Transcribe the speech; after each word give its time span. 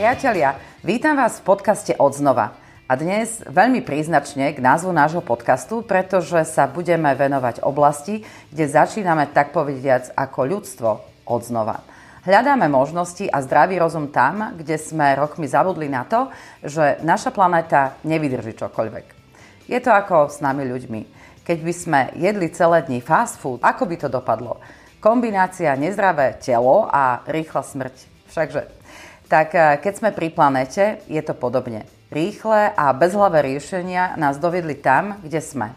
Priatelia, 0.00 0.56
vítam 0.80 1.12
vás 1.12 1.44
v 1.44 1.52
podcaste 1.52 1.92
Odznova. 1.92 2.56
A 2.88 2.96
dnes 2.96 3.44
veľmi 3.44 3.84
príznačne 3.84 4.48
k 4.56 4.64
názvu 4.64 4.96
nášho 4.96 5.20
podcastu, 5.20 5.84
pretože 5.84 6.40
sa 6.48 6.64
budeme 6.64 7.12
venovať 7.12 7.60
oblasti, 7.60 8.24
kde 8.48 8.64
začíname 8.64 9.28
tak 9.28 9.52
povediac 9.52 10.08
ako 10.16 10.40
ľudstvo 10.56 10.90
odznova. 11.28 11.84
Hľadáme 12.24 12.72
možnosti 12.72 13.28
a 13.28 13.44
zdravý 13.44 13.76
rozum 13.76 14.08
tam, 14.08 14.56
kde 14.56 14.80
sme 14.80 15.20
rokmi 15.20 15.44
zabudli 15.44 15.92
na 15.92 16.08
to, 16.08 16.32
že 16.64 17.04
naša 17.04 17.28
planéta 17.28 18.00
nevydrží 18.00 18.56
čokoľvek. 18.56 19.04
Je 19.68 19.78
to 19.84 19.92
ako 19.92 20.32
s 20.32 20.40
nami 20.40 20.64
ľuďmi. 20.64 21.00
Keď 21.44 21.58
by 21.60 21.72
sme 21.76 22.00
jedli 22.16 22.48
celé 22.56 22.88
dni 22.88 23.04
fast 23.04 23.36
food, 23.36 23.60
ako 23.60 23.84
by 23.84 24.00
to 24.00 24.08
dopadlo? 24.08 24.64
Kombinácia 24.96 25.76
nezdravé 25.76 26.40
telo 26.40 26.88
a 26.88 27.20
rýchla 27.28 27.60
smrť. 27.60 27.96
Všakže 28.32 28.79
tak 29.30 29.54
eh, 29.54 29.78
keď 29.78 29.92
sme 29.94 30.10
pri 30.10 30.28
planete, 30.34 31.06
je 31.06 31.22
to 31.22 31.38
podobne. 31.38 31.86
Rýchle 32.10 32.74
a 32.74 32.90
bezhlavé 32.90 33.46
riešenia 33.54 34.18
nás 34.18 34.42
dovedli 34.42 34.74
tam, 34.74 35.22
kde 35.22 35.38
sme. 35.38 35.70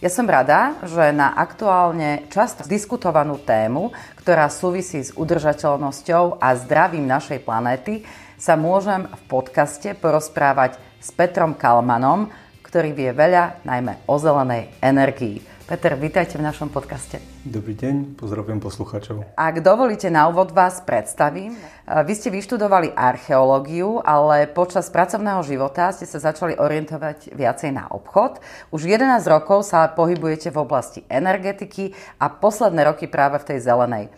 Ja 0.00 0.08
som 0.08 0.30
rada, 0.30 0.78
že 0.86 1.10
na 1.10 1.34
aktuálne 1.34 2.30
často 2.32 2.64
diskutovanú 2.64 3.36
tému, 3.36 3.90
ktorá 4.22 4.46
súvisí 4.48 5.02
s 5.02 5.10
udržateľnosťou 5.12 6.38
a 6.38 6.54
zdravím 6.54 7.04
našej 7.04 7.42
planéty, 7.42 8.06
sa 8.38 8.54
môžem 8.54 9.10
v 9.10 9.22
podcaste 9.26 9.98
porozprávať 9.98 10.78
s 11.02 11.10
Petrom 11.10 11.52
Kalmanom, 11.58 12.30
ktorý 12.62 12.94
vie 12.94 13.10
veľa 13.10 13.66
najmä 13.66 14.06
o 14.06 14.14
zelenej 14.22 14.70
energii. 14.78 15.42
Peter, 15.68 15.92
vítajte 16.00 16.40
v 16.40 16.48
našom 16.48 16.72
podcaste. 16.72 17.20
Dobrý 17.44 17.76
deň, 17.76 18.16
pozdravujem 18.16 18.56
poslucháčov. 18.56 19.20
Ak 19.36 19.60
dovolíte, 19.60 20.08
na 20.08 20.24
úvod 20.24 20.56
vás 20.56 20.80
predstavím. 20.80 21.60
Vy 21.84 22.12
ste 22.16 22.32
vyštudovali 22.32 22.96
archeológiu, 22.96 24.00
ale 24.00 24.48
počas 24.48 24.88
pracovného 24.88 25.44
života 25.44 25.92
ste 25.92 26.08
sa 26.08 26.24
začali 26.24 26.56
orientovať 26.56 27.36
viacej 27.36 27.76
na 27.76 27.84
obchod. 27.92 28.40
Už 28.72 28.88
11 28.88 29.20
rokov 29.28 29.68
sa 29.68 29.84
pohybujete 29.92 30.48
v 30.48 30.56
oblasti 30.56 31.04
energetiky 31.04 31.92
a 32.16 32.32
posledné 32.32 32.88
roky 32.88 33.04
práve 33.04 33.36
v 33.36 33.52
tej 33.52 33.58
zelenej. 33.60 34.08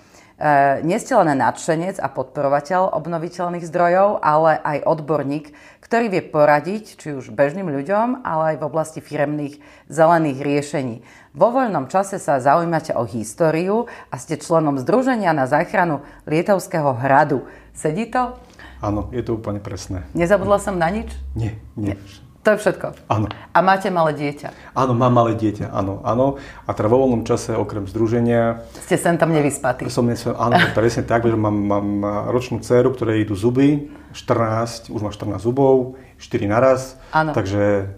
E, 0.41 0.81
nie 0.89 0.97
ste 0.97 1.13
len 1.13 1.37
nadšenec 1.37 2.01
a 2.01 2.09
podporovateľ 2.09 2.97
obnoviteľných 2.97 3.69
zdrojov, 3.69 4.25
ale 4.25 4.57
aj 4.57 4.89
odborník, 4.89 5.53
ktorý 5.85 6.09
vie 6.09 6.23
poradiť 6.25 6.97
či 6.97 7.13
už 7.13 7.29
bežným 7.29 7.69
ľuďom, 7.69 8.25
ale 8.25 8.55
aj 8.55 8.57
v 8.57 8.67
oblasti 8.71 9.05
firemných 9.05 9.61
zelených 9.93 10.41
riešení. 10.41 10.97
Vo 11.31 11.55
voľnom 11.55 11.87
čase 11.87 12.19
sa 12.19 12.43
zaujímate 12.43 12.91
o 12.91 13.07
históriu 13.07 13.87
a 14.11 14.19
ste 14.19 14.35
členom 14.35 14.83
Združenia 14.83 15.31
na 15.31 15.47
záchranu 15.47 16.03
Lietovského 16.27 16.91
hradu. 16.91 17.47
Sedí 17.71 18.11
to? 18.11 18.35
Áno, 18.83 19.07
je 19.15 19.23
to 19.23 19.39
úplne 19.39 19.63
presné. 19.63 20.03
Nezabudla 20.11 20.59
som 20.59 20.75
na 20.75 20.91
nič? 20.91 21.07
Nie, 21.39 21.55
nie. 21.79 21.95
nie. 21.95 21.97
To 22.43 22.57
je 22.57 22.67
všetko? 22.67 23.07
Áno. 23.07 23.31
A 23.55 23.59
máte 23.63 23.95
malé 23.95 24.17
dieťa? 24.19 24.75
Áno, 24.75 24.91
mám 24.91 25.15
malé 25.15 25.39
dieťa, 25.39 25.71
áno, 25.71 26.03
áno. 26.03 26.41
A 26.67 26.75
teda 26.75 26.91
vo 26.91 27.07
voľnom 27.07 27.23
čase, 27.23 27.55
okrem 27.55 27.87
združenia... 27.87 28.67
Ste 28.91 28.99
sem 28.99 29.15
tam 29.15 29.31
nevyspatí? 29.31 29.87
Som, 29.87 30.11
áno, 30.11 30.59
presne 30.75 31.07
tak, 31.07 31.31
že 31.31 31.39
mám, 31.39 31.55
mám 31.55 31.89
ročnú 32.35 32.59
dceru, 32.59 32.91
ktorej 32.91 33.23
idú 33.23 33.39
zuby, 33.39 33.95
14, 34.19 34.91
už 34.91 34.99
má 34.99 35.15
14 35.15 35.39
zubov, 35.39 35.95
4 36.19 36.51
naraz. 36.51 36.99
Áno. 37.15 37.31
Takže 37.39 37.95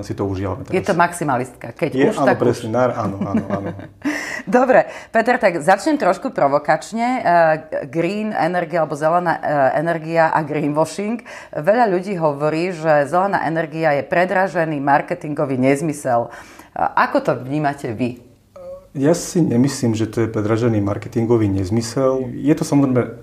si 0.00 0.16
to 0.16 0.24
užívame 0.24 0.64
teraz. 0.64 0.72
Je 0.72 0.82
to 0.82 0.96
maximalistka. 0.96 1.76
Keď 1.76 1.90
je, 1.92 2.08
už, 2.08 2.16
áno, 2.16 2.28
tak 2.32 2.36
presne, 2.40 2.72
už. 2.72 2.96
áno, 2.96 3.16
áno, 3.20 3.44
áno. 3.52 3.68
Dobre, 4.56 4.88
Peter, 5.12 5.36
tak 5.36 5.60
začnem 5.60 6.00
trošku 6.00 6.32
provokačne. 6.32 7.08
Uh, 7.20 7.24
green 7.84 8.32
energia 8.32 8.80
alebo 8.80 8.96
zelená 8.96 9.36
uh, 9.36 9.76
energia 9.76 10.32
a 10.32 10.40
greenwashing. 10.40 11.20
Veľa 11.52 11.92
ľudí 11.92 12.16
hovorí, 12.16 12.72
že 12.72 13.04
zelená 13.04 13.44
energia 13.44 13.92
je 14.00 14.02
predražený 14.08 14.80
marketingový 14.80 15.60
nezmysel. 15.60 16.32
Uh, 16.32 16.90
ako 16.96 17.20
to 17.20 17.32
vnímate 17.36 17.92
vy? 17.92 18.24
Ja 18.96 19.12
si 19.12 19.44
nemyslím, 19.44 19.92
že 19.92 20.08
to 20.08 20.24
je 20.24 20.28
predražený 20.32 20.80
marketingový 20.80 21.52
nezmysel. 21.52 22.32
Je 22.32 22.56
to 22.56 22.64
samozrejme 22.64 23.20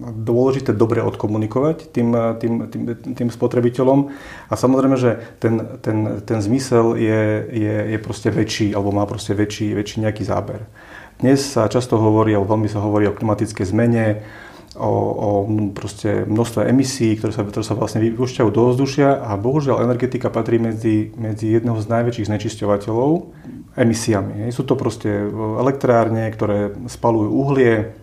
dôležité 0.00 0.72
dobre 0.72 1.04
odkomunikovať 1.04 1.92
tým, 1.92 2.16
tým, 2.40 2.54
tým, 2.72 2.82
tým 3.12 3.28
spotrebiteľom. 3.28 4.08
A 4.48 4.54
samozrejme, 4.56 4.96
že 4.96 5.20
ten, 5.36 5.60
ten, 5.84 6.24
ten 6.24 6.38
zmysel 6.40 6.96
je, 6.96 7.22
je, 7.52 7.74
je 7.92 7.98
proste 8.00 8.32
väčší, 8.32 8.72
alebo 8.72 8.96
má 8.96 9.04
proste 9.04 9.36
väčší, 9.36 9.76
väčší 9.76 10.00
nejaký 10.00 10.24
záber. 10.24 10.64
Dnes 11.20 11.44
sa 11.44 11.68
často 11.68 12.00
hovorí, 12.00 12.32
alebo 12.32 12.56
veľmi 12.56 12.72
sa 12.72 12.80
hovorí 12.80 13.04
o 13.04 13.12
klimatickej 13.12 13.66
zmene, 13.68 14.24
o, 14.80 14.88
o 14.88 15.28
proste 15.76 16.24
množstve 16.24 16.64
emisí, 16.64 17.12
ktoré 17.20 17.36
sa, 17.36 17.44
ktoré 17.44 17.64
sa 17.66 17.76
vlastne 17.76 18.00
vypúšťajú 18.00 18.48
do 18.48 18.72
ovzdušia 18.72 19.20
a 19.20 19.36
bohužiaľ 19.36 19.84
energetika 19.84 20.32
patrí 20.32 20.56
medzi, 20.56 21.12
medzi 21.20 21.52
jedného 21.52 21.76
z 21.76 21.86
najväčších 21.92 22.28
znečisťovateľov 22.30 23.10
emisiami. 23.76 24.48
Sú 24.48 24.64
to 24.64 24.80
proste 24.80 25.28
elektrárne, 25.60 26.30
ktoré 26.32 26.72
spalujú 26.88 27.28
uhlie, 27.28 27.99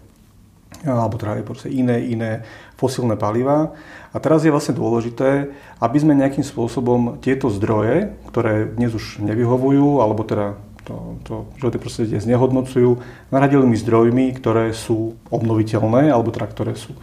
alebo 0.86 1.18
teda 1.18 1.42
aj 1.42 1.44
iné, 1.68 1.98
iné 2.06 2.32
fosílne 2.78 3.18
paliva. 3.18 3.74
A 4.14 4.18
teraz 4.22 4.46
je 4.46 4.54
vlastne 4.54 4.78
dôležité, 4.78 5.50
aby 5.82 5.98
sme 5.98 6.18
nejakým 6.18 6.46
spôsobom 6.46 7.18
tieto 7.22 7.50
zdroje, 7.50 8.14
ktoré 8.30 8.70
dnes 8.70 8.94
už 8.94 9.22
nevyhovujú, 9.26 10.02
alebo 10.02 10.22
teda 10.22 10.58
to, 10.88 11.20
to 11.28 11.34
životné 11.60 11.80
prostredie 11.82 12.18
znehodnocujú, 12.24 13.04
nahradili 13.34 13.68
zdrojmi, 13.76 14.32
ktoré 14.40 14.72
sú 14.72 15.20
obnoviteľné, 15.28 16.14
alebo 16.14 16.32
teda 16.32 16.48
ktoré 16.48 16.74
sú, 16.80 16.96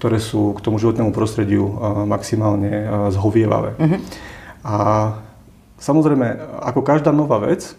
ktoré 0.00 0.16
sú 0.22 0.56
k 0.56 0.62
tomu 0.64 0.80
životnému 0.80 1.12
prostrediu 1.12 1.68
maximálne 2.08 2.88
zhovievavé. 3.12 3.76
Uh-huh. 3.76 3.98
A 4.64 4.76
samozrejme, 5.76 6.38
ako 6.64 6.80
každá 6.80 7.12
nová 7.12 7.42
vec, 7.42 7.76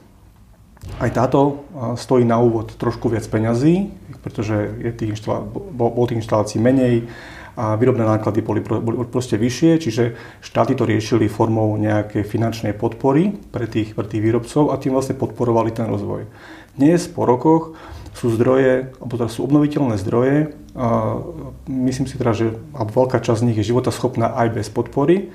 aj 0.99 1.09
táto 1.11 1.63
stojí 1.95 2.23
na 2.23 2.39
úvod 2.39 2.75
trošku 2.75 3.11
viac 3.11 3.27
peňazí, 3.27 3.91
pretože 4.23 4.55
je 4.79 4.91
tých 4.95 5.15
inštalá- 5.15 5.43
bol 5.51 6.05
tých 6.07 6.23
inštalácií 6.23 6.59
menej 6.59 7.07
a 7.59 7.75
výrobné 7.75 8.07
náklady 8.07 8.39
boli, 8.39 8.63
boli 8.63 9.03
proste 9.03 9.35
vyššie, 9.35 9.71
čiže 9.83 10.03
štáty 10.39 10.79
to 10.79 10.87
riešili 10.87 11.27
formou 11.27 11.75
nejakej 11.75 12.23
finančnej 12.23 12.71
podpory 12.71 13.35
pre 13.51 13.67
tých, 13.67 13.95
pre 13.95 14.07
tých 14.07 14.23
výrobcov 14.23 14.71
a 14.71 14.79
tým 14.79 14.95
vlastne 14.95 15.19
podporovali 15.19 15.75
ten 15.75 15.87
rozvoj. 15.91 16.23
Dnes 16.79 17.11
po 17.11 17.27
rokoch 17.27 17.75
sú 18.15 18.31
zdroje, 18.31 18.95
alebo 18.99 19.19
teda 19.19 19.27
sú 19.27 19.43
obnoviteľné 19.43 19.99
zdroje, 19.99 20.55
a 20.79 21.19
myslím 21.67 22.07
si 22.07 22.15
teda, 22.15 22.31
že 22.31 22.55
veľká 22.71 23.19
časť 23.19 23.39
z 23.43 23.47
nich 23.51 23.59
je 23.59 23.67
životaschopná 23.67 24.31
aj 24.39 24.47
bez 24.55 24.67
podpory 24.71 25.27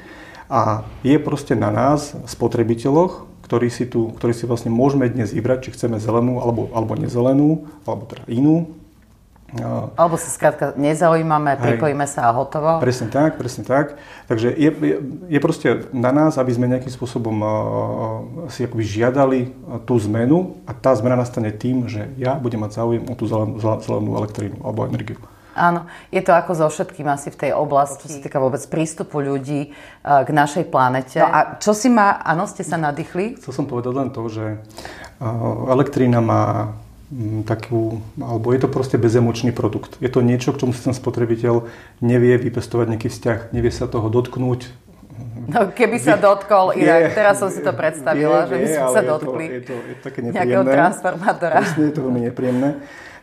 a 0.49 0.88
je 1.04 1.16
proste 1.21 1.53
na 1.53 1.69
nás, 1.69 2.16
spotrebiteľoch, 2.25 3.34
ktorí 3.44 3.69
si, 3.69 3.84
tu, 3.84 4.09
ktorí 4.16 4.32
si 4.32 4.49
vlastne 4.49 4.72
môžeme 4.72 5.05
dnes 5.12 5.31
vybrať, 5.37 5.69
či 5.69 5.71
chceme 5.77 6.00
zelenú 6.00 6.41
alebo, 6.41 6.72
alebo 6.72 6.97
nezelenú, 6.97 7.69
alebo 7.84 8.09
teda 8.09 8.25
inú. 8.32 8.72
Alebo 9.94 10.19
sa 10.19 10.34
skrátka 10.34 10.75
nezaujímame, 10.75 11.54
pripojíme 11.54 12.03
sa 12.10 12.27
a 12.27 12.34
hotovo. 12.34 12.83
Presne 12.83 13.06
tak, 13.06 13.38
presne 13.38 13.62
tak. 13.62 13.94
Takže 14.27 14.50
je, 14.50 14.71
je, 14.75 14.97
je 15.31 15.38
proste 15.38 15.87
na 15.94 16.10
nás, 16.10 16.34
aby 16.43 16.50
sme 16.50 16.66
nejakým 16.66 16.91
spôsobom 16.91 17.37
uh, 17.38 17.50
si 18.50 18.66
akoby 18.66 18.83
žiadali 18.83 19.41
tú 19.87 19.94
zmenu 20.10 20.59
a 20.66 20.75
tá 20.75 20.91
zmena 20.99 21.15
nastane 21.15 21.54
tým, 21.54 21.87
že 21.87 22.10
ja 22.19 22.34
budem 22.34 22.66
mať 22.66 22.83
záujem 22.83 23.06
o 23.06 23.15
tú 23.15 23.31
zelenú, 23.31 23.62
zelenú 23.62 24.10
elektrínu 24.19 24.59
alebo 24.59 24.91
energiu. 24.91 25.22
Áno, 25.54 25.87
je 26.10 26.19
to 26.19 26.34
ako 26.34 26.53
so 26.59 26.66
všetkým 26.66 27.06
asi 27.06 27.31
v 27.31 27.38
tej 27.47 27.50
oblasti, 27.54 28.10
čo 28.10 28.19
sa 28.19 28.20
týka 28.20 28.42
vôbec 28.42 28.60
prístupu 28.66 29.22
ľudí 29.22 29.70
eh, 29.70 30.22
k 30.26 30.28
našej 30.31 30.66
planete. 30.69 31.22
No 31.22 31.31
a 31.31 31.41
čo 31.62 31.72
si 31.72 31.87
má, 31.87 32.19
áno, 32.20 32.50
ste 32.50 32.66
sa 32.66 32.75
nadýchli? 32.75 33.38
Chcel 33.38 33.65
som 33.65 33.66
povedať 33.70 33.92
len 33.94 34.09
to, 34.10 34.26
že 34.26 34.44
eh, 34.59 35.70
elektrína 35.70 36.19
má 36.19 36.75
mm, 37.15 37.47
takú, 37.47 38.03
alebo 38.19 38.50
je 38.50 38.60
to 38.66 38.69
proste 38.69 38.98
bezemočný 38.98 39.54
produkt. 39.54 39.95
Je 40.03 40.10
to 40.10 40.27
niečo, 40.27 40.51
k 40.51 40.66
čomu 40.66 40.74
si 40.74 40.83
ten 40.83 40.95
spotrebiteľ 40.95 41.71
nevie 42.03 42.34
vypestovať 42.36 42.86
nejaký 42.91 43.09
vzťah, 43.09 43.39
nevie 43.54 43.71
sa 43.71 43.86
toho 43.86 44.10
dotknúť, 44.10 44.84
No, 45.45 45.71
keby 45.71 46.00
sa 46.00 46.16
dotkol 46.16 46.72
Irak, 46.74 47.12
je, 47.12 47.21
teraz 47.21 47.36
som 47.36 47.53
si 47.53 47.60
to 47.60 47.71
predstavila, 47.77 48.48
je, 48.48 48.50
že 48.50 48.54
by 48.57 48.66
sme 48.66 48.86
sa 48.89 49.03
dotkli 49.04 49.45
je 49.45 49.50
to, 49.50 49.54
je 49.54 49.60
to, 49.60 49.74
je 49.77 49.95
to 49.95 50.03
také 50.03 50.18
nejakého 50.24 50.65
transformátora. 50.65 51.57
Presne, 51.60 51.83
je 51.84 51.95
to 51.95 52.00
veľmi 52.00 52.21
nepríjemné. 52.33 52.68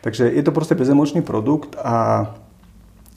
Takže 0.02 0.26
je 0.26 0.42
to 0.42 0.50
proste 0.50 0.74
bezemočný 0.74 1.22
produkt 1.22 1.78
a, 1.78 2.30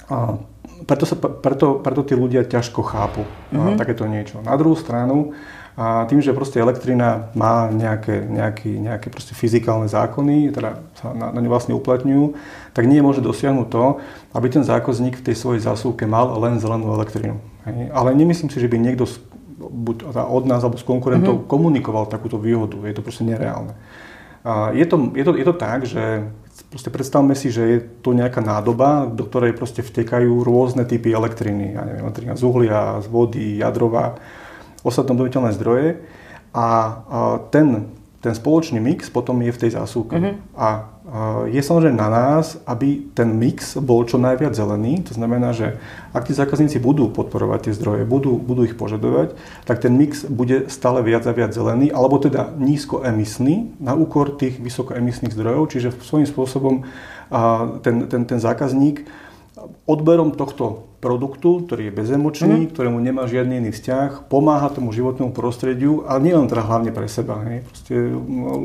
a 0.05 0.37
preto, 0.85 1.09
sa, 1.09 1.17
preto, 1.17 1.81
preto 1.81 2.01
tí 2.05 2.13
ľudia 2.13 2.45
ťažko 2.45 2.81
chápu 2.85 3.25
mm-hmm. 3.25 3.77
takéto 3.77 4.05
niečo. 4.05 4.39
Na 4.45 4.53
druhú 4.53 4.77
stranu, 4.77 5.33
a 5.75 6.07
tým, 6.07 6.23
že 6.23 6.31
proste 6.31 6.63
elektrina 6.63 7.35
má 7.35 7.67
nejaké, 7.67 8.23
nejaký, 8.23 8.79
nejaké 8.79 9.11
proste 9.11 9.35
fyzikálne 9.35 9.91
zákony, 9.91 10.55
teda 10.55 10.79
sa 10.95 11.11
na, 11.11 11.35
na 11.35 11.39
ňu 11.43 11.51
vlastne 11.51 11.75
uplatňujú, 11.75 12.31
tak 12.71 12.87
nie 12.87 13.03
môže 13.03 13.19
dosiahnuť 13.19 13.67
to, 13.67 13.99
aby 14.31 14.47
ten 14.47 14.63
zákazník 14.63 15.19
v 15.19 15.25
tej 15.27 15.35
svojej 15.35 15.67
zásuvke 15.67 16.07
mal 16.07 16.31
len 16.39 16.63
zelenú 16.63 16.95
elektrinu. 16.95 17.43
Hej. 17.67 17.91
Ale 17.91 18.15
nemyslím 18.15 18.47
si, 18.47 18.63
že 18.63 18.71
by 18.71 18.79
niekto 18.79 19.03
buď 19.59 20.15
od 20.15 20.43
nás 20.47 20.63
alebo 20.63 20.79
z 20.79 20.87
konkurentov 20.87 21.43
mm-hmm. 21.43 21.51
komunikoval 21.51 22.07
takúto 22.07 22.39
výhodu. 22.39 22.79
Je 22.87 22.95
to 22.95 23.03
proste 23.03 23.27
nereálne. 23.27 23.75
A 24.47 24.71
je, 24.71 24.85
to, 24.87 25.11
je, 25.11 25.23
to, 25.27 25.31
je 25.35 25.43
to 25.43 25.55
tak, 25.59 25.83
že 25.83 26.23
Proste 26.75 26.91
predstavme 26.91 27.39
si, 27.39 27.55
že 27.55 27.63
je 27.63 27.79
to 28.03 28.11
nejaká 28.11 28.43
nádoba, 28.43 29.07
do 29.07 29.23
ktorej 29.23 29.55
proste 29.55 29.79
vtekajú 29.79 30.43
rôzne 30.43 30.83
typy 30.83 31.15
elektriny. 31.15 31.71
Ja 31.71 31.87
neviem, 31.87 32.03
elektrina 32.03 32.35
z 32.35 32.43
uhlia, 32.43 32.99
z 32.99 33.07
vody, 33.07 33.63
jadrová, 33.63 34.19
ostatné 34.83 35.15
obnoviteľné 35.15 35.55
zdroje. 35.55 36.03
A 36.51 36.67
ten, 37.47 37.95
ten 38.25 38.33
spoločný 38.33 38.81
mix 38.81 39.13
potom 39.13 39.37
je 39.45 39.53
v 39.53 39.61
tej 39.61 39.77
zásuvke. 39.77 40.17
Mm-hmm. 40.17 40.57
A 40.57 40.89
je 41.53 41.61
samozrejme 41.61 41.93
na 41.93 42.09
nás, 42.09 42.57
aby 42.65 43.13
ten 43.13 43.29
mix 43.37 43.77
bol 43.77 44.01
čo 44.09 44.17
najviac 44.17 44.57
zelený. 44.57 45.05
To 45.05 45.13
znamená, 45.13 45.53
že 45.53 45.77
ak 46.09 46.25
tí 46.25 46.33
zákazníci 46.33 46.81
budú 46.81 47.13
podporovať 47.13 47.69
tie 47.69 47.77
zdroje, 47.77 48.09
budú, 48.09 48.41
budú 48.41 48.65
ich 48.65 48.73
požadovať, 48.73 49.37
tak 49.69 49.85
ten 49.85 49.93
mix 49.93 50.25
bude 50.25 50.65
stále 50.73 51.05
viac 51.05 51.21
a 51.29 51.37
viac 51.37 51.53
zelený, 51.53 51.93
alebo 51.93 52.17
teda 52.17 52.57
nízkoemisný 52.57 53.77
na 53.77 53.93
úkor 53.93 54.33
tých 54.33 54.57
vysokoemisných 54.57 55.37
zdrojov. 55.37 55.77
Čiže 55.77 55.93
svojím 56.01 56.25
spôsobom 56.25 56.81
ten, 57.85 58.09
ten, 58.09 58.25
ten 58.25 58.39
zákazník 58.41 59.05
odberom 59.85 60.33
tohto 60.33 60.95
produktu, 61.05 61.61
ktorý 61.69 61.93
je 61.93 61.93
bezemočný, 61.93 62.57
mm. 62.65 62.69
ktorému 62.73 62.97
nemá 62.97 63.29
žiadny 63.29 63.61
iný 63.61 63.71
vzťah, 63.77 64.25
pomáha 64.25 64.73
tomu 64.73 64.89
životnému 64.89 65.37
prostrediu, 65.37 66.01
ale 66.09 66.25
nie 66.25 66.33
len 66.33 66.49
teda 66.49 66.65
hlavne 66.65 66.89
pre 66.89 67.05
seba. 67.05 67.45
Hej. 67.45 67.61
Proste, 67.69 67.93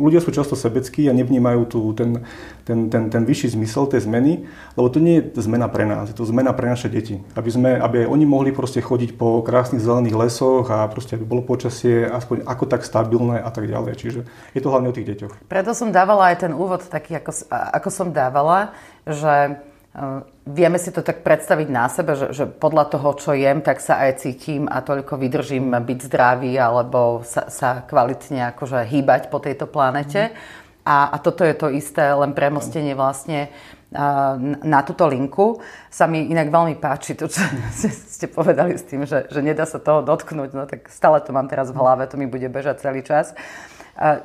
ľudia 0.00 0.24
sú 0.24 0.32
často 0.32 0.56
sebeckí 0.56 1.04
a 1.10 1.12
nevnímajú 1.12 1.60
tu 1.68 1.92
ten, 1.92 2.24
ten, 2.64 2.88
ten, 2.88 3.12
ten 3.12 3.22
vyšší 3.28 3.60
zmysel 3.60 3.92
tej 3.92 4.08
zmeny, 4.08 4.48
lebo 4.72 4.88
to 4.88 5.04
nie 5.04 5.20
je 5.20 5.36
zmena 5.44 5.68
pre 5.68 5.84
nás, 5.84 6.08
je 6.08 6.16
to 6.16 6.24
zmena 6.24 6.56
pre 6.56 6.72
naše 6.72 6.88
deti. 6.88 7.20
Aby, 7.36 7.50
sme, 7.52 7.70
aby 7.76 8.06
aj 8.06 8.08
oni 8.08 8.24
mohli 8.24 8.50
proste 8.56 8.80
chodiť 8.80 9.20
po 9.20 9.44
krásnych 9.44 9.84
zelených 9.84 10.16
lesoch 10.16 10.72
a 10.72 10.88
proste 10.88 11.20
aby 11.20 11.28
bolo 11.28 11.44
počasie 11.44 12.08
aspoň 12.08 12.48
ako 12.48 12.64
tak 12.64 12.88
stabilné 12.88 13.36
a 13.44 13.52
tak 13.52 13.68
ďalej. 13.68 14.00
Čiže 14.00 14.20
je 14.56 14.60
to 14.64 14.72
hlavne 14.72 14.88
o 14.88 14.96
tých 14.96 15.12
deťoch. 15.12 15.44
Preto 15.44 15.76
som 15.76 15.92
dávala 15.92 16.32
aj 16.32 16.48
ten 16.48 16.52
úvod 16.56 16.80
taký, 16.88 17.20
ako, 17.20 17.36
ako 17.52 17.88
som 17.92 18.08
dávala, 18.16 18.72
že 19.04 19.60
Ehm, 19.90 20.22
vieme 20.54 20.78
si 20.78 20.90
to 20.90 21.00
tak 21.00 21.22
predstaviť 21.22 21.68
na 21.70 21.86
sebe, 21.86 22.18
že, 22.18 22.34
že 22.34 22.44
podľa 22.46 22.96
toho, 22.96 23.14
čo 23.16 23.32
jem, 23.34 23.62
tak 23.62 23.78
sa 23.78 24.02
aj 24.04 24.26
cítim 24.26 24.66
a 24.66 24.82
toľko 24.82 25.16
vydržím 25.16 25.70
byť 25.72 25.98
zdravý 26.06 26.54
alebo 26.58 27.22
sa, 27.22 27.48
sa 27.48 27.86
kvalitne 27.86 28.50
akože 28.54 28.84
hýbať 28.86 29.30
po 29.30 29.38
tejto 29.38 29.70
planete. 29.70 30.30
Mm. 30.30 30.34
A, 30.80 31.12
a 31.12 31.16
toto 31.20 31.44
je 31.44 31.54
to 31.54 31.68
isté, 31.70 32.02
len 32.02 32.32
premostenie 32.32 32.96
vlastne 32.96 33.52
na, 33.90 34.80
túto 34.86 35.04
linku. 35.10 35.58
Sa 35.90 36.06
mi 36.06 36.30
inak 36.30 36.48
veľmi 36.48 36.78
páči 36.78 37.18
to, 37.18 37.26
čo 37.26 37.42
ste 38.14 38.30
povedali 38.30 38.78
s 38.78 38.86
tým, 38.86 39.02
že, 39.04 39.26
že 39.28 39.40
nedá 39.42 39.66
sa 39.66 39.82
toho 39.82 40.00
dotknúť. 40.00 40.50
No 40.54 40.64
tak 40.64 40.86
stále 40.88 41.20
to 41.20 41.34
mám 41.34 41.50
teraz 41.50 41.74
v 41.74 41.78
hlave, 41.78 42.06
to 42.06 42.16
mi 42.16 42.30
bude 42.30 42.46
bežať 42.48 42.86
celý 42.86 43.02
čas. 43.02 43.34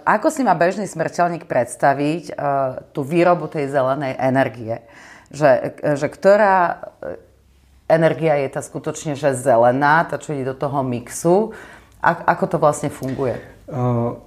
Ako 0.08 0.32
si 0.32 0.46
má 0.46 0.56
bežný 0.56 0.88
smrteľník 0.88 1.52
predstaviť 1.52 2.38
tú 2.96 3.02
výrobu 3.04 3.52
tej 3.52 3.68
zelenej 3.68 4.16
energie? 4.16 4.80
Že, 5.34 5.78
že 5.82 6.08
ktorá 6.10 6.90
energia 7.86 8.42
je 8.42 8.50
tá 8.50 8.62
skutočne 8.66 9.14
že 9.14 9.38
zelená, 9.38 10.06
tá, 10.10 10.18
čo 10.18 10.34
ide 10.34 10.50
do 10.52 10.58
toho 10.58 10.82
mixu. 10.82 11.54
A, 12.02 12.34
ako 12.38 12.46
to 12.46 12.58
vlastne 12.62 12.90
funguje? 12.94 13.38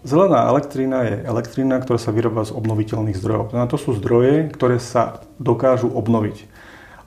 Zelená 0.03 0.51
elektrina 0.51 1.07
je 1.07 1.23
elektrina, 1.23 1.79
ktorá 1.79 1.95
sa 1.95 2.11
vyrába 2.11 2.43
z 2.43 2.51
obnoviteľných 2.59 3.15
zdrojov. 3.15 3.55
To 3.55 3.79
sú 3.79 3.95
zdroje, 3.95 4.51
ktoré 4.51 4.83
sa 4.83 5.23
dokážu 5.39 5.87
obnoviť. 5.87 6.51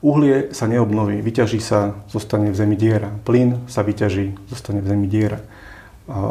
Uhlie 0.00 0.48
sa 0.56 0.64
neobnoví, 0.64 1.20
vyťaží 1.20 1.60
sa, 1.60 1.92
zostane 2.08 2.48
v 2.48 2.56
zemi 2.56 2.74
diera. 2.80 3.12
Plyn 3.28 3.68
sa 3.68 3.84
vyťaží, 3.84 4.48
zostane 4.48 4.80
v 4.80 4.88
zemi 4.96 5.06
diera. 5.12 5.44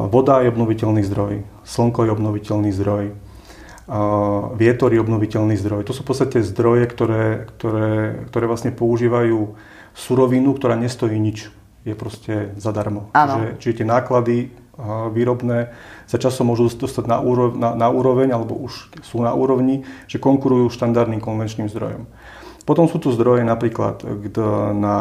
Voda 0.09 0.41
je 0.41 0.49
obnoviteľný 0.49 1.05
zdroj, 1.05 1.45
slnko 1.69 2.03
je 2.03 2.11
obnoviteľný 2.11 2.73
zdroj, 2.75 3.15
vietor 4.55 4.95
je 4.95 5.03
obnoviteľný 5.03 5.59
zdroj. 5.59 5.83
To 5.83 5.91
sú 5.91 6.07
v 6.07 6.09
podstate 6.15 6.39
zdroje, 6.39 6.87
ktoré, 6.87 7.51
ktoré, 7.51 8.23
ktoré 8.31 8.45
vlastne 8.47 8.71
používajú 8.71 9.59
surovinu, 9.91 10.55
ktorá 10.55 10.79
nestojí 10.79 11.19
nič. 11.19 11.51
Je 11.83 11.97
proste 11.97 12.55
zadarmo. 12.61 13.09
Čiže, 13.11 13.47
čiže 13.59 13.77
tie 13.81 13.87
náklady 13.89 14.35
výrobné 15.11 15.73
sa 16.05 16.21
časom 16.21 16.53
môžu 16.53 16.69
dostať 16.69 17.09
na, 17.09 17.17
úrov, 17.19 17.57
na, 17.57 17.73
na 17.73 17.89
úroveň, 17.89 18.31
alebo 18.31 18.53
už 18.53 19.01
sú 19.01 19.19
na 19.25 19.33
úrovni, 19.33 19.83
že 20.05 20.21
konkurujú 20.21 20.69
štandardným 20.71 21.19
konvenčným 21.19 21.67
zdrojom. 21.73 22.05
Potom 22.61 22.85
sú 22.85 23.01
tu 23.01 23.09
zdroje 23.09 23.41
napríklad 23.41 24.05
na 24.77 24.95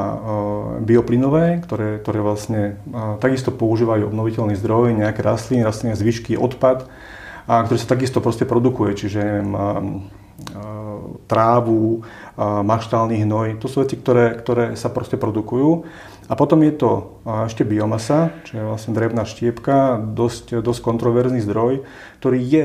bioplynové, 0.81 1.61
ktoré, 1.61 2.01
ktoré 2.01 2.19
vlastne 2.25 2.81
takisto 3.21 3.53
používajú 3.53 4.09
obnoviteľný 4.09 4.57
zdroj, 4.57 4.97
nejaké 4.97 5.21
rastliny, 5.21 5.61
rastlinné 5.61 5.95
zvyšky, 6.01 6.41
odpad 6.41 6.89
a 7.51 7.67
ktorý 7.67 7.79
sa 7.83 7.99
takisto 7.99 8.23
proste 8.23 8.47
produkuje, 8.47 8.95
čiže 8.95 9.19
neviem, 9.19 9.51
trávu, 11.27 12.07
maštálny 12.39 13.27
hnoj. 13.27 13.59
To 13.59 13.67
sú 13.67 13.83
veci, 13.83 13.99
ktoré, 13.99 14.39
ktoré 14.39 14.79
sa 14.79 14.87
proste 14.87 15.19
produkujú. 15.19 15.83
A 16.31 16.39
potom 16.39 16.63
je 16.63 16.71
to 16.79 17.19
ešte 17.27 17.67
biomasa, 17.67 18.31
čo 18.47 18.55
je 18.55 18.63
vlastne 18.63 18.95
drevná 18.95 19.27
štiepka, 19.27 19.99
dosť, 19.99 20.63
dosť 20.63 20.81
kontroverzný 20.81 21.43
zdroj, 21.43 21.83
ktorý 22.23 22.39
je 22.39 22.65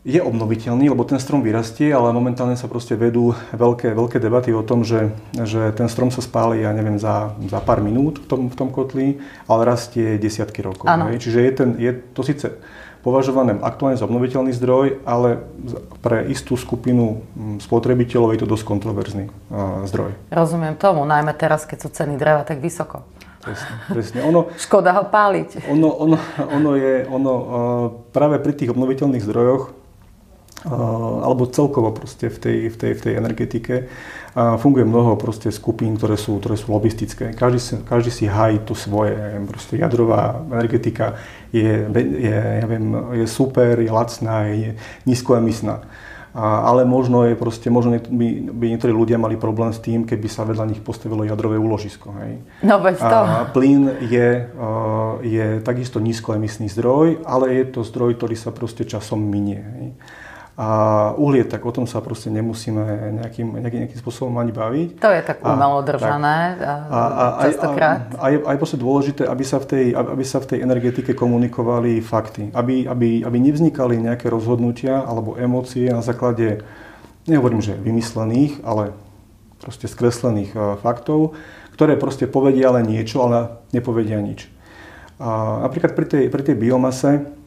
je 0.00 0.16
obnoviteľný, 0.16 0.88
lebo 0.88 1.04
ten 1.04 1.20
strom 1.20 1.44
vyrastie, 1.44 1.92
ale 1.92 2.16
momentálne 2.16 2.56
sa 2.56 2.72
proste 2.72 2.96
vedú 2.96 3.36
veľké, 3.52 3.92
veľké 3.92 4.16
debaty 4.16 4.48
o 4.56 4.64
tom, 4.64 4.80
že, 4.80 5.12
že 5.36 5.76
ten 5.76 5.92
strom 5.92 6.08
sa 6.08 6.24
spáli, 6.24 6.64
ja 6.64 6.72
neviem, 6.72 6.96
za, 6.96 7.36
za 7.36 7.60
pár 7.60 7.84
minút 7.84 8.16
v 8.16 8.24
tom, 8.24 8.40
v 8.48 8.56
tom 8.56 8.72
kotli, 8.72 9.20
ale 9.44 9.68
rastie 9.68 10.16
desiatky 10.16 10.64
rokov. 10.64 10.88
Čiže 11.20 11.38
je, 11.44 11.50
ten, 11.52 11.68
je 11.76 11.92
to 12.16 12.24
síce 12.24 12.48
považované 13.00 13.56
aktuálne 13.60 13.96
za 13.96 14.04
obnoviteľný 14.04 14.52
zdroj, 14.52 15.00
ale 15.08 15.40
pre 16.04 16.28
istú 16.28 16.56
skupinu 16.56 17.24
mm, 17.34 17.64
spotrebiteľov 17.64 18.36
je 18.36 18.40
to 18.44 18.48
dosť 18.48 18.64
kontroverzný 18.64 19.24
zdroj. 19.88 20.16
Rozumiem 20.28 20.76
tomu, 20.76 21.08
najmä 21.08 21.32
teraz, 21.36 21.64
keď 21.64 21.78
sú 21.84 21.88
ceny 21.90 22.20
dreva 22.20 22.44
tak 22.44 22.60
vysoko. 22.60 23.04
Presne, 23.40 23.72
presne. 23.88 24.18
Ono, 24.28 24.52
Škoda 24.60 24.92
ho 25.00 25.08
páliť. 25.08 25.64
Ono, 25.72 25.88
ono, 25.88 26.16
ono 26.36 26.70
je, 26.76 27.08
ono, 27.08 27.32
práve 28.12 28.36
pri 28.36 28.52
tých 28.52 28.68
obnoviteľných 28.68 29.24
zdrojoch 29.24 29.79
alebo 30.68 31.48
celkovo 31.48 31.88
proste 31.96 32.28
v 32.28 32.36
tej, 32.36 32.56
v 32.68 32.76
tej, 32.76 32.92
v 32.92 33.00
tej 33.00 33.14
energetike 33.16 33.74
funguje 34.36 34.84
mnoho 34.84 35.16
proste 35.16 35.48
skupín, 35.48 35.96
ktoré 35.96 36.20
sú, 36.20 36.36
ktoré 36.36 36.60
sú 36.60 36.68
lobistické. 36.70 37.32
Každý 37.32 37.60
si, 37.60 37.74
každý 37.80 38.10
si 38.12 38.24
hájí 38.28 38.60
to 38.68 38.76
svoje. 38.76 39.16
Proste 39.48 39.80
jadrová 39.80 40.44
energetika 40.52 41.16
je, 41.48 41.88
je, 42.20 42.36
ja 42.36 42.66
viem, 42.68 42.92
je 43.16 43.26
super, 43.26 43.80
je 43.80 43.88
lacná, 43.88 44.52
je 44.52 44.76
nízkoemisná. 45.08 45.80
A, 46.30 46.62
ale 46.62 46.86
možno 46.86 47.26
je 47.26 47.34
proste, 47.34 47.66
možno 47.74 47.98
by, 47.98 48.28
by 48.54 48.64
niektorí 48.70 48.94
ľudia 48.94 49.18
mali 49.18 49.34
problém 49.34 49.74
s 49.74 49.82
tým, 49.82 50.06
keby 50.06 50.30
sa 50.30 50.46
vedľa 50.46 50.70
nich 50.70 50.78
postavilo 50.78 51.26
jadrové 51.26 51.58
úložisko. 51.58 52.14
Hej. 52.22 52.38
No 52.62 52.78
veď 52.78 53.02
to. 53.02 53.18
A 53.18 53.50
plyn 53.50 53.90
je, 54.06 54.46
je 55.26 55.46
takisto 55.66 55.98
nízkoemisný 55.98 56.70
zdroj, 56.70 57.26
ale 57.26 57.58
je 57.58 57.64
to 57.74 57.80
zdroj, 57.82 58.14
ktorý 58.14 58.38
sa 58.38 58.54
proste 58.54 58.86
časom 58.86 59.18
minie. 59.18 59.58
Hej. 59.58 59.88
A 60.60 60.68
uhlie, 61.16 61.40
tak 61.48 61.64
o 61.64 61.72
tom 61.72 61.88
sa 61.88 62.04
proste 62.04 62.28
nemusíme 62.28 62.84
nejakým, 63.16 63.64
nejakým, 63.64 63.80
nejakým 63.88 64.00
spôsobom 64.04 64.36
ani 64.36 64.52
baviť. 64.52 65.00
To 65.00 65.08
je 65.08 65.22
tak 65.24 65.40
umelo 65.40 65.80
držané 65.80 66.60
a, 66.60 66.74
a, 66.84 67.00
a, 67.00 67.24
častokrát. 67.48 68.12
A, 68.20 68.20
a, 68.20 68.26
je, 68.28 68.44
a 68.44 68.48
je 68.52 68.60
proste 68.60 68.76
dôležité, 68.76 69.24
aby 69.24 69.40
sa, 69.40 69.56
v 69.56 69.66
tej, 69.72 69.84
aby 69.96 70.20
sa 70.20 70.36
v 70.44 70.52
tej 70.52 70.58
energetike 70.60 71.16
komunikovali 71.16 72.04
fakty. 72.04 72.52
Aby, 72.52 72.84
aby, 72.84 73.24
aby 73.24 73.36
nevznikali 73.40 74.04
nejaké 74.04 74.28
rozhodnutia 74.28 75.00
alebo 75.00 75.40
emócie 75.40 75.88
na 75.88 76.04
základe, 76.04 76.60
nehovorím, 77.24 77.64
že 77.64 77.80
vymyslených, 77.80 78.60
ale 78.60 78.92
proste 79.64 79.88
skreslených 79.88 80.52
uh, 80.52 80.76
faktov, 80.76 81.40
ktoré 81.72 81.96
proste 81.96 82.28
povedia 82.28 82.68
len 82.68 82.84
niečo, 82.84 83.24
ale 83.24 83.64
nepovedia 83.72 84.20
nič. 84.20 84.44
A 85.16 85.64
napríklad 85.64 85.96
pri 85.96 86.04
tej, 86.04 86.24
pri 86.28 86.42
tej 86.44 86.56
biomase 86.60 87.39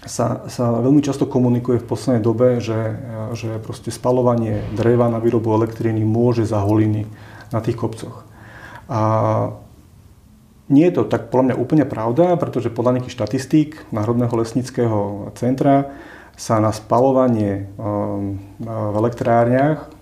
sa, 0.00 0.48
sa 0.48 0.80
veľmi 0.80 1.04
často 1.04 1.28
komunikuje 1.28 1.80
v 1.80 1.88
poslednej 1.88 2.24
dobe, 2.24 2.56
že, 2.56 2.96
že 3.36 3.60
proste 3.60 3.92
spalovanie 3.92 4.64
dreva 4.72 5.12
na 5.12 5.20
výrobu 5.20 5.52
elektriny 5.52 6.00
môže 6.08 6.48
za 6.48 6.64
holiny 6.64 7.04
na 7.52 7.60
tých 7.60 7.76
kopcoch. 7.76 8.24
A 8.88 9.00
nie 10.70 10.86
je 10.88 11.02
to 11.02 11.10
tak 11.10 11.28
podľa 11.28 11.52
mňa 11.52 11.60
úplne 11.60 11.84
pravda, 11.84 12.38
pretože 12.38 12.72
podľa 12.72 12.96
nejakých 12.96 13.16
štatistík 13.18 13.70
Národného 13.90 14.32
lesnického 14.32 15.28
centra 15.36 15.92
sa 16.38 16.62
na 16.62 16.72
spalovanie 16.72 17.68
um, 17.76 18.40
v 18.62 18.94
elektrárniach 18.96 19.92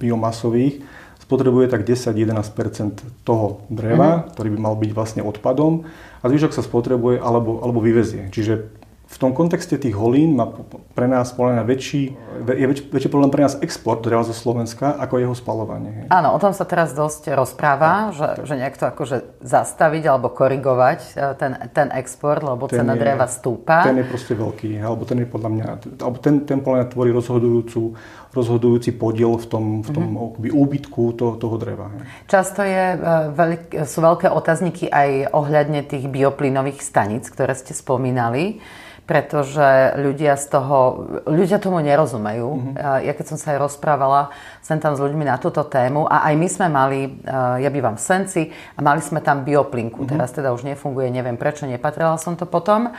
biomasových 0.00 0.80
spotrebuje 1.26 1.74
tak 1.74 1.82
10-11% 1.82 3.02
toho 3.26 3.66
dreva, 3.66 4.22
mm-hmm. 4.22 4.30
ktorý 4.32 4.48
by 4.54 4.58
mal 4.62 4.74
byť 4.78 4.90
vlastne 4.94 5.22
odpadom 5.26 5.84
a 6.22 6.24
zvyšok 6.24 6.54
sa 6.54 6.62
spotrebuje 6.62 7.18
alebo, 7.18 7.60
alebo 7.60 7.82
vyvezie. 7.82 8.30
Čiže 8.30 8.85
v 9.06 9.16
tom 9.22 9.30
kontexte 9.30 9.78
tých 9.78 9.94
holín 9.94 10.34
má 10.34 10.50
pre 10.98 11.06
nás 11.06 11.30
podľa 11.30 11.62
väčší, 11.62 12.10
je 12.42 12.66
väč, 12.66 12.90
väčší 12.90 13.06
problém 13.06 13.30
pre 13.30 13.46
nás 13.46 13.54
export 13.62 14.02
dreva 14.02 14.26
zo 14.26 14.34
Slovenska 14.34 14.98
ako 14.98 15.22
jeho 15.22 15.34
spalovanie. 15.38 16.10
Áno, 16.10 16.34
o 16.34 16.38
tom 16.42 16.50
sa 16.50 16.66
teraz 16.66 16.90
dosť 16.90 17.38
rozpráva, 17.38 18.10
tak, 18.10 18.18
že, 18.18 18.26
tak. 18.26 18.44
že 18.50 18.54
nejak 18.58 18.74
to 18.74 18.84
akože 18.90 19.16
zastaviť 19.46 20.02
alebo 20.10 20.34
korigovať 20.34 21.00
e, 21.14 21.38
ten, 21.38 21.52
ten 21.70 21.88
export, 21.94 22.42
lebo 22.42 22.66
ten 22.66 22.82
cena 22.82 22.98
je, 22.98 23.00
dreva 23.06 23.30
stúpa. 23.30 23.86
Ten 23.86 24.02
je 24.02 24.06
proste 24.10 24.34
veľký, 24.34 24.82
alebo 24.82 25.06
ten 25.06 25.22
je 25.22 25.28
podľa 25.30 25.50
mňa, 25.54 25.66
alebo 26.02 26.18
ten, 26.18 26.34
ten 26.42 26.58
podľa 26.58 26.76
mňa 26.82 26.86
tvorí 26.90 27.10
rozhodujúcu, 27.14 27.94
rozhodujúci 28.34 28.90
podiel 28.98 29.38
v 29.38 29.46
tom, 29.46 29.64
v 29.86 29.90
tom 29.94 30.04
mm-hmm. 30.18 30.50
úbytku 30.50 31.14
to, 31.14 31.38
toho 31.38 31.56
dreva. 31.62 31.94
Často 32.26 32.66
je, 32.66 32.98
e, 32.98 32.98
veľk, 33.38 33.86
sú 33.86 34.02
veľké 34.02 34.34
otázniky 34.34 34.90
aj 34.90 35.30
ohľadne 35.30 35.86
tých 35.86 36.10
bioplynových 36.10 36.82
staníc, 36.82 37.30
ktoré 37.30 37.54
ste 37.54 37.70
spomínali 37.70 38.58
pretože 39.06 39.94
ľudia 40.02 40.34
z 40.34 40.46
toho, 40.50 41.06
ľudia 41.30 41.62
tomu 41.62 41.78
nerozumejú. 41.78 42.50
Mm-hmm. 42.50 43.06
Ja 43.06 43.12
keď 43.14 43.26
som 43.30 43.38
sa 43.38 43.54
aj 43.54 43.70
rozprávala 43.70 44.34
sem 44.58 44.82
tam 44.82 44.98
s 44.98 45.00
ľuďmi 45.00 45.22
na 45.22 45.38
túto 45.38 45.62
tému 45.62 46.10
a 46.10 46.26
aj 46.26 46.34
my 46.34 46.48
sme 46.50 46.66
mali, 46.66 47.22
ja 47.62 47.70
bývam 47.70 47.94
v 47.94 48.02
Senci 48.02 48.42
a 48.50 48.82
mali 48.82 48.98
sme 48.98 49.22
tam 49.22 49.46
bioplinku. 49.46 50.02
Mm-hmm. 50.02 50.12
Teraz 50.18 50.34
teda 50.34 50.50
už 50.50 50.66
nefunguje, 50.66 51.14
neviem 51.14 51.38
prečo, 51.38 51.70
nepatrila 51.70 52.18
som 52.18 52.34
to 52.34 52.50
potom. 52.50 52.90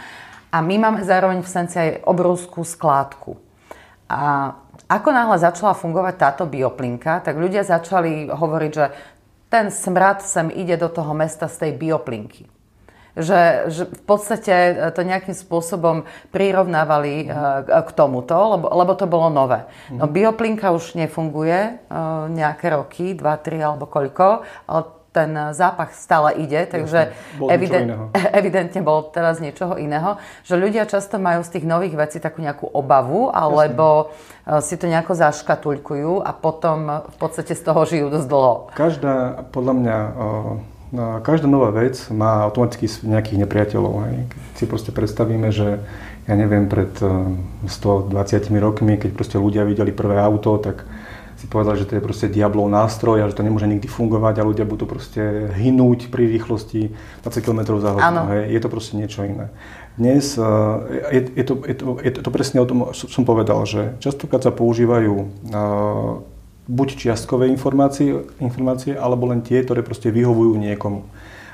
A 0.48 0.58
my 0.64 0.76
máme 0.80 1.04
zároveň 1.04 1.44
v 1.44 1.52
Senci 1.52 1.76
aj 1.76 2.08
obrovskú 2.08 2.64
skládku. 2.64 3.36
A 4.08 4.56
ako 4.88 5.12
náhle 5.12 5.36
začala 5.36 5.76
fungovať 5.76 6.16
táto 6.16 6.44
bioplinka, 6.48 7.20
tak 7.20 7.36
ľudia 7.36 7.68
začali 7.68 8.32
hovoriť, 8.32 8.72
že 8.72 8.86
ten 9.52 9.68
smrad 9.68 10.24
sem 10.24 10.48
ide 10.56 10.80
do 10.80 10.88
toho 10.88 11.12
mesta 11.12 11.52
z 11.52 11.68
tej 11.68 11.72
bioplinky 11.76 12.48
že, 13.18 13.70
že 13.74 13.84
v 13.90 14.04
podstate 14.06 14.54
e, 14.54 14.74
to 14.94 15.02
nejakým 15.02 15.34
spôsobom 15.34 16.06
prirovnávali 16.30 17.28
mm. 17.28 17.66
k 17.68 17.90
tomuto, 17.98 18.38
lebo, 18.58 18.66
lebo 18.70 18.94
to 18.94 19.10
bolo 19.10 19.34
nové. 19.34 19.66
No 19.90 20.06
mhm. 20.06 20.14
bioplinka 20.14 20.70
už 20.72 20.94
nefunguje 20.94 21.58
e, 21.58 21.72
nejaké 22.32 22.70
roky, 22.74 23.18
2-3 23.18 23.66
alebo 23.66 23.90
koľko, 23.90 24.46
ale 24.70 24.82
ten 25.18 25.34
zápach 25.50 25.98
stále 25.98 26.38
ide, 26.38 26.70
takže 26.70 27.10
bol 27.42 27.50
evident, 27.50 28.14
evidentne 28.14 28.86
bolo 28.86 29.10
teraz 29.10 29.42
niečoho 29.42 29.82
iného, 29.82 30.22
že 30.46 30.54
ľudia 30.54 30.86
často 30.86 31.18
majú 31.18 31.42
z 31.42 31.58
tých 31.58 31.66
nových 31.66 31.98
vecí 31.98 32.18
takú 32.22 32.46
nejakú 32.46 32.70
obavu, 32.70 33.34
alebo 33.34 34.14
Jasne. 34.46 34.62
si 34.62 34.78
to 34.78 34.86
nejako 34.86 35.18
zaškatulkujú 35.18 36.22
a 36.22 36.32
potom 36.38 37.10
v 37.10 37.18
podstate 37.18 37.58
z 37.58 37.62
toho 37.66 37.82
žijú 37.90 38.14
dosť 38.14 38.28
dlho. 38.30 38.54
Každá, 38.78 39.50
podľa 39.50 39.74
mňa, 39.74 39.98
No, 40.18 40.62
každá 40.96 41.48
nová 41.52 41.72
vec 41.76 42.00
má 42.14 42.48
automaticky 42.48 42.88
nejakých 43.04 43.44
nepriateľov. 43.44 43.94
Hej. 44.08 44.18
Keď 44.32 44.54
si 44.56 44.66
proste 44.66 44.92
predstavíme, 44.96 45.52
že 45.52 45.84
ja 46.28 46.36
neviem, 46.36 46.68
pred 46.68 46.92
120 47.00 47.68
eh, 48.12 48.60
rokmi, 48.60 49.00
keď 49.00 49.12
proste 49.16 49.38
ľudia 49.40 49.64
videli 49.64 49.96
prvé 49.96 50.20
auto, 50.20 50.60
tak 50.60 50.84
si 51.38 51.46
povedali, 51.46 51.78
že 51.78 51.86
to 51.86 51.94
je 52.00 52.02
proste 52.02 52.28
diablov 52.34 52.66
nástroj 52.66 53.22
a 53.22 53.30
že 53.30 53.38
to 53.38 53.46
nemôže 53.46 53.70
nikdy 53.70 53.86
fungovať 53.86 54.42
a 54.42 54.48
ľudia 54.48 54.66
budú 54.66 54.90
proste 54.90 55.54
hynúť 55.54 56.10
pri 56.10 56.26
rýchlosti 56.34 56.98
20 57.22 57.46
km 57.46 57.78
za 57.78 57.94
hodinu. 57.94 58.22
Hej. 58.34 58.44
Je 58.58 58.60
to 58.60 58.70
proste 58.72 58.94
niečo 58.98 59.22
iné. 59.24 59.48
Dnes 59.96 60.36
eh, 60.36 60.44
je, 61.16 61.22
je, 61.36 61.44
to, 61.48 61.54
je, 61.64 61.76
to, 61.76 61.86
je 62.04 62.12
to 62.12 62.32
presne 62.32 62.60
o 62.60 62.68
tom, 62.68 62.92
som 62.92 63.24
povedal, 63.24 63.64
že 63.64 63.96
častokrát 64.04 64.44
sa 64.44 64.52
používajú 64.52 65.14
uh, 65.16 66.37
buď 66.68 66.88
čiastkové 67.00 67.48
informácie, 67.48 68.28
informácie, 68.44 68.94
alebo 68.94 69.32
len 69.32 69.40
tie, 69.42 69.64
ktoré 69.64 69.84
proste 69.84 70.12
vyhovujú 70.12 70.60
niekomu. 70.60 71.08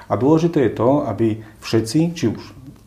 A 0.10 0.14
dôležité 0.20 0.68
je 0.68 0.74
to, 0.74 1.06
aby 1.08 1.42
všetci, 1.62 2.00
či 2.18 2.26
už 2.34 2.42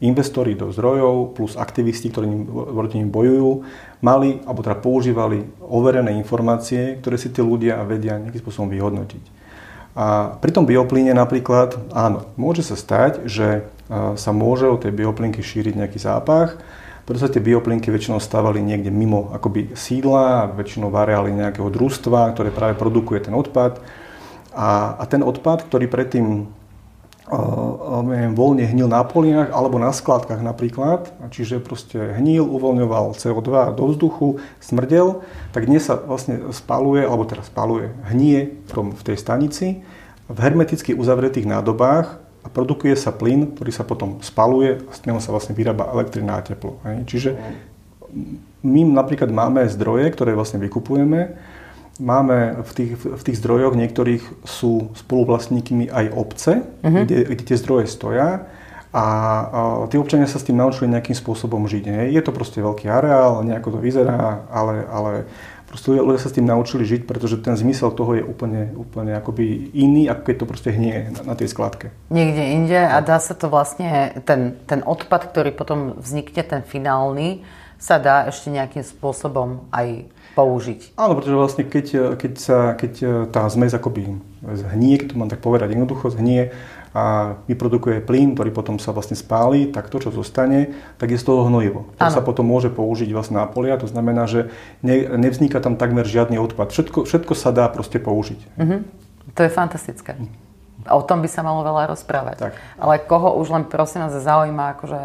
investori 0.04 0.52
do 0.52 0.68
zdrojov 0.68 1.32
plus 1.32 1.56
aktivisti, 1.56 2.12
ktorí 2.12 2.28
proti 2.52 3.00
ním 3.00 3.08
bojujú, 3.08 3.64
mali 4.04 4.44
alebo 4.44 4.60
teda 4.60 4.76
používali 4.76 5.48
overené 5.64 6.12
informácie, 6.20 7.00
ktoré 7.00 7.16
si 7.16 7.32
tí 7.32 7.40
ľudia 7.40 7.80
vedia 7.88 8.20
nejakým 8.20 8.42
spôsobom 8.44 8.68
vyhodnotiť. 8.68 9.24
A 9.96 10.36
pri 10.36 10.52
tom 10.52 10.68
bioplyne 10.68 11.16
napríklad, 11.16 11.80
áno, 11.96 12.28
môže 12.36 12.60
sa 12.60 12.76
stať, 12.76 13.24
že 13.24 13.64
sa 14.20 14.30
môže 14.36 14.68
o 14.68 14.76
tej 14.76 14.92
bioplinky 14.92 15.40
šíriť 15.40 15.72
nejaký 15.72 15.96
zápach, 15.96 16.60
preto 17.06 17.22
sa 17.22 17.30
tie 17.30 17.38
bioplinky 17.38 17.88
väčšinou 17.94 18.18
stávali 18.18 18.58
niekde 18.58 18.90
mimo 18.90 19.30
akoby 19.30 19.78
sídla, 19.78 20.50
väčšinou 20.58 20.90
v 20.90 20.98
nejakého 21.30 21.70
družstva, 21.70 22.34
ktoré 22.34 22.50
práve 22.50 22.74
produkuje 22.74 23.30
ten 23.30 23.34
odpad. 23.38 23.78
A, 24.50 24.98
a 24.98 25.04
ten 25.06 25.22
odpad, 25.22 25.70
ktorý 25.70 25.86
predtým 25.86 26.50
neviem, 28.06 28.38
voľne 28.38 28.70
hnil 28.70 28.86
na 28.86 29.02
poliach 29.02 29.50
alebo 29.50 29.82
na 29.82 29.90
skladkách 29.90 30.46
napríklad, 30.46 31.10
čiže 31.34 31.58
proste 31.58 31.98
hnil, 32.22 32.46
uvoľňoval 32.46 33.18
CO2 33.18 33.74
do 33.74 33.84
vzduchu, 33.90 34.28
smrdel, 34.62 35.26
tak 35.50 35.66
dnes 35.66 35.90
sa 35.90 35.98
vlastne 35.98 36.54
spaluje, 36.54 37.02
alebo 37.02 37.26
teraz 37.26 37.50
spaluje, 37.50 37.90
hnie 38.06 38.62
v, 38.66 38.70
tom, 38.70 38.94
v 38.94 39.02
tej 39.02 39.16
stanici 39.18 39.82
v 40.26 40.38
hermeticky 40.38 40.94
uzavretých 40.94 41.46
nádobách 41.46 42.25
a 42.46 42.48
produkuje 42.48 42.94
sa 42.94 43.10
plyn, 43.10 43.58
ktorý 43.58 43.74
sa 43.74 43.82
potom 43.82 44.22
spaluje 44.22 44.86
a 44.86 44.90
z 44.94 45.10
neho 45.10 45.18
sa 45.18 45.34
vlastne 45.34 45.58
vyrába 45.58 45.90
elektrina 45.90 46.38
a 46.38 46.46
teplo. 46.46 46.78
Hej. 46.86 46.96
Čiže 47.10 47.30
my 48.62 48.80
napríklad 48.86 49.34
máme 49.34 49.66
zdroje, 49.66 50.06
ktoré 50.14 50.38
vlastne 50.38 50.62
vykupujeme, 50.62 51.34
máme 51.98 52.62
v 52.62 52.70
tých, 52.70 52.92
v 53.02 53.22
tých 53.26 53.40
zdrojoch 53.42 53.74
niektorých 53.74 54.46
sú 54.46 54.94
spoluvlastníkmi 54.94 55.90
aj 55.90 56.06
obce, 56.14 56.52
uh-huh. 56.62 57.02
kde, 57.02 57.34
kde 57.34 57.42
tie 57.42 57.58
zdroje 57.58 57.90
stoja 57.90 58.46
a, 58.94 59.06
a 59.50 59.60
tí 59.90 59.98
občania 59.98 60.30
sa 60.30 60.38
s 60.38 60.46
tým 60.46 60.56
naučili 60.56 60.92
nejakým 60.92 61.16
spôsobom 61.16 61.66
žiť. 61.66 61.84
Hej. 61.84 62.06
Je 62.14 62.22
to 62.22 62.32
proste 62.32 62.62
veľký 62.62 62.86
areál, 62.88 63.42
nejako 63.42 63.76
to 63.76 63.78
vyzerá, 63.82 64.46
ale, 64.48 64.86
ale 64.86 65.12
proste 65.66 65.92
ľudia, 65.92 66.02
ľudia 66.06 66.20
sa 66.22 66.30
s 66.30 66.36
tým 66.38 66.46
naučili 66.46 66.86
žiť, 66.86 67.04
pretože 67.04 67.42
ten 67.42 67.58
zmysel 67.58 67.90
toho 67.92 68.16
je 68.16 68.24
úplne, 68.24 68.72
úplne 68.78 69.12
akoby 69.18 69.74
iný, 69.74 70.08
ako 70.08 70.22
keď 70.22 70.34
to 70.40 70.46
proste 70.46 70.70
hnie 70.72 71.10
na, 71.12 71.20
na 71.30 71.34
tej 71.34 71.50
skladke. 71.50 71.92
Niekde 72.08 72.42
inde 72.54 72.80
a 72.80 72.98
dá 73.02 73.18
sa 73.18 73.34
to 73.34 73.50
vlastne, 73.50 74.16
ten, 74.24 74.56
ten 74.64 74.80
odpad, 74.86 75.34
ktorý 75.34 75.50
potom 75.52 75.98
vznikne, 75.98 76.42
ten 76.46 76.62
finálny, 76.62 77.44
sa 77.76 78.00
dá 78.00 78.24
ešte 78.24 78.48
nejakým 78.48 78.80
spôsobom 78.80 79.68
aj 79.68 80.08
použiť. 80.32 80.96
Áno, 81.00 81.16
pretože 81.16 81.36
vlastne 81.36 81.64
keď, 81.64 82.16
keď, 82.20 82.32
sa, 82.36 82.58
keď 82.76 82.92
tá 83.32 83.48
zmes 83.48 83.72
akoby 83.72 84.20
zhnie, 84.44 85.00
keď 85.00 85.06
to 85.12 85.16
mám 85.16 85.32
tak 85.32 85.40
povedať 85.40 85.72
jednoducho, 85.72 86.12
zhnie, 86.12 86.52
a 86.96 87.36
vyprodukuje 87.44 88.00
plyn, 88.00 88.32
ktorý 88.32 88.56
potom 88.56 88.80
sa 88.80 88.96
vlastne 88.96 89.20
spáli, 89.20 89.68
tak 89.68 89.92
to, 89.92 90.00
čo 90.00 90.08
zostane, 90.08 90.72
tak 90.96 91.12
je 91.12 91.20
z 91.20 91.28
toho 91.28 91.44
hnojivo. 91.44 91.92
To 92.00 92.08
sa 92.08 92.24
potom 92.24 92.48
môže 92.48 92.72
použiť 92.72 93.12
vlastne 93.12 93.36
na 93.36 93.44
polia, 93.44 93.76
to 93.76 93.84
znamená, 93.84 94.24
že 94.24 94.48
ne, 94.80 95.04
nevzniká 95.04 95.60
tam 95.60 95.76
takmer 95.76 96.08
žiadny 96.08 96.40
odpad. 96.40 96.72
Všetko, 96.72 97.04
všetko 97.04 97.36
sa 97.36 97.52
dá 97.52 97.68
proste 97.68 98.00
použiť. 98.00 98.40
Mm-hmm. 98.56 98.80
To 99.36 99.40
je 99.44 99.50
fantastické. 99.52 100.16
O 100.88 101.04
tom 101.04 101.20
by 101.20 101.28
sa 101.28 101.44
malo 101.44 101.60
veľa 101.60 101.92
rozprávať. 101.92 102.36
Tak. 102.40 102.54
Ale 102.80 103.04
koho 103.04 103.36
už 103.44 103.52
len 103.52 103.68
prosím 103.68 104.08
vás 104.08 104.16
zaujíma, 104.16 104.80
akože 104.80 105.00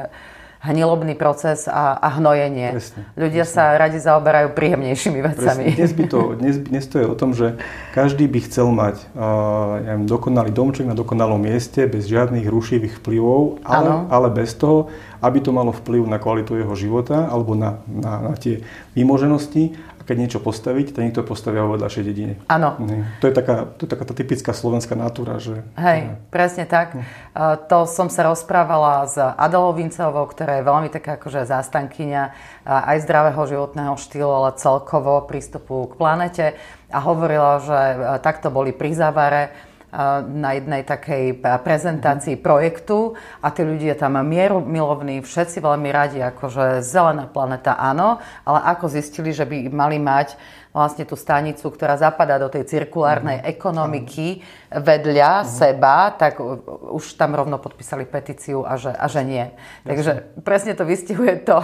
hnilobný 0.61 1.17
proces 1.17 1.65
a, 1.65 1.97
a 1.97 2.07
hnojenie. 2.21 2.77
Presne, 2.77 3.01
Ľudia 3.17 3.45
presne. 3.49 3.57
sa 3.57 3.63
radi 3.81 3.97
zaoberajú 3.97 4.53
príjemnejšími 4.53 5.19
vecami. 5.25 5.65
Presne. 5.73 5.77
Dnes, 5.81 5.91
by 5.97 6.03
to, 6.05 6.19
dnes, 6.37 6.55
dnes 6.61 6.85
to 6.85 6.95
je 7.01 7.05
o 7.09 7.15
tom, 7.17 7.33
že 7.33 7.57
každý 7.97 8.29
by 8.29 8.39
chcel 8.45 8.69
mať 8.69 9.01
uh, 9.17 9.81
ja 9.81 9.97
viem, 9.97 10.05
dokonalý 10.05 10.53
domček 10.53 10.85
na 10.85 10.93
dokonalom 10.93 11.41
mieste 11.41 11.89
bez 11.89 12.05
žiadnych 12.05 12.45
rušivých 12.45 13.01
vplyvov, 13.01 13.65
ale, 13.65 14.05
ale 14.13 14.27
bez 14.29 14.53
toho, 14.53 14.93
aby 15.21 15.39
to 15.39 15.53
malo 15.53 15.69
vplyv 15.71 16.03
na 16.09 16.17
kvalitu 16.17 16.57
jeho 16.57 16.73
života 16.73 17.29
alebo 17.29 17.53
na, 17.53 17.79
na, 17.87 18.33
na 18.33 18.33
tie 18.35 18.65
vymoženosti 18.97 19.77
keď 20.11 20.17
niečo 20.17 20.39
postaviť, 20.43 20.91
tak 20.91 21.07
niekto 21.07 21.23
postavia 21.23 21.63
vo 21.63 21.79
vedľašej 21.79 22.03
dedine. 22.03 22.35
Áno. 22.51 22.75
To 23.23 23.31
je 23.31 23.33
taká, 23.33 23.69
to 23.79 23.87
je 23.87 23.89
taká 23.95 24.03
tá 24.03 24.11
typická 24.11 24.51
slovenská 24.51 24.91
natúra. 24.97 25.39
Že, 25.39 25.63
Hej, 25.79 26.19
presne 26.27 26.67
tak. 26.67 26.99
No. 26.99 27.01
To 27.71 27.87
som 27.87 28.11
sa 28.11 28.27
rozprávala 28.27 29.07
s 29.07 29.15
Adolou 29.15 29.71
Vinceovou, 29.71 30.27
ktorá 30.27 30.59
je 30.59 30.67
veľmi 30.67 30.89
taká 30.91 31.15
akože 31.15 31.47
zástankyňa 31.47 32.23
aj 32.67 32.97
zdravého 33.07 33.39
životného 33.39 33.95
štýlu, 33.95 34.27
ale 34.27 34.59
celkovo 34.59 35.23
prístupu 35.23 35.87
k 35.87 35.93
planete 35.95 36.45
a 36.91 36.99
hovorila, 36.99 37.63
že 37.63 37.79
takto 38.19 38.51
boli 38.51 38.75
pri 38.75 38.91
závare 38.91 39.70
na 40.31 40.55
jednej 40.55 40.87
takej 40.87 41.43
prezentácii 41.43 42.39
projektu 42.39 43.19
a 43.43 43.51
tí 43.51 43.67
ľudia 43.67 43.99
tam 43.99 44.15
mieru 44.23 44.63
milovní, 44.63 45.19
všetci 45.19 45.59
veľmi 45.59 45.89
radi, 45.91 46.23
akože 46.23 46.79
zelená 46.79 47.27
planeta 47.27 47.75
áno, 47.75 48.23
ale 48.47 48.59
ako 48.71 48.87
zistili, 48.87 49.35
že 49.35 49.43
by 49.43 49.67
mali 49.67 49.99
mať 49.99 50.39
vlastne 50.71 51.03
tú 51.03 51.19
stanicu, 51.19 51.67
ktorá 51.67 51.99
zapadá 51.99 52.39
do 52.39 52.47
tej 52.47 52.63
cirkulárnej 52.63 53.43
mm-hmm. 53.43 53.53
ekonomiky 53.59 54.27
vedľa 54.71 55.43
mm-hmm. 55.43 55.51
seba, 55.51 56.15
tak 56.15 56.39
už 56.95 57.19
tam 57.19 57.35
rovno 57.35 57.59
podpísali 57.59 58.07
petíciu 58.07 58.63
a 58.63 58.79
že, 58.79 58.95
a 58.95 59.05
že 59.11 59.21
nie. 59.27 59.51
Jasne. 59.51 59.87
Takže 59.91 60.11
presne 60.47 60.71
to 60.71 60.87
vystihuje 60.87 61.43
to, 61.43 61.59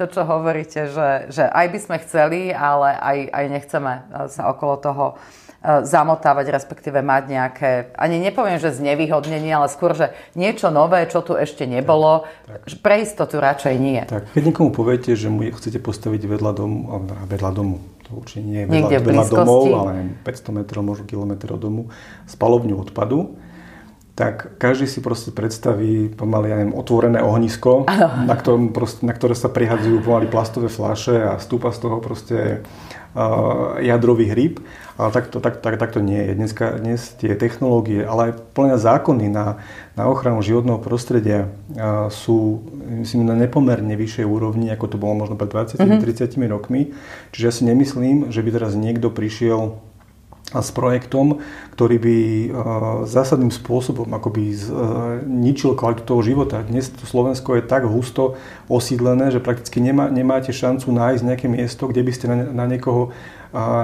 to 0.00 0.08
čo 0.08 0.24
hovoríte, 0.24 0.88
že, 0.88 1.28
že 1.28 1.44
aj 1.44 1.66
by 1.68 1.78
sme 1.84 1.96
chceli, 2.00 2.40
ale 2.48 2.96
aj, 2.96 3.18
aj 3.28 3.44
nechceme 3.52 3.92
sa 4.32 4.42
okolo 4.48 4.74
toho 4.80 5.04
E, 5.20 5.39
zamotávať, 5.60 6.56
respektíve 6.56 7.04
mať 7.04 7.24
nejaké, 7.28 7.70
ani 7.92 8.16
nepoviem, 8.16 8.56
že 8.56 8.72
znevýhodnenie, 8.72 9.52
ale 9.52 9.68
skôr, 9.68 9.92
že 9.92 10.16
niečo 10.32 10.72
nové, 10.72 11.04
čo 11.04 11.20
tu 11.20 11.36
ešte 11.36 11.68
nebolo, 11.68 12.24
tak, 12.48 12.64
tak. 12.64 12.80
pre 12.80 13.04
istotu 13.04 13.36
radšej 13.36 13.74
nie. 13.76 14.00
Tak, 14.08 14.32
keď 14.32 14.42
niekomu 14.48 14.72
poviete, 14.72 15.12
že 15.12 15.28
mu 15.28 15.44
chcete 15.44 15.76
postaviť 15.84 16.22
vedľa 16.24 16.52
domu, 16.56 16.78
vedľa 17.28 17.50
domu, 17.52 17.76
to 18.08 18.16
určite 18.16 18.40
nie 18.40 18.64
je 18.64 18.66
vedľa, 18.72 19.00
vedľa 19.04 19.26
domov, 19.28 19.62
ale 19.68 19.92
500 20.24 20.58
metrov, 20.64 20.80
možno 20.80 21.04
kilometr 21.04 21.52
od 21.52 21.60
domu, 21.60 21.82
spalovňu 22.24 22.80
odpadu, 22.80 23.36
tak 24.16 24.60
každý 24.60 24.84
si 24.84 25.00
proste 25.00 25.32
predstaví 25.32 26.12
pomaly, 26.12 26.52
ja 26.52 26.56
neviem, 26.60 26.76
otvorené 26.76 27.24
ohnisko, 27.24 27.88
na, 28.28 28.36
ktorom 28.36 28.72
proste, 28.72 29.04
na 29.04 29.16
ktoré 29.16 29.32
sa 29.32 29.48
prihadzujú 29.48 30.04
pomaly 30.04 30.28
plastové 30.28 30.68
fláše 30.68 31.20
a 31.20 31.40
stúpa 31.40 31.72
z 31.72 31.78
toho 31.84 32.04
proste 32.04 32.60
jadrový 33.80 34.30
hryb, 34.30 34.62
ale 35.00 35.10
tak 35.16 35.32
to, 35.32 35.40
tak, 35.40 35.64
tak, 35.64 35.80
tak 35.80 35.90
to 35.96 36.04
nie 36.04 36.20
je. 36.20 36.36
Dneska, 36.36 36.76
dnes 36.76 37.16
tie 37.16 37.32
technológie, 37.32 38.04
ale 38.04 38.30
aj 38.30 38.32
plne 38.52 38.76
zákony 38.76 39.32
na, 39.32 39.64
na 39.96 40.04
ochranu 40.04 40.44
životného 40.44 40.76
prostredia 40.76 41.48
sú 42.12 42.60
myslím, 43.00 43.24
na 43.24 43.36
nepomerne 43.40 43.96
vyššej 43.96 44.26
úrovni, 44.28 44.68
ako 44.68 44.86
to 44.92 44.96
bolo 45.00 45.16
možno 45.16 45.40
pred 45.40 45.48
20-30 45.48 45.80
mm-hmm. 45.80 46.52
rokmi. 46.52 46.92
Čiže 47.32 47.44
ja 47.48 47.52
si 47.54 47.62
nemyslím, 47.64 48.28
že 48.28 48.44
by 48.44 48.50
teraz 48.52 48.76
niekto 48.76 49.08
prišiel 49.08 49.80
s 50.50 50.74
projektom, 50.74 51.38
ktorý 51.78 51.96
by 52.02 52.18
uh, 52.18 52.50
zásadným 53.06 53.54
spôsobom 53.54 54.10
akoby 54.10 54.50
zničil 54.58 55.78
kvalitu 55.78 56.02
toho 56.02 56.26
života. 56.26 56.66
Dnes 56.66 56.90
to 56.90 57.06
Slovensko 57.06 57.54
je 57.54 57.62
tak 57.62 57.86
husto 57.86 58.34
osídlené, 58.66 59.30
že 59.30 59.38
prakticky 59.38 59.78
nemá, 59.78 60.10
nemáte 60.10 60.50
šancu 60.50 60.90
nájsť 60.90 61.22
nejaké 61.22 61.46
miesto, 61.46 61.86
kde 61.86 62.02
by 62.02 62.12
ste 62.12 62.26
na, 62.26 62.36
na 62.50 62.64
niekoho 62.66 63.14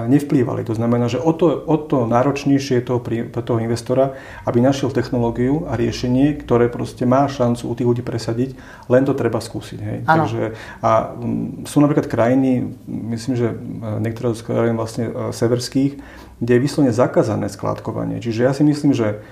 nevplývali. 0.06 0.62
To 0.66 0.74
znamená, 0.78 1.10
že 1.10 1.18
o 1.18 1.34
to, 1.34 1.58
o 1.66 1.76
to 1.76 2.06
náročnejšie 2.06 2.78
je 2.78 2.84
to 2.86 3.02
pre 3.02 3.42
toho 3.42 3.58
investora, 3.58 4.14
aby 4.46 4.62
našiel 4.62 4.94
technológiu 4.94 5.66
a 5.66 5.74
riešenie, 5.74 6.38
ktoré 6.38 6.70
proste 6.70 7.02
má 7.02 7.26
šancu 7.26 7.66
u 7.66 7.74
tých 7.74 7.88
ľudí 7.90 8.02
presadiť, 8.06 8.54
len 8.86 9.02
to 9.02 9.18
treba 9.18 9.42
skúsiť. 9.42 9.78
Hej. 9.82 9.98
Takže, 10.06 10.42
a 10.82 10.90
m, 11.18 11.66
sú 11.66 11.82
napríklad 11.82 12.06
krajiny, 12.06 12.78
myslím, 12.86 13.34
že 13.34 13.48
e, 13.50 13.56
niektoré 13.98 14.38
z 14.38 14.42
krajín 14.46 14.78
vlastne 14.78 15.10
e, 15.10 15.12
severských, 15.34 15.98
kde 16.38 16.52
je 16.54 16.62
vyslovene 16.62 16.94
zakázané 16.94 17.50
skládkovanie. 17.50 18.22
Čiže 18.22 18.40
ja 18.46 18.52
si 18.54 18.62
myslím, 18.62 18.92
že 18.92 19.24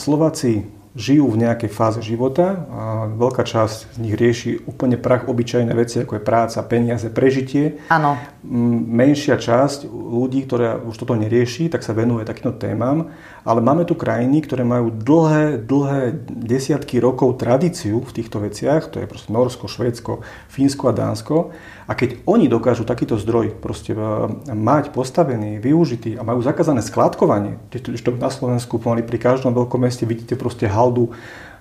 Slováci 0.00 0.64
žijú 0.94 1.26
v 1.26 1.42
nejakej 1.42 1.70
fáze 1.74 2.00
života 2.06 2.64
a 2.70 2.82
veľká 3.10 3.42
časť 3.42 3.92
z 3.92 3.96
nich 3.98 4.14
rieši 4.14 4.62
úplne 4.70 4.94
prach 4.94 5.26
obyčajné 5.26 5.74
veci, 5.74 5.98
ako 5.98 6.16
je 6.16 6.22
práca, 6.22 6.62
peniaze, 6.62 7.10
prežitie. 7.10 7.82
Áno. 7.90 8.14
Menšia 8.44 9.40
časť 9.40 9.88
ľudí, 9.88 10.44
ktorá 10.44 10.76
už 10.76 11.00
toto 11.00 11.16
nerieši, 11.16 11.72
tak 11.72 11.80
sa 11.80 11.96
venuje 11.96 12.28
takýmto 12.28 12.60
témam. 12.60 13.08
Ale 13.40 13.64
máme 13.64 13.88
tu 13.88 13.96
krajiny, 13.96 14.44
ktoré 14.44 14.68
majú 14.68 14.92
dlhé, 14.92 15.64
dlhé 15.64 16.28
desiatky 16.28 17.00
rokov 17.00 17.40
tradíciu 17.40 18.04
v 18.04 18.12
týchto 18.12 18.44
veciach. 18.44 18.92
To 18.92 19.00
je 19.00 19.08
proste 19.08 19.32
Norsko, 19.32 19.64
Švédsko, 19.64 20.20
Fínsko 20.52 20.92
a 20.92 20.96
Dánsko. 20.96 21.56
A 21.88 21.92
keď 21.96 22.20
oni 22.28 22.52
dokážu 22.52 22.84
takýto 22.84 23.16
zdroj 23.16 23.56
proste 23.64 23.96
e, 23.96 24.00
mať 24.52 24.92
postavený, 24.92 25.56
využitý 25.56 26.20
a 26.20 26.22
majú 26.24 26.44
zakázané 26.44 26.84
skladkovanie, 26.84 27.56
to 27.72 28.12
na 28.20 28.28
Slovensku 28.28 28.76
pomaly 28.76 29.00
pri 29.04 29.16
každom 29.20 29.56
veľkom 29.56 29.88
meste 29.88 30.04
vidíte 30.04 30.36
proste 30.36 30.68
haldu, 30.68 31.16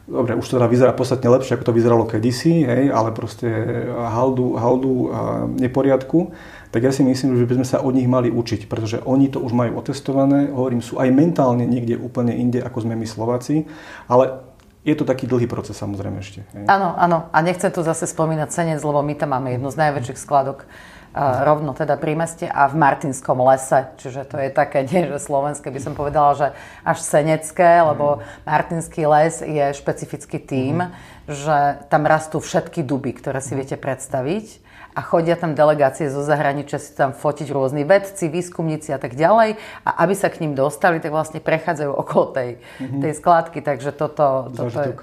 dobre, 0.08 0.36
už 0.36 0.48
to 0.48 0.60
teda 0.60 0.68
vyzerá 0.68 0.92
podstatne 0.92 1.32
lepšie, 1.32 1.56
ako 1.56 1.72
to 1.72 1.78
vyzeralo 1.78 2.04
kedysi, 2.04 2.68
hej, 2.68 2.92
ale 2.92 3.16
proste 3.16 3.48
haldu, 3.96 4.60
haldu 4.60 4.94
a 5.16 5.20
neporiadku, 5.48 6.36
tak 6.74 6.82
ja 6.82 6.90
si 6.90 7.06
myslím, 7.06 7.38
že 7.38 7.46
by 7.46 7.62
sme 7.62 7.68
sa 7.70 7.86
od 7.86 7.94
nich 7.94 8.10
mali 8.10 8.34
učiť, 8.34 8.66
pretože 8.66 8.98
oni 9.06 9.30
to 9.30 9.38
už 9.38 9.54
majú 9.54 9.78
otestované, 9.78 10.50
hovorím, 10.50 10.82
sú 10.82 10.98
aj 10.98 11.14
mentálne 11.14 11.70
niekde 11.70 12.02
úplne 12.02 12.34
inde, 12.34 12.66
ako 12.66 12.90
sme 12.90 12.98
my 12.98 13.06
Slováci, 13.06 13.70
ale 14.10 14.42
je 14.82 14.98
to 14.98 15.06
taký 15.06 15.30
dlhý 15.30 15.46
proces 15.46 15.78
samozrejme 15.78 16.18
ešte. 16.18 16.42
Áno, 16.66 16.98
áno. 16.98 17.30
A 17.30 17.38
nechcem 17.46 17.70
tu 17.70 17.86
zase 17.86 18.10
spomínať 18.10 18.50
Senec, 18.50 18.82
lebo 18.82 19.06
my 19.06 19.14
tam 19.14 19.38
máme 19.38 19.54
jednu 19.54 19.70
z 19.70 19.80
najväčších 19.80 20.18
skladok 20.18 20.66
uh, 20.66 21.46
rovno 21.46 21.78
teda 21.78 21.94
pri 21.96 22.18
meste 22.18 22.50
a 22.50 22.66
v 22.66 22.76
Martinskom 22.82 23.38
lese. 23.46 23.94
Čiže 24.02 24.26
to 24.26 24.42
je 24.42 24.50
také, 24.50 24.82
nie 24.90 25.06
že 25.08 25.22
slovenské, 25.22 25.70
by 25.70 25.78
som 25.78 25.94
povedala, 25.94 26.34
že 26.34 26.48
až 26.82 27.00
senecké, 27.06 27.86
lebo 27.86 28.26
Martinský 28.50 29.06
les 29.06 29.46
je 29.46 29.78
špecifický 29.78 30.42
tým, 30.42 30.90
mm. 30.90 30.92
že 31.30 31.86
tam 31.94 32.10
rastú 32.10 32.42
všetky 32.42 32.82
duby, 32.82 33.14
ktoré 33.14 33.46
si 33.46 33.54
viete 33.54 33.78
predstaviť 33.78 34.63
a 34.94 35.02
chodia 35.02 35.34
tam 35.34 35.58
delegácie 35.58 36.10
zo 36.10 36.22
zahraničia 36.22 36.78
si 36.78 36.94
tam 36.94 37.12
fotiť 37.14 37.50
rôzni 37.50 37.84
vedci, 37.84 38.30
výskumníci 38.30 38.94
a 38.94 39.00
tak 39.02 39.18
ďalej 39.18 39.58
a 39.84 39.90
aby 40.06 40.14
sa 40.14 40.30
k 40.30 40.46
ním 40.46 40.54
dostali, 40.54 41.02
tak 41.02 41.10
vlastne 41.10 41.42
prechádzajú 41.42 41.92
okolo 41.92 42.26
tej, 42.32 42.50
mm-hmm. 42.62 43.02
tej 43.02 43.14
skladky, 43.18 43.60
takže 43.66 43.92
toto, 43.98 44.54
toto 44.54 44.80
je, 44.80 44.94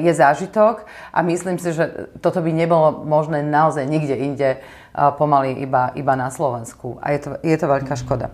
je 0.00 0.12
zážitok 0.12 0.88
a 1.12 1.18
myslím 1.22 1.60
si, 1.60 1.76
že 1.76 2.08
toto 2.24 2.40
by 2.40 2.50
nebolo 2.50 3.04
možné 3.04 3.44
naozaj 3.44 3.84
nikde 3.84 4.16
inde, 4.16 4.50
pomaly 4.94 5.58
iba, 5.58 5.90
iba 5.98 6.14
na 6.14 6.30
Slovensku 6.30 7.02
a 7.02 7.12
je 7.12 7.18
to, 7.18 7.28
je 7.42 7.56
to 7.58 7.66
veľká 7.66 7.94
mm-hmm. 7.94 8.04
škoda. 8.06 8.30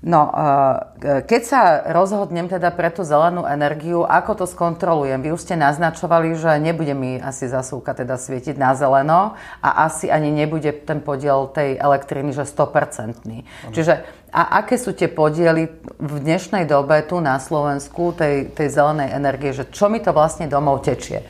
No, 0.00 0.32
eh, 0.32 1.20
keď 1.28 1.42
sa 1.44 1.60
rozhodnem 1.92 2.48
teda 2.48 2.72
pre 2.72 2.88
tú 2.88 3.04
zelenú 3.04 3.44
energiu, 3.44 4.00
ako 4.08 4.32
to 4.32 4.46
skontrolujem? 4.48 5.20
Vy 5.20 5.36
už 5.36 5.44
ste 5.44 5.60
naznačovali, 5.60 6.32
že 6.40 6.56
nebude 6.56 6.96
mi 6.96 7.20
asi 7.20 7.52
zasúka 7.52 7.92
teda 7.92 8.16
svietiť 8.16 8.56
na 8.56 8.72
zeleno 8.72 9.36
a 9.60 9.68
asi 9.84 10.08
ani 10.08 10.32
nebude 10.32 10.72
ten 10.88 11.04
podiel 11.04 11.52
tej 11.52 11.76
elektriny, 11.76 12.32
že 12.32 12.48
100%. 12.48 13.44
Čiže 13.76 13.92
a 14.32 14.64
aké 14.64 14.80
sú 14.80 14.96
tie 14.96 15.12
podiely 15.12 15.68
v 16.00 16.14
dnešnej 16.22 16.64
dobe 16.64 17.04
tu 17.04 17.20
na 17.20 17.36
Slovensku 17.36 18.16
tej, 18.16 18.56
tej 18.56 18.72
zelenej 18.72 19.12
energie, 19.12 19.52
že 19.52 19.68
čo 19.68 19.92
mi 19.92 20.00
to 20.00 20.16
vlastne 20.16 20.48
domov 20.48 20.80
tečie? 20.80 21.28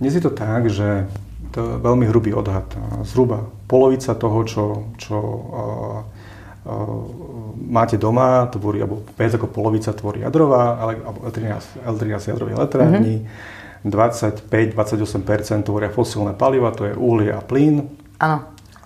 Dnes 0.00 0.16
je 0.16 0.24
to 0.24 0.32
tak, 0.32 0.70
že 0.72 1.04
to 1.52 1.60
je 1.60 1.72
veľmi 1.82 2.08
hrubý 2.08 2.32
odhad. 2.32 2.72
Zhruba 3.04 3.50
polovica 3.66 4.14
toho, 4.14 4.38
čo, 4.46 4.64
čo 4.96 5.16
uh, 5.18 6.17
máte 7.68 7.96
doma, 7.98 8.46
tvorí, 8.48 8.80
alebo 8.80 9.04
viac 9.16 9.34
ako 9.34 9.48
polovica 9.50 9.92
tvorí 9.92 10.24
jadrová, 10.24 10.78
alebo 10.78 11.26
L13 11.28 12.32
jadrových 12.32 12.56
elektrární, 12.56 13.14
mm-hmm. 13.24 13.88
25-28% 14.74 15.68
tvoria 15.68 15.90
fosílne 15.92 16.34
paliva, 16.34 16.74
to 16.74 16.88
je 16.88 16.94
uhlie 16.98 17.30
a 17.30 17.40
plyn. 17.44 17.86
Áno. 18.18 18.38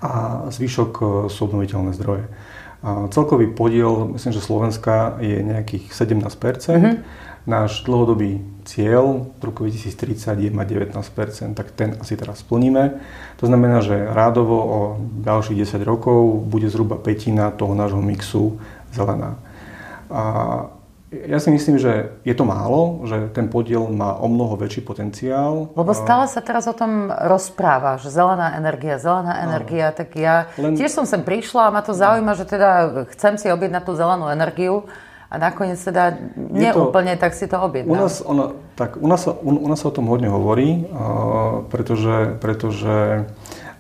A 0.03 0.11
zvyšok 0.51 0.93
sú 1.31 1.41
obnoviteľné 1.47 1.95
zdroje. 1.95 2.27
A 2.83 3.07
celkový 3.15 3.47
podiel, 3.55 4.11
myslím, 4.19 4.33
že 4.35 4.43
Slovenska 4.43 5.17
je 5.23 5.39
nejakých 5.39 5.95
17%. 5.95 6.27
Mm-hmm. 6.27 6.95
Náš 7.43 7.83
dlhodobý 7.83 8.39
cieľ 8.63 9.35
v 9.39 9.43
roku 9.43 9.67
2030 9.67 10.47
je 10.47 10.51
mať 10.55 10.67
19%, 10.95 11.59
tak 11.59 11.75
ten 11.75 11.99
asi 11.99 12.15
teraz 12.15 12.39
splníme. 12.47 13.03
To 13.43 13.51
znamená, 13.51 13.83
že 13.83 13.99
rádovo 13.99 14.57
o 14.63 14.79
ďalších 15.27 15.67
10 15.67 15.83
rokov 15.83 16.47
bude 16.47 16.71
zhruba 16.71 17.03
petina 17.03 17.51
toho 17.51 17.75
nášho 17.75 17.99
mixu 17.99 18.63
zelená. 18.95 19.43
A 20.07 20.23
ja 21.13 21.37
si 21.37 21.53
myslím, 21.53 21.77
že 21.77 22.09
je 22.25 22.33
to 22.33 22.49
málo, 22.49 23.05
že 23.05 23.29
ten 23.37 23.53
podiel 23.53 23.85
má 23.93 24.17
o 24.17 24.33
mnoho 24.33 24.57
väčší 24.57 24.81
potenciál. 24.81 25.69
Lebo 25.77 25.93
stále 25.93 26.25
sa 26.25 26.41
teraz 26.41 26.65
o 26.65 26.73
tom 26.73 27.13
rozpráva, 27.13 28.01
že 28.01 28.09
zelená 28.09 28.57
energia, 28.57 28.97
zelená 28.97 29.45
energia, 29.45 29.93
no. 29.93 29.97
tak 30.01 30.09
ja 30.17 30.49
Len... 30.57 30.73
tiež 30.73 30.89
som 30.89 31.05
sem 31.05 31.21
prišla 31.21 31.69
a 31.69 31.75
ma 31.75 31.85
to 31.85 31.93
zaujíma, 31.93 32.33
že 32.33 32.49
teda 32.49 32.71
chcem 33.13 33.37
si 33.37 33.53
objednať 33.53 33.83
tú 33.85 33.93
zelenú 33.93 34.33
energiu 34.33 34.89
a 35.33 35.35
nakoniec 35.41 35.81
teda 35.81 36.13
neúplne, 36.37 37.17
tak 37.17 37.33
si 37.33 37.49
to 37.49 37.57
objednám. 37.57 37.89
U 37.89 37.97
nás, 37.97 38.21
ona, 38.21 38.53
tak, 38.77 39.01
u, 39.01 39.09
nás, 39.09 39.25
u, 39.25 39.49
u 39.49 39.69
nás 39.73 39.81
sa 39.81 39.89
o 39.89 39.97
tom 39.97 40.13
hodne 40.13 40.29
hovorí, 40.29 40.85
uh, 40.85 41.65
pretože, 41.73 42.37
pretože 42.37 43.25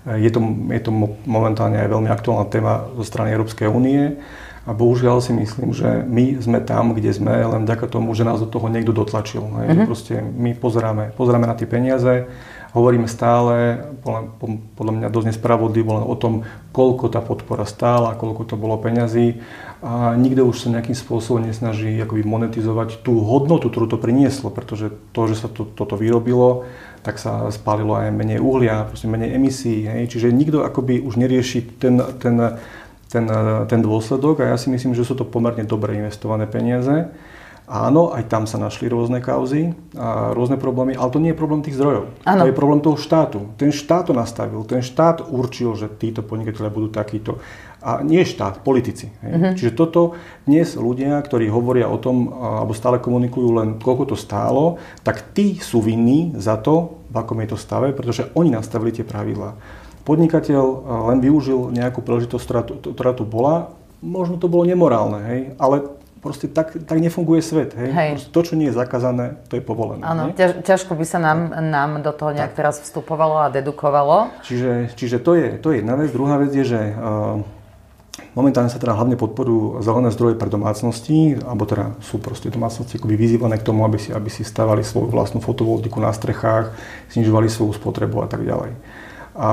je 0.08 0.30
to, 0.32 0.40
je 0.72 0.80
to 0.80 0.90
momentálne 1.28 1.76
aj 1.76 1.92
veľmi 1.92 2.08
aktuálna 2.08 2.48
téma 2.48 2.88
zo 2.96 3.04
strany 3.04 3.36
Európskej 3.36 3.68
únie. 3.68 4.16
A 4.62 4.70
bohužiaľ 4.70 5.18
si 5.18 5.34
myslím, 5.34 5.74
že 5.74 6.06
my 6.06 6.38
sme 6.38 6.62
tam, 6.62 6.94
kde 6.94 7.10
sme, 7.10 7.34
len 7.34 7.66
vďaka 7.66 7.90
tomu, 7.90 8.14
že 8.14 8.22
nás 8.22 8.38
do 8.38 8.46
toho 8.46 8.70
niekto 8.70 8.94
dotlačil. 8.94 9.42
Mm-hmm. 9.42 9.86
Proste 9.90 10.22
my 10.22 10.54
pozeráme, 10.54 11.10
pozeráme 11.18 11.50
na 11.50 11.58
tie 11.58 11.66
peniaze, 11.66 12.30
hovoríme 12.72 13.04
stále, 13.04 13.84
podľa 14.76 14.92
mňa 14.92 15.08
dosť 15.12 15.28
nespravodlivo 15.32 15.90
len 16.00 16.04
o 16.08 16.16
tom, 16.16 16.48
koľko 16.72 17.12
tá 17.12 17.20
podpora 17.20 17.68
stála, 17.68 18.16
koľko 18.16 18.48
to 18.48 18.54
bolo 18.56 18.80
peňazí 18.80 19.44
a 19.84 20.16
nikto 20.16 20.48
už 20.48 20.56
sa 20.56 20.72
nejakým 20.72 20.96
spôsobom 20.96 21.44
nesnaží 21.44 21.92
akoby 22.00 22.24
monetizovať 22.24 23.04
tú 23.04 23.20
hodnotu, 23.20 23.68
ktorú 23.68 23.92
to 23.92 23.98
prinieslo, 24.00 24.48
pretože 24.48 24.94
to, 25.12 25.20
že 25.28 25.44
sa 25.44 25.48
to, 25.52 25.68
toto 25.68 26.00
vyrobilo, 26.00 26.64
tak 27.02 27.18
sa 27.18 27.50
spálilo 27.52 27.98
aj 27.98 28.14
menej 28.14 28.38
uhlia, 28.38 28.88
menej 29.04 29.36
emisí. 29.36 29.84
Hej? 29.84 30.14
Čiže 30.16 30.32
nikto 30.32 30.62
akoby 30.62 31.02
už 31.02 31.18
nerieši 31.18 31.82
ten, 31.82 31.98
ten, 32.22 32.38
ten, 33.10 33.24
ten 33.68 33.80
dôsledok 33.82 34.46
a 34.46 34.54
ja 34.54 34.56
si 34.56 34.70
myslím, 34.70 34.94
že 34.94 35.04
sú 35.04 35.18
to 35.18 35.26
pomerne 35.26 35.66
dobre 35.66 35.98
investované 35.98 36.48
peniaze. 36.48 37.10
Áno, 37.72 38.12
aj 38.12 38.28
tam 38.28 38.44
sa 38.44 38.60
našli 38.60 38.84
rôzne 38.84 39.24
kauzy 39.24 39.72
a 39.96 40.36
rôzne 40.36 40.60
problémy, 40.60 40.92
ale 40.92 41.08
to 41.08 41.16
nie 41.16 41.32
je 41.32 41.40
problém 41.40 41.64
tých 41.64 41.80
zdrojov. 41.80 42.12
Ano. 42.28 42.44
To 42.44 42.52
je 42.52 42.60
problém 42.60 42.84
toho 42.84 43.00
štátu. 43.00 43.48
Ten 43.56 43.72
štát 43.72 44.12
to 44.12 44.14
nastavil, 44.14 44.60
ten 44.68 44.84
štát 44.84 45.24
určil, 45.32 45.72
že 45.72 45.88
títo 45.88 46.20
podnikatelia 46.20 46.68
budú 46.68 46.92
takíto. 46.92 47.40
A 47.80 48.04
nie 48.04 48.28
štát, 48.28 48.60
politici. 48.60 49.08
Uh-huh. 49.24 49.56
Čiže 49.56 49.72
toto 49.72 50.20
dnes 50.44 50.76
ľudia, 50.76 51.16
ktorí 51.24 51.48
hovoria 51.48 51.88
o 51.88 51.96
tom, 51.96 52.28
alebo 52.28 52.76
stále 52.76 53.00
komunikujú 53.00 53.56
len 53.56 53.80
koľko 53.80 54.12
to 54.12 54.16
stálo, 54.20 54.76
tak 55.00 55.32
tí 55.32 55.56
sú 55.56 55.80
vinní 55.80 56.36
za 56.36 56.60
to, 56.60 57.00
v 57.08 57.16
akom 57.24 57.40
je 57.40 57.56
to 57.56 57.58
stave, 57.58 57.96
pretože 57.96 58.28
oni 58.36 58.52
nastavili 58.52 58.92
tie 58.92 59.08
pravidlá. 59.08 59.56
Podnikateľ 60.04 60.64
len 61.08 61.24
využil 61.24 61.72
nejakú 61.72 62.04
príležitosť, 62.04 62.44
ktorá 62.92 63.16
tu 63.16 63.24
bola, 63.24 63.72
možno 64.04 64.36
to 64.36 64.50
bolo 64.52 64.68
nemorálne, 64.68 65.20
hej, 65.24 65.40
ale 65.56 66.01
proste 66.22 66.46
tak, 66.46 66.78
tak 66.86 66.96
nefunguje 67.02 67.42
svet. 67.42 67.74
Hej? 67.74 67.90
Hej. 67.90 68.10
to, 68.30 68.40
čo 68.46 68.54
nie 68.54 68.70
je 68.70 68.78
zakázané, 68.78 69.42
to 69.50 69.58
je 69.58 69.62
povolené. 69.66 70.06
Áno, 70.06 70.30
ťaž, 70.30 70.62
ťažko 70.62 70.94
by 70.94 71.04
sa 71.04 71.18
nám, 71.18 71.50
nám 71.50 72.00
do 72.06 72.14
toho 72.14 72.30
nejak 72.30 72.54
tak. 72.54 72.58
teraz 72.62 72.78
vstupovalo 72.78 73.42
a 73.42 73.50
dedukovalo. 73.50 74.30
Čiže, 74.46 74.94
čiže 74.94 75.18
to, 75.18 75.34
je, 75.34 75.58
to 75.58 75.74
je 75.74 75.82
jedna 75.82 75.98
vec. 75.98 76.14
Druhá 76.14 76.38
vec 76.38 76.54
je, 76.54 76.62
že 76.62 76.80
uh, 76.94 77.42
Momentálne 78.32 78.72
sa 78.72 78.80
teda 78.80 78.96
hlavne 78.96 79.16
podporujú 79.16 79.84
zelené 79.84 80.08
zdroje 80.08 80.40
pre 80.40 80.48
domácnosti, 80.48 81.36
alebo 81.44 81.68
teda 81.68 81.96
sú 82.00 82.16
proste 82.16 82.48
domácnosti 82.48 82.96
akoby 82.96 83.16
vyzývané 83.16 83.60
k 83.60 83.64
tomu, 83.64 83.84
aby 83.84 84.00
si, 84.00 84.08
aby 84.08 84.32
si 84.32 84.40
stavali 84.40 84.80
svoju 84.80 85.12
vlastnú 85.12 85.44
fotovoltiku 85.44 86.00
na 86.00 86.12
strechách, 86.12 86.72
znižovali 87.12 87.52
svoju 87.52 87.76
spotrebu 87.76 88.24
a 88.24 88.28
tak 88.28 88.44
ďalej. 88.44 88.72
A, 89.36 89.50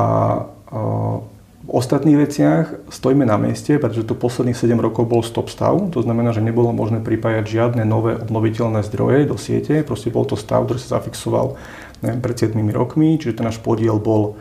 v 0.70 1.39
ostatných 1.72 2.18
veciach 2.18 2.66
stojíme 2.90 3.26
na 3.28 3.38
mieste, 3.38 3.78
pretože 3.78 4.08
tu 4.08 4.18
posledných 4.18 4.58
7 4.58 4.74
rokov 4.80 5.06
bol 5.06 5.22
stop 5.22 5.54
stav, 5.54 5.78
to 5.94 6.00
znamená, 6.02 6.34
že 6.34 6.44
nebolo 6.44 6.74
možné 6.74 7.04
pripájať 7.04 7.46
žiadne 7.46 7.84
nové 7.86 8.18
obnoviteľné 8.18 8.82
zdroje 8.86 9.30
do 9.30 9.38
siete, 9.38 9.86
proste 9.86 10.10
bol 10.10 10.26
to 10.26 10.34
stav, 10.40 10.66
ktorý 10.66 10.80
sa 10.82 11.00
zafixoval 11.00 11.60
neviem, 12.02 12.20
pred 12.20 12.36
7 12.36 12.56
rokmi, 12.74 13.20
čiže 13.20 13.40
ten 13.40 13.46
náš 13.48 13.62
podiel 13.62 14.00
bol 14.00 14.40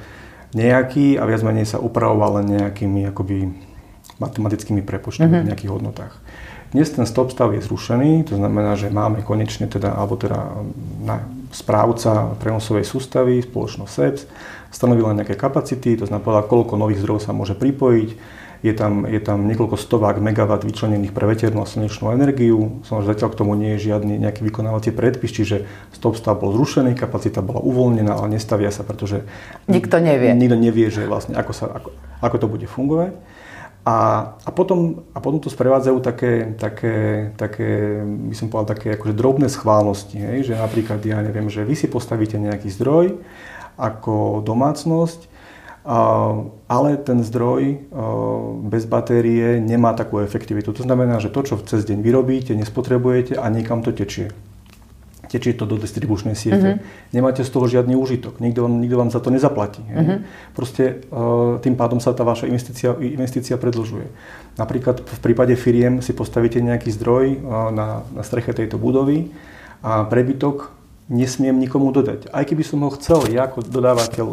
nejaký 0.56 1.20
a 1.20 1.28
viac 1.28 1.44
menej 1.44 1.68
sa 1.68 1.78
upravoval 1.82 2.40
len 2.40 2.56
nejakými 2.56 3.04
akoby 3.12 3.52
matematickými 4.18 4.82
prepočtami 4.82 5.28
mm-hmm. 5.28 5.44
v 5.44 5.48
nejakých 5.52 5.72
hodnotách. 5.72 6.14
Dnes 6.68 6.92
ten 6.92 7.08
stop 7.08 7.32
stav 7.32 7.48
je 7.56 7.64
zrušený, 7.64 8.28
to 8.28 8.36
znamená, 8.36 8.76
že 8.76 8.92
máme 8.92 9.24
konečne 9.24 9.64
teda, 9.64 9.96
alebo 9.96 10.20
teda 10.20 10.60
na 11.00 11.24
správca 11.48 12.36
prenosovej 12.36 12.84
sústavy, 12.84 13.40
spoločnosť 13.40 13.88
SEPS, 13.88 14.20
stanovila 14.68 15.16
nejaké 15.16 15.32
kapacity, 15.32 15.96
to 15.96 16.04
znamená, 16.04 16.44
koľko 16.44 16.76
nových 16.76 17.00
zdrojov 17.00 17.24
sa 17.24 17.32
môže 17.32 17.56
pripojiť, 17.56 18.10
je 18.58 18.74
tam, 18.74 19.06
je 19.06 19.22
tam 19.22 19.46
niekoľko 19.46 19.78
stovák 19.78 20.18
megawatt 20.18 20.66
vyčlenených 20.66 21.14
pre 21.14 21.30
veternú 21.30 21.62
a 21.62 21.70
slnečnú 21.70 22.10
energiu. 22.10 22.82
Samozrejme, 22.90 23.14
zatiaľ 23.14 23.28
k 23.30 23.38
tomu 23.38 23.52
nie 23.54 23.78
je 23.78 23.94
žiadny 23.94 24.18
nejaký 24.18 24.42
vykonávací 24.42 24.90
predpis, 24.90 25.30
čiže 25.30 25.62
stop 25.94 26.18
stav 26.18 26.42
bol 26.42 26.50
zrušený, 26.58 26.98
kapacita 26.98 27.38
bola 27.38 27.62
uvoľnená, 27.62 28.18
ale 28.18 28.34
nestavia 28.34 28.74
sa, 28.74 28.82
pretože 28.82 29.22
nikto 29.70 30.02
nevie, 30.02 30.34
nikto 30.34 30.58
nevie 30.58 30.90
že 30.90 31.06
vlastne 31.06 31.38
ako, 31.38 31.52
sa, 31.54 31.70
ako, 31.70 31.94
ako 32.18 32.36
to 32.36 32.46
bude 32.50 32.66
fungovať. 32.66 33.14
A, 33.86 33.96
a, 34.44 34.50
potom, 34.52 35.06
a 35.16 35.18
potom 35.22 35.40
to 35.40 35.48
sprevádzajú 35.48 35.98
také, 36.04 36.52
také, 36.60 36.96
také 37.40 38.02
by 38.04 38.34
som 38.36 38.52
povedal, 38.52 38.76
také 38.76 38.92
akože 38.98 39.14
drobné 39.16 39.48
schválnosti, 39.48 40.20
hej? 40.20 40.52
že 40.52 40.54
napríklad, 40.60 41.00
ja 41.00 41.24
neviem, 41.24 41.48
že 41.48 41.64
vy 41.64 41.72
si 41.72 41.88
postavíte 41.88 42.36
nejaký 42.36 42.68
zdroj 42.68 43.16
ako 43.80 44.44
domácnosť, 44.44 45.30
ale 46.68 46.90
ten 47.00 47.24
zdroj 47.24 47.80
bez 48.68 48.84
batérie 48.84 49.56
nemá 49.56 49.96
takú 49.96 50.20
efektivitu. 50.20 50.76
To 50.76 50.84
znamená, 50.84 51.16
že 51.16 51.32
to, 51.32 51.40
čo 51.40 51.56
cez 51.64 51.88
deň 51.88 52.04
vyrobíte, 52.04 52.52
nespotrebujete 52.52 53.40
a 53.40 53.48
niekam 53.48 53.80
to 53.80 53.96
tečie 53.96 54.28
tečie 55.28 55.52
to 55.52 55.68
do 55.68 55.76
distribučnej 55.76 56.32
siete. 56.32 56.80
Mm-hmm. 56.80 57.12
Nemáte 57.12 57.44
z 57.44 57.50
toho 57.52 57.68
žiadny 57.68 57.94
úžitok. 57.94 58.40
Nikto 58.40 58.64
vám, 58.64 58.74
nikto 58.80 58.96
vám 58.96 59.10
za 59.12 59.20
to 59.20 59.28
nezaplatí. 59.28 59.84
Mm-hmm. 59.84 60.18
Proste 60.56 61.04
uh, 61.12 61.60
tým 61.60 61.76
pádom 61.76 62.00
sa 62.00 62.16
tá 62.16 62.24
vaša 62.24 62.48
investícia, 62.48 62.96
investícia 62.96 63.60
predlžuje. 63.60 64.08
Napríklad 64.56 65.04
v 65.04 65.20
prípade 65.20 65.54
firiem 65.54 66.00
si 66.00 66.16
postavíte 66.16 66.58
nejaký 66.64 66.88
zdroj 66.96 67.24
uh, 67.38 67.68
na, 67.68 68.02
na 68.16 68.22
streche 68.24 68.56
tejto 68.56 68.80
budovy 68.80 69.28
a 69.84 70.08
prebytok 70.08 70.72
nesmiem 71.12 71.56
nikomu 71.56 71.92
dodať. 71.92 72.32
Aj 72.32 72.44
keby 72.44 72.64
som 72.64 72.84
ho 72.84 72.90
chcel 72.96 73.28
ja 73.32 73.48
ako 73.48 73.64
dodávateľ, 73.64 74.26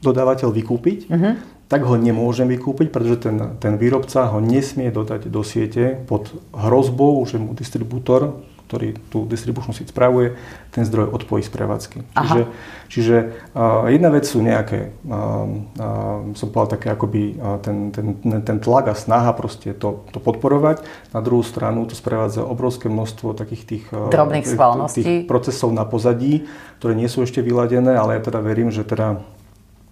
dodávateľ 0.00 0.48
vykúpiť, 0.52 0.98
mm-hmm. 1.08 1.32
tak 1.68 1.84
ho 1.84 1.96
nemôžem 1.96 2.48
vykúpiť, 2.48 2.92
pretože 2.92 3.28
ten, 3.28 3.36
ten 3.56 3.76
výrobca 3.80 4.28
ho 4.28 4.40
nesmie 4.40 4.92
dodať 4.92 5.28
do 5.32 5.40
siete 5.40 5.96
pod 6.08 6.32
hrozbou, 6.52 7.20
že 7.24 7.40
mu 7.40 7.56
distribútor 7.56 8.40
ktorý 8.70 8.94
tú 9.10 9.26
distribučnú 9.26 9.74
sieť 9.74 9.90
spravuje, 9.90 10.38
ten 10.70 10.86
zdroj 10.86 11.10
odpojí 11.10 11.42
z 11.42 11.50
prevádzky. 11.50 11.98
Čiže, 12.14 12.42
čiže 12.86 13.16
uh, 13.50 13.90
jedna 13.90 14.14
vec 14.14 14.30
sú 14.30 14.38
nejaké, 14.38 14.94
uh, 15.10 15.10
uh, 15.10 16.30
som 16.38 16.54
povedal 16.54 16.78
také 16.78 16.94
akoby 16.94 17.34
uh, 17.34 17.58
ten, 17.58 17.90
ten, 17.90 18.14
ten 18.22 18.62
tlak 18.62 18.86
a 18.86 18.94
snaha 18.94 19.34
proste 19.34 19.74
to, 19.74 20.06
to 20.14 20.22
podporovať. 20.22 20.86
Na 21.10 21.18
druhú 21.18 21.42
stranu 21.42 21.82
to 21.90 21.98
sprevádza 21.98 22.46
obrovské 22.46 22.86
množstvo 22.86 23.34
takých 23.34 23.62
tých, 23.66 23.84
uh, 23.90 24.06
Drobných 24.06 24.46
tých, 24.46 24.94
tých 24.94 25.10
procesov 25.26 25.74
na 25.74 25.82
pozadí, 25.82 26.46
ktoré 26.78 26.94
nie 26.94 27.10
sú 27.10 27.26
ešte 27.26 27.42
vyladené, 27.42 27.98
ale 27.98 28.16
ja 28.16 28.22
teda 28.22 28.38
verím, 28.38 28.70
že 28.70 28.86
teda 28.86 29.18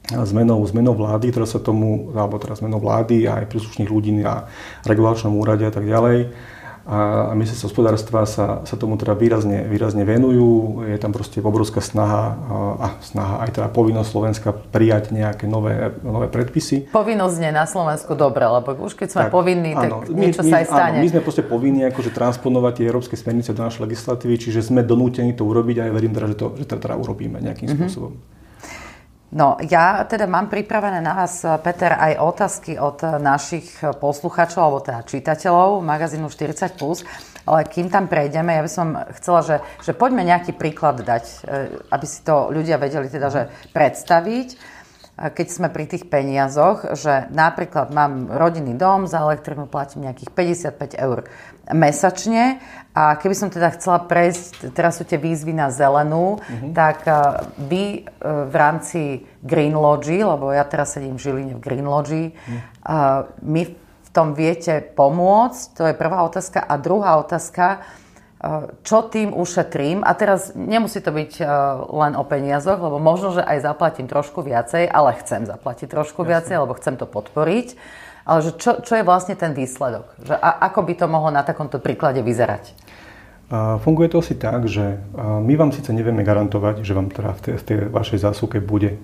zmenou, 0.09 0.63
zmenou 0.65 0.95
vlády, 0.95 1.35
ktorá 1.35 1.45
sa 1.45 1.61
tomu, 1.61 2.15
alebo 2.17 2.41
teda 2.41 2.57
zmenou 2.57 2.81
vlády 2.81 3.29
a 3.29 3.43
aj 3.43 3.51
príslušných 3.53 3.91
ľudí 3.91 4.15
na 4.23 4.49
regulačnom 4.87 5.37
úrade 5.37 5.69
a 5.69 5.73
tak 5.75 5.85
ďalej, 5.85 6.33
a 6.89 7.37
ministerstvo 7.37 7.69
hospodárstva 7.69 8.25
sa, 8.25 8.65
sa 8.65 8.75
tomu 8.81 8.97
teda 8.97 9.13
výrazne, 9.13 9.69
výrazne 9.69 10.09
venujú. 10.09 10.81
Je 10.89 10.97
tam 10.97 11.13
proste 11.13 11.45
obrovská 11.45 11.85
snaha 11.85 12.33
a 12.81 12.87
snaha 13.05 13.45
aj 13.45 13.61
teda 13.61 13.69
povinnosť 13.69 14.09
Slovenska 14.09 14.57
prijať 14.57 15.13
nejaké 15.13 15.45
nové, 15.45 15.93
nové 16.01 16.33
predpisy. 16.33 16.89
Povinnosť 16.89 17.37
nie 17.45 17.53
na 17.53 17.69
Slovensku 17.69 18.17
dobre, 18.17 18.49
lebo 18.49 18.73
už 18.81 18.97
keď 18.97 19.09
sme 19.13 19.25
tak, 19.29 19.37
povinní, 19.37 19.77
áno, 19.77 20.01
tak 20.01 20.17
niečo 20.17 20.41
my, 20.41 20.49
sa 20.49 20.57
aj 20.65 20.67
stane. 20.73 20.97
Áno, 20.97 21.05
my 21.05 21.09
sme 21.13 21.21
proste 21.21 21.45
povinní 21.45 21.85
akože 21.93 22.09
transponovať 22.09 22.73
tie 22.81 22.85
európske 22.89 23.21
smernice 23.21 23.53
do 23.53 23.61
našej 23.61 23.85
legislatívy, 23.85 24.35
čiže 24.41 24.65
sme 24.65 24.81
donútení 24.81 25.37
to 25.37 25.45
urobiť 25.45 25.85
a 25.85 25.87
ja 25.87 25.93
verím 25.93 26.17
teda, 26.17 26.33
že 26.33 26.37
to, 26.41 26.57
že 26.57 26.65
to 26.65 26.81
teda 26.81 26.97
urobíme 26.97 27.37
nejakým 27.37 27.69
mm-hmm. 27.69 27.85
spôsobom. 27.85 28.17
No, 29.29 29.61
ja 29.61 30.09
teda 30.09 30.25
mám 30.25 30.49
pripravené 30.49 31.05
na 31.05 31.13
vás, 31.13 31.45
Peter, 31.61 31.93
aj 31.93 32.17
otázky 32.17 32.81
od 32.81 33.21
našich 33.21 33.77
poslucháčov, 34.01 34.61
alebo 34.65 34.81
teda 34.81 35.05
čitateľov 35.05 35.85
magazínu 35.85 36.33
40+, 36.33 36.73
ale 37.45 37.61
kým 37.69 37.93
tam 37.93 38.09
prejdeme, 38.09 38.57
ja 38.57 38.65
by 38.65 38.73
som 38.73 38.97
chcela, 39.21 39.41
že, 39.45 39.57
že 39.85 39.93
poďme 39.93 40.25
nejaký 40.25 40.57
príklad 40.57 41.05
dať, 41.05 41.25
e, 41.25 41.37
aby 41.93 42.07
si 42.09 42.25
to 42.25 42.49
ľudia 42.49 42.81
vedeli 42.81 43.13
teda, 43.13 43.29
že 43.29 43.43
predstaviť 43.77 44.49
keď 45.19 45.47
sme 45.51 45.69
pri 45.69 45.91
tých 45.91 46.07
peniazoch, 46.07 46.95
že 46.95 47.27
napríklad 47.35 47.91
mám 47.91 48.31
rodinný 48.31 48.79
dom, 48.79 49.11
za 49.11 49.19
elektrinu 49.19 49.67
platím 49.67 50.07
nejakých 50.07 50.31
55 50.31 50.95
eur 50.95 51.27
mesačne 51.75 52.63
a 52.95 53.19
keby 53.19 53.35
som 53.35 53.51
teda 53.51 53.75
chcela 53.75 53.99
prejsť, 54.07 54.73
teraz 54.73 54.97
sú 54.97 55.05
tie 55.05 55.19
výzvy 55.19 55.53
na 55.53 55.75
zelenú, 55.75 56.39
mm-hmm. 56.39 56.73
tak 56.73 57.05
vy 57.67 57.85
e, 57.85 58.15
v 58.25 58.55
rámci 58.55 59.27
Green 59.43 59.75
Lodgy, 59.75 60.23
lebo 60.23 60.55
ja 60.55 60.63
teraz 60.65 60.95
sedím 60.97 61.19
v 61.19 61.23
Žiline 61.27 61.53
v 61.59 61.63
Green 61.63 61.87
Lodgy, 61.87 62.33
mm. 62.33 62.61
mi 63.43 63.63
v 64.09 64.11
tom 64.11 64.33
viete 64.33 64.81
pomôcť? 64.81 65.61
To 65.77 65.83
je 65.87 65.95
prvá 65.95 66.25
otázka. 66.25 66.65
A 66.65 66.75
druhá 66.81 67.21
otázka, 67.21 67.85
čo 68.87 68.99
tým 69.11 69.35
ušetrím. 69.35 70.07
A 70.07 70.15
teraz 70.15 70.55
nemusí 70.55 71.03
to 71.03 71.11
byť 71.11 71.43
len 71.91 72.15
o 72.15 72.23
peniazoch, 72.23 72.79
lebo 72.79 73.03
možno, 73.03 73.35
že 73.35 73.43
aj 73.43 73.67
zaplatím 73.67 74.07
trošku 74.07 74.47
viacej, 74.47 74.87
ale 74.87 75.19
chcem 75.19 75.43
zaplatiť 75.47 75.91
trošku 75.91 76.23
Jasne. 76.23 76.31
viacej, 76.31 76.57
lebo 76.63 76.73
chcem 76.79 76.95
to 76.95 77.07
podporiť. 77.11 77.75
Ale 78.29 78.39
že 78.45 78.61
čo, 78.61 78.79
čo 78.85 78.93
je 78.95 79.03
vlastne 79.03 79.35
ten 79.35 79.57
výsledok? 79.57 80.13
Že 80.23 80.37
a, 80.39 80.51
ako 80.71 80.81
by 80.85 80.95
to 81.01 81.07
mohlo 81.09 81.33
na 81.33 81.43
takomto 81.43 81.83
príklade 81.83 82.23
vyzerať? 82.23 82.77
Funguje 83.81 84.13
to 84.13 84.21
asi 84.21 84.37
tak, 84.37 84.69
že 84.69 85.01
my 85.17 85.57
vám 85.57 85.73
síce 85.73 85.89
nevieme 85.89 86.21
garantovať, 86.21 86.85
že 86.85 86.93
vám 86.93 87.09
teda 87.09 87.33
v 87.33 87.41
tej, 87.41 87.55
v 87.57 87.65
tej 87.65 87.77
vašej 87.89 88.19
zásuvke 88.21 88.61
bude 88.61 89.01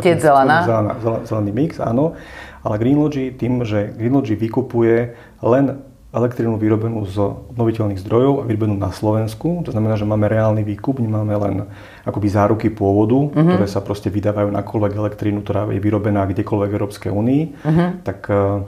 zelená. 0.00 0.64
Zelená, 0.64 0.92
zelený 1.28 1.52
mix, 1.52 1.76
áno, 1.76 2.16
ale 2.64 2.80
Greenlogy 2.80 3.36
tým, 3.36 3.60
že 3.68 3.92
Greenlogy 3.92 4.40
vykupuje 4.40 5.12
len 5.44 5.84
elektrínu 6.10 6.58
vyrobenú 6.58 7.06
z 7.06 7.22
obnoviteľných 7.22 8.02
zdrojov 8.02 8.42
a 8.42 8.44
vyrobenú 8.46 8.74
na 8.74 8.90
Slovensku. 8.90 9.62
To 9.62 9.70
znamená, 9.70 9.94
že 9.94 10.02
máme 10.02 10.26
reálny 10.26 10.66
výkup, 10.66 10.98
nemáme 10.98 11.38
len 11.38 11.54
akoby 12.02 12.26
záruky 12.26 12.66
pôvodu, 12.66 13.14
mm-hmm. 13.14 13.46
ktoré 13.46 13.66
sa 13.70 13.78
proste 13.78 14.10
vydávajú 14.10 14.50
na 14.50 14.66
nakoľvek 14.66 14.92
elektrínu, 14.98 15.46
ktorá 15.46 15.70
je 15.70 15.78
vyrobená 15.78 16.26
kdekoľvek 16.26 16.70
v 16.70 16.76
Európskej 16.82 17.10
únii. 17.14 17.42
Mm-hmm. 17.62 17.88
Tak 18.02 18.20
uh, 18.26 18.66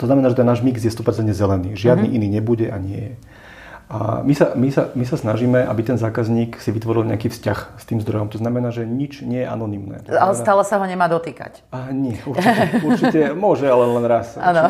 to 0.00 0.04
znamená, 0.08 0.32
že 0.32 0.40
ten 0.40 0.48
náš 0.48 0.64
mix 0.64 0.80
je 0.80 0.88
100% 0.88 1.28
zelený. 1.28 1.76
Žiadny 1.76 2.08
mm-hmm. 2.08 2.18
iný 2.24 2.28
nebude 2.32 2.66
a 2.72 2.76
nie 2.80 3.12
je. 3.12 3.14
A 3.88 4.20
my 4.20 4.36
sa, 4.36 4.52
my, 4.52 4.68
sa, 4.68 4.92
my 4.92 5.04
sa 5.08 5.16
snažíme, 5.16 5.64
aby 5.64 5.80
ten 5.80 5.96
zákazník 5.96 6.60
si 6.60 6.68
vytvoril 6.76 7.08
nejaký 7.08 7.32
vzťah 7.32 7.80
s 7.80 7.84
tým 7.88 8.04
zdrojom. 8.04 8.28
To 8.36 8.36
znamená, 8.36 8.68
že 8.68 8.84
nič 8.84 9.24
nie 9.24 9.40
je 9.40 9.48
anonimné. 9.48 10.04
Ale 10.12 10.36
stále 10.36 10.60
sa 10.68 10.76
ho 10.76 10.84
nemá 10.84 11.08
dotýkať. 11.08 11.64
A 11.72 11.88
nie, 11.88 12.20
určite, 12.28 12.84
určite 12.84 13.20
môže, 13.32 13.64
ale 13.64 13.88
len 13.88 14.04
raz. 14.04 14.36
Ano. 14.48 14.64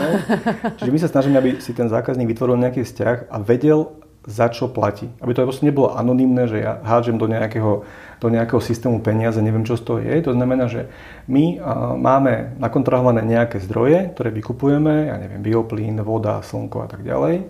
Čiže 0.78 0.90
my 0.90 0.98
sa 0.98 1.08
snažíme, 1.10 1.36
aby 1.38 1.50
si 1.62 1.70
ten 1.70 1.86
zákazník 1.86 2.30
vytvoril 2.30 2.58
nejaký 2.58 2.82
vzťah 2.82 3.30
a 3.30 3.36
vedel, 3.42 3.94
za 4.26 4.50
čo 4.50 4.70
platí. 4.70 5.10
Aby 5.22 5.34
to 5.34 5.46
vlastne 5.46 5.70
nebolo 5.70 5.94
anonimné, 5.94 6.50
že 6.50 6.58
ja 6.62 6.82
hádžem 6.82 7.18
do 7.18 7.30
nejakého, 7.30 7.86
do 8.18 8.28
nejakého 8.28 8.58
systému 8.58 9.02
peniaze, 9.02 9.38
neviem, 9.38 9.62
čo 9.62 9.78
z 9.78 9.82
toho 9.86 9.98
je. 10.02 10.14
To 10.26 10.34
znamená, 10.34 10.66
že 10.66 10.90
my 11.30 11.62
máme 11.98 12.58
nakontrahované 12.58 13.22
nejaké 13.22 13.62
zdroje, 13.62 14.14
ktoré 14.14 14.34
vykupujeme, 14.34 15.10
ja 15.10 15.16
neviem, 15.16 15.42
bioplín, 15.42 15.98
voda, 16.02 16.42
slnko 16.42 16.86
a 16.86 16.88
tak 16.90 17.02
ďalej 17.02 17.48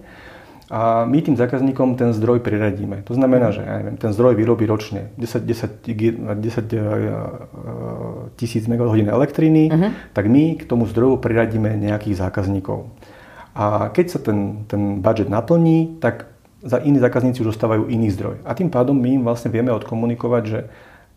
a 0.68 1.09
my 1.09 1.24
tým 1.24 1.33
zákazníkom 1.33 1.96
ten 1.96 2.12
zdroj 2.12 2.44
priradíme. 2.44 3.00
To 3.09 3.16
znamená, 3.16 3.57
že 3.57 3.64
ja 3.64 3.81
neviem, 3.81 3.96
ten 3.96 4.12
zdroj 4.12 4.37
vyrobí 4.37 4.68
ročne 4.68 5.16
10, 5.16 5.48
10, 5.48 5.81
10 5.81 8.37
tisíc 8.37 8.68
MWh 8.68 9.09
elektriny, 9.09 9.72
uh-huh. 9.72 10.12
tak 10.12 10.28
my 10.28 10.61
k 10.61 10.68
tomu 10.68 10.85
zdroju 10.85 11.24
priradíme 11.24 11.72
nejakých 11.72 12.20
zákazníkov. 12.20 12.85
A 13.57 13.88
keď 13.96 14.07
sa 14.12 14.20
ten, 14.20 14.68
ten 14.68 15.00
budget 15.00 15.33
naplní, 15.33 15.96
tak 16.04 16.28
za 16.61 16.85
iní 16.85 17.00
zákazníci 17.00 17.40
už 17.40 17.57
dostávajú 17.57 17.88
iný 17.88 18.12
zdroj. 18.12 18.44
A 18.44 18.52
tým 18.52 18.68
pádom 18.68 18.92
my 18.92 19.18
im 19.18 19.24
vlastne 19.24 19.48
vieme 19.48 19.72
odkomunikovať, 19.72 20.44
že 20.44 20.61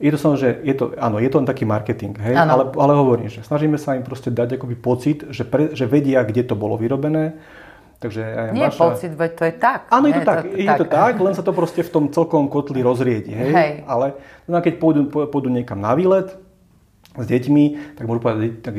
Je 0.01 0.09
to 0.09 0.17
samozrejme, 0.17 0.65
je 0.65 0.73
to, 0.73 0.97
áno, 0.97 1.21
je 1.21 1.29
to 1.29 1.37
len 1.37 1.45
taký 1.45 1.61
marketing, 1.61 2.17
hej? 2.17 2.33
Ale, 2.33 2.73
ale 2.73 2.93
hovorím, 2.97 3.29
že 3.29 3.45
snažíme 3.45 3.77
sa 3.77 3.93
im 3.93 4.01
proste 4.01 4.33
dať 4.33 4.57
akoby 4.57 4.73
pocit, 4.73 5.29
že, 5.29 5.45
pre, 5.45 5.77
že 5.77 5.85
vedia, 5.85 6.25
kde 6.25 6.41
to 6.41 6.57
bolo 6.57 6.73
vyrobené. 6.73 7.37
Takže 8.01 8.21
aj 8.25 8.47
Nie 8.57 8.73
vaša... 8.73 8.81
pocit, 8.81 9.11
veď 9.13 9.31
to 9.37 9.43
je 9.45 9.53
tak. 9.61 9.79
Áno, 9.93 10.09
je 10.09 10.17
to 10.17 10.25
tak, 10.25 10.41
to, 10.41 10.57
je 10.57 10.65
tak. 10.65 10.77
to 10.81 10.85
tak, 10.89 11.13
len 11.21 11.33
sa 11.37 11.45
to 11.45 11.53
proste 11.53 11.85
v 11.85 11.91
tom 11.93 12.05
celkom 12.09 12.49
kotli 12.49 12.81
rozriedi, 12.81 13.29
hej? 13.29 13.51
hej. 13.53 13.71
Ale 13.85 14.17
no, 14.49 14.57
keď 14.57 14.81
pôjdu, 14.81 15.05
pôjdu 15.05 15.53
niekam 15.53 15.77
na 15.77 15.93
výlet, 15.93 16.33
s 17.11 17.25
deťmi, 17.27 17.95
tak 17.99 18.07
môžu 18.07 18.23
povedať, 18.23 18.63
tak, 18.63 18.73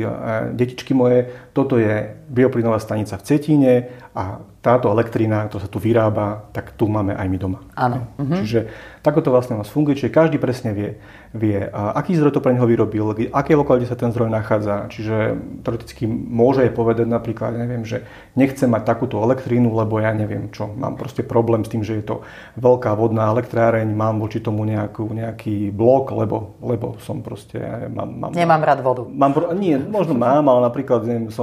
detičky 0.57 0.97
moje, 0.97 1.29
toto 1.53 1.77
je 1.77 2.17
bioplynová 2.33 2.81
stanica 2.81 3.21
v 3.21 3.27
Cetíne 3.29 3.73
a 4.17 4.41
táto 4.63 4.89
elektrina, 4.95 5.51
ktorá 5.51 5.67
sa 5.67 5.71
tu 5.73 5.83
vyrába, 5.83 6.47
tak 6.55 6.79
tu 6.79 6.87
máme 6.87 7.19
aj 7.19 7.27
my 7.27 7.39
doma. 7.41 7.59
Áno. 7.75 8.07
Mhm. 8.17 8.37
Čiže 8.41 8.61
takto 9.03 9.27
to 9.27 9.35
vlastne 9.35 9.59
nás 9.59 9.67
funguje, 9.67 9.99
čiže 9.99 10.15
každý 10.15 10.39
presne 10.39 10.71
vie, 10.71 11.03
vie 11.35 11.59
aký 11.75 12.15
zdroj 12.15 12.39
to 12.39 12.45
pre 12.45 12.55
neho 12.55 12.63
vyrobil, 12.63 13.11
aké 13.35 13.59
lokalite 13.59 13.91
sa 13.91 13.99
ten 13.99 14.15
zdroj 14.15 14.31
nachádza. 14.31 14.87
Čiže 14.87 15.35
teoreticky 15.67 16.07
môže 16.07 16.63
aj 16.63 16.79
povedať 16.79 17.11
napríklad, 17.11 17.59
neviem, 17.59 17.83
že 17.83 18.07
nechcem 18.39 18.71
mať 18.71 18.87
takúto 18.87 19.19
elektrínu, 19.19 19.75
lebo 19.75 19.99
ja 19.99 20.15
neviem 20.15 20.47
čo, 20.55 20.71
mám 20.71 20.95
proste 20.95 21.27
problém 21.27 21.67
s 21.67 21.73
tým, 21.75 21.83
že 21.83 21.99
je 21.99 22.05
to 22.07 22.17
veľká 22.63 22.95
vodná 22.95 23.27
elektráreň, 23.35 23.91
mám 23.91 24.23
voči 24.23 24.39
tomu 24.39 24.63
nejakú, 24.63 25.11
nejaký 25.11 25.75
blok, 25.75 26.15
lebo, 26.15 26.55
lebo 26.63 26.95
som 27.03 27.19
proste... 27.19 27.59
Mám, 27.91 28.09
mám, 28.15 28.31
Nemám 28.31 28.63
rád 28.63 28.81
vodu. 28.87 29.03
Mám, 29.11 29.59
nie, 29.59 29.75
možno 29.75 30.15
mám, 30.15 30.47
ale 30.47 30.71
napríklad 30.71 31.03
neviem, 31.03 31.27
som 31.35 31.42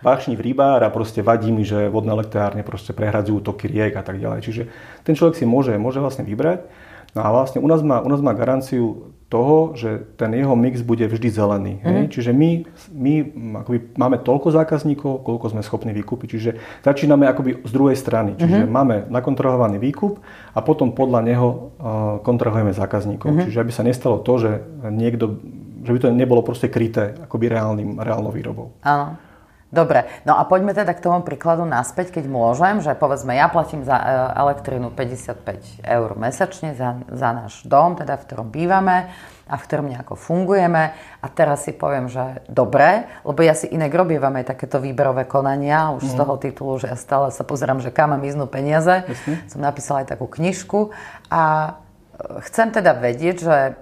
vášni 0.00 0.34
v 0.38 0.52
rybár 0.52 0.82
a 0.82 0.92
proste 0.92 1.20
vadí 1.20 1.50
mi, 1.50 1.66
že 1.66 1.90
vodné 1.90 2.12
elektrárne 2.14 2.62
proste 2.62 2.94
prehradzujú 2.96 3.42
toky 3.44 3.70
riek 3.70 3.98
a 3.98 4.02
tak 4.04 4.18
ďalej. 4.18 4.40
Čiže 4.44 4.62
ten 5.02 5.14
človek 5.14 5.38
si 5.38 5.44
môže, 5.48 5.74
môže 5.76 5.98
vlastne 5.98 6.26
vybrať. 6.26 6.66
No 7.10 7.26
a 7.26 7.28
vlastne 7.34 7.58
u 7.58 7.66
nás 7.66 7.82
má, 7.82 7.98
u 7.98 8.08
nás 8.08 8.22
má 8.22 8.30
garanciu 8.30 9.10
toho, 9.30 9.78
že 9.78 10.10
ten 10.18 10.34
jeho 10.34 10.58
mix 10.58 10.82
bude 10.82 11.06
vždy 11.06 11.30
zelený. 11.30 11.72
Mm-hmm. 11.78 11.86
Hej? 11.86 12.00
Mhm. 12.02 12.10
Čiže 12.10 12.30
my, 12.34 12.50
my 12.90 13.14
akoby 13.62 13.78
máme 13.94 14.18
toľko 14.26 14.50
zákazníkov, 14.50 15.22
koľko 15.22 15.46
sme 15.54 15.62
schopní 15.62 15.94
vykúpiť. 15.94 16.28
Čiže 16.34 16.50
začíname 16.82 17.30
akoby 17.30 17.62
z 17.62 17.70
druhej 17.70 17.94
strany. 17.94 18.34
Čiže 18.34 18.66
mm-hmm. 18.66 18.74
máme 18.74 18.96
nakontrahovaný 19.06 19.78
výkup 19.78 20.18
a 20.50 20.58
potom 20.66 20.90
podľa 20.90 21.22
neho 21.22 21.48
uh, 21.48 22.18
kontrahujeme 22.26 22.74
zákazníkov. 22.74 23.30
Mm-hmm. 23.30 23.46
Čiže 23.46 23.62
aby 23.62 23.72
sa 23.72 23.86
nestalo 23.86 24.18
to, 24.18 24.34
že 24.42 24.50
niekto, 24.90 25.38
že 25.86 25.90
by 25.94 25.98
to 26.02 26.08
nebolo 26.10 26.42
proste 26.42 26.66
kryté 26.66 27.14
akoby 27.22 27.54
reálnym, 27.54 28.02
reálnou 28.02 28.34
výrobou. 28.34 28.74
Áno. 28.82 29.29
Dobre, 29.70 30.10
no 30.26 30.34
a 30.34 30.42
poďme 30.42 30.74
teda 30.74 30.90
k 30.98 31.04
tomu 31.06 31.22
príkladu 31.22 31.62
naspäť, 31.62 32.18
keď 32.18 32.26
môžem, 32.26 32.82
že 32.82 32.90
povedzme, 32.98 33.38
ja 33.38 33.46
platím 33.46 33.86
za 33.86 33.94
e, 33.94 34.04
elektrínu 34.34 34.90
55 34.90 35.86
eur 35.86 36.08
mesačne 36.18 36.74
za, 36.74 36.98
za 37.06 37.30
náš 37.30 37.62
dom, 37.62 37.94
teda 37.94 38.18
v 38.18 38.24
ktorom 38.26 38.50
bývame 38.50 39.14
a 39.46 39.54
v 39.54 39.62
ktorom 39.62 39.86
nejako 39.86 40.18
fungujeme. 40.18 40.90
A 41.22 41.26
teraz 41.30 41.70
si 41.70 41.70
poviem, 41.70 42.10
že 42.10 42.42
dobre, 42.50 43.06
lebo 43.22 43.38
ja 43.46 43.54
si 43.54 43.70
inak 43.70 43.94
robievam 43.94 44.34
aj 44.42 44.58
takéto 44.58 44.82
výberové 44.82 45.30
konania, 45.30 45.94
už 45.94 46.02
mm. 46.02 46.10
z 46.10 46.14
mhm. 46.14 46.20
toho 46.22 46.34
titulu, 46.42 46.72
že 46.82 46.86
ja 46.90 46.98
stále 46.98 47.30
sa 47.30 47.46
pozerám, 47.46 47.78
že 47.78 47.94
kam 47.94 48.10
mám 48.10 48.26
iznú 48.26 48.50
peniaze. 48.50 49.06
Jasne. 49.06 49.38
Som 49.46 49.62
napísala 49.62 50.02
aj 50.02 50.18
takú 50.18 50.26
knižku 50.26 50.90
a 51.30 51.74
Chcem 52.20 52.68
teda 52.68 52.92
vedieť, 52.92 53.36
že 53.40 53.56
e, 53.56 53.72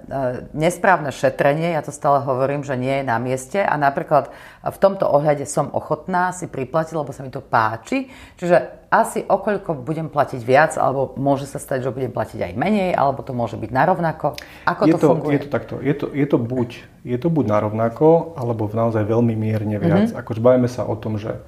nesprávne 0.54 1.10
šetrenie, 1.10 1.74
ja 1.74 1.82
to 1.82 1.90
stále 1.90 2.22
hovorím, 2.22 2.62
že 2.62 2.78
nie 2.78 3.02
je 3.02 3.04
na 3.04 3.18
mieste 3.18 3.58
a 3.58 3.74
napríklad 3.74 4.30
v 4.62 4.78
tomto 4.78 5.10
ohľade 5.10 5.42
som 5.48 5.72
ochotná 5.74 6.30
si 6.30 6.46
priplatiť, 6.46 6.94
lebo 6.94 7.10
sa 7.10 7.26
mi 7.26 7.34
to 7.34 7.42
páči. 7.42 8.06
Čiže 8.38 8.86
asi 8.94 9.26
okoľko 9.26 9.82
budem 9.82 10.06
platiť 10.06 10.40
viac, 10.44 10.78
alebo 10.78 11.18
môže 11.18 11.50
sa 11.50 11.58
stať, 11.58 11.88
že 11.88 11.94
budem 11.94 12.14
platiť 12.14 12.38
aj 12.38 12.52
menej, 12.54 12.90
alebo 12.94 13.26
to 13.26 13.34
môže 13.34 13.58
byť 13.58 13.70
narovnako. 13.74 14.38
Ako 14.64 14.82
je 14.86 14.92
to, 14.94 14.98
to 14.98 15.08
funguje? 15.08 15.32
Je 15.34 15.42
to 15.42 15.50
takto. 15.50 15.74
Je 15.82 15.94
to, 15.96 16.06
je 16.14 16.26
to, 16.28 16.38
buď, 16.38 16.68
je 17.02 17.18
to 17.18 17.28
buď 17.28 17.44
narovnako, 17.48 18.38
alebo 18.38 18.70
naozaj 18.70 19.02
veľmi 19.02 19.34
mierne 19.34 19.82
viac. 19.82 20.14
Mm-hmm. 20.14 20.20
Akože 20.20 20.40
bavíme 20.40 20.70
sa 20.70 20.86
o 20.86 20.94
tom, 20.94 21.18
že 21.18 21.42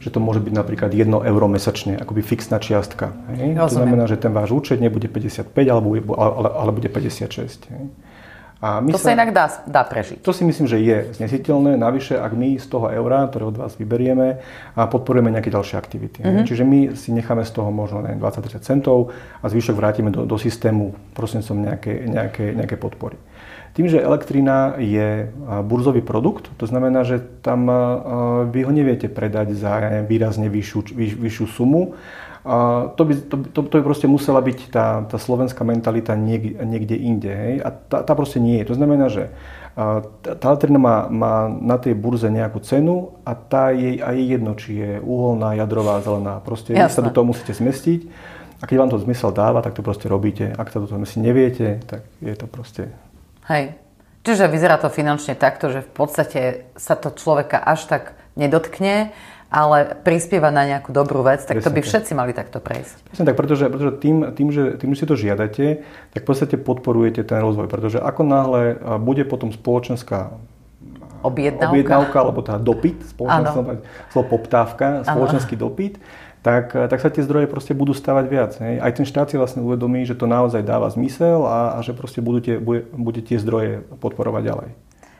že 0.00 0.12
to 0.12 0.18
môže 0.20 0.44
byť 0.44 0.52
napríklad 0.52 0.90
1 0.92 1.08
euro 1.08 1.46
mesačne, 1.48 1.96
akoby 1.96 2.20
fixná 2.20 2.60
čiastka. 2.60 3.16
Hej? 3.32 3.56
To 3.56 3.72
znamená, 3.72 4.04
že 4.04 4.20
ten 4.20 4.30
váš 4.30 4.52
účet 4.52 4.80
nebude 4.80 5.08
55, 5.08 5.50
alebo, 5.68 5.96
ale, 6.14 6.48
ale 6.52 6.70
bude 6.72 6.88
56. 6.92 7.72
Hej? 7.72 7.84
A 8.56 8.80
my 8.80 8.88
to 8.88 8.96
sa, 8.96 9.12
sa 9.12 9.16
inak 9.20 9.36
dá, 9.36 9.52
dá 9.68 9.84
prežiť. 9.84 10.24
To 10.24 10.32
si 10.32 10.40
myslím, 10.40 10.64
že 10.64 10.80
je 10.80 11.12
znesiteľné. 11.20 11.76
Navyše, 11.76 12.16
ak 12.16 12.32
my 12.32 12.56
z 12.56 12.66
toho 12.72 12.88
eura, 12.88 13.28
ktoré 13.28 13.52
od 13.52 13.60
vás 13.60 13.76
vyberieme, 13.76 14.40
a 14.72 14.88
podporujeme 14.88 15.28
nejaké 15.28 15.52
ďalšie 15.52 15.76
aktivity. 15.76 16.24
Mm-hmm. 16.24 16.46
Čiže 16.48 16.64
my 16.64 16.96
si 16.96 17.12
necháme 17.12 17.44
z 17.44 17.52
toho 17.52 17.68
možno 17.68 18.00
20-30 18.00 18.64
centov 18.64 19.12
a 19.44 19.46
zvyšok 19.52 19.76
vrátime 19.76 20.08
do, 20.08 20.24
do 20.24 20.40
systému 20.40 20.96
prostredníctvom 21.12 21.58
nejaké, 21.68 21.92
nejaké, 22.08 22.44
nejaké 22.56 22.76
podpory. 22.80 23.20
Tým, 23.76 23.92
že 23.92 24.00
elektrina 24.00 24.80
je 24.80 25.28
burzový 25.68 26.00
produkt, 26.00 26.48
to 26.56 26.64
znamená, 26.64 27.04
že 27.04 27.20
tam 27.44 27.68
vy 28.48 28.64
ho 28.64 28.72
neviete 28.72 29.12
predať 29.12 29.52
za 29.52 30.00
výrazne 30.08 30.48
vyššiu, 30.48 30.96
vyš, 30.96 31.12
vyššiu 31.20 31.44
sumu. 31.44 31.92
To 32.96 33.02
by, 33.04 33.12
to, 33.28 33.36
to, 33.52 33.60
to 33.68 33.74
by 33.76 33.82
proste 33.84 34.08
musela 34.08 34.40
byť 34.40 34.58
tá, 34.72 35.04
tá 35.04 35.18
slovenská 35.20 35.60
mentalita 35.60 36.16
niek, 36.16 36.56
niekde 36.56 36.96
inde. 36.96 37.28
Hej? 37.28 37.54
A 37.60 37.68
tá, 37.68 38.00
tá 38.00 38.16
proste 38.16 38.40
nie 38.40 38.64
je. 38.64 38.72
To 38.72 38.78
znamená, 38.80 39.12
že 39.12 39.28
tá 40.24 40.44
elektrina 40.56 40.80
má, 40.80 40.96
má 41.12 41.52
na 41.52 41.76
tej 41.76 41.92
burze 41.92 42.32
nejakú 42.32 42.64
cenu 42.64 43.12
a 43.28 43.36
tá 43.36 43.76
je 43.76 44.00
aj 44.00 44.16
jedno, 44.16 44.56
či 44.56 44.80
je 44.80 44.90
uholná, 45.04 45.52
jadrová, 45.52 46.00
zelená. 46.00 46.40
Proste 46.40 46.72
vy 46.72 46.80
sa 46.88 47.04
do 47.04 47.12
toho 47.12 47.28
musíte 47.28 47.52
zmestiť. 47.52 48.08
A 48.56 48.64
keď 48.64 48.76
vám 48.80 48.90
to 48.96 49.04
zmysel 49.04 49.36
dáva, 49.36 49.60
tak 49.60 49.76
to 49.76 49.84
proste 49.84 50.08
robíte. 50.08 50.48
Ak 50.48 50.72
sa 50.72 50.80
do 50.80 50.88
toho 50.88 50.96
neviete, 51.20 51.84
tak 51.84 52.08
je 52.24 52.32
to 52.32 52.48
proste 52.48 52.88
Hej. 53.46 53.78
Čiže 54.26 54.50
vyzerá 54.50 54.74
to 54.82 54.90
finančne 54.90 55.38
takto, 55.38 55.70
že 55.70 55.86
v 55.86 55.92
podstate 55.94 56.40
sa 56.74 56.98
to 56.98 57.14
človeka 57.14 57.62
až 57.62 57.86
tak 57.86 58.18
nedotkne, 58.34 59.14
ale 59.46 59.94
prispieva 60.02 60.50
na 60.50 60.66
nejakú 60.66 60.90
dobrú 60.90 61.22
vec, 61.22 61.46
tak 61.46 61.62
Presne 61.62 61.66
to 61.70 61.74
by 61.78 61.80
všetci 61.86 62.12
mali 62.18 62.34
takto 62.34 62.58
prejsť. 62.58 63.06
Presne 63.06 63.24
tak, 63.30 63.38
pretože, 63.38 63.70
pretože 63.70 63.92
tým, 64.02 64.34
tým, 64.34 64.48
že, 64.50 64.74
tým, 64.74 64.90
že 64.92 64.98
si 64.98 65.06
to 65.06 65.14
žiadate, 65.14 65.86
tak 66.10 66.20
v 66.20 66.26
podstate 66.26 66.58
podporujete 66.58 67.22
ten 67.22 67.38
rozvoj, 67.38 67.70
pretože 67.70 68.02
ako 68.02 68.22
náhle 68.26 68.62
bude 68.98 69.22
potom 69.22 69.54
spoločenská 69.54 70.34
objednávka, 71.22 71.70
objednávka 71.70 72.16
alebo 72.18 72.40
teda 72.42 72.58
dopyt, 72.58 72.98
spoločenský, 73.06 73.58
slovo 74.10 74.26
poptávka, 74.26 74.86
spoločenský 75.06 75.54
ano. 75.58 75.62
dopyt, 75.70 75.94
tak, 76.46 76.78
eh, 76.78 76.86
tak 76.86 77.02
sa 77.02 77.10
tie 77.10 77.26
zdroje 77.26 77.50
proste 77.50 77.74
budú 77.74 77.90
stavať 77.90 78.24
viac. 78.30 78.52
Hej. 78.62 78.78
Aj 78.78 78.92
ten 78.94 79.02
štát 79.02 79.26
si 79.26 79.34
vlastne 79.34 79.66
uvedomí, 79.66 80.06
že 80.06 80.14
to 80.14 80.30
naozaj 80.30 80.62
dáva 80.62 80.86
zmysel 80.86 81.42
a, 81.42 81.74
a 81.74 81.78
že 81.82 81.90
proste 81.90 82.22
budete, 82.22 82.62
bude, 82.62 82.86
bude 82.94 83.18
tie 83.26 83.42
zdroje 83.42 83.82
podporovať 83.98 84.42
ďalej. 84.46 84.70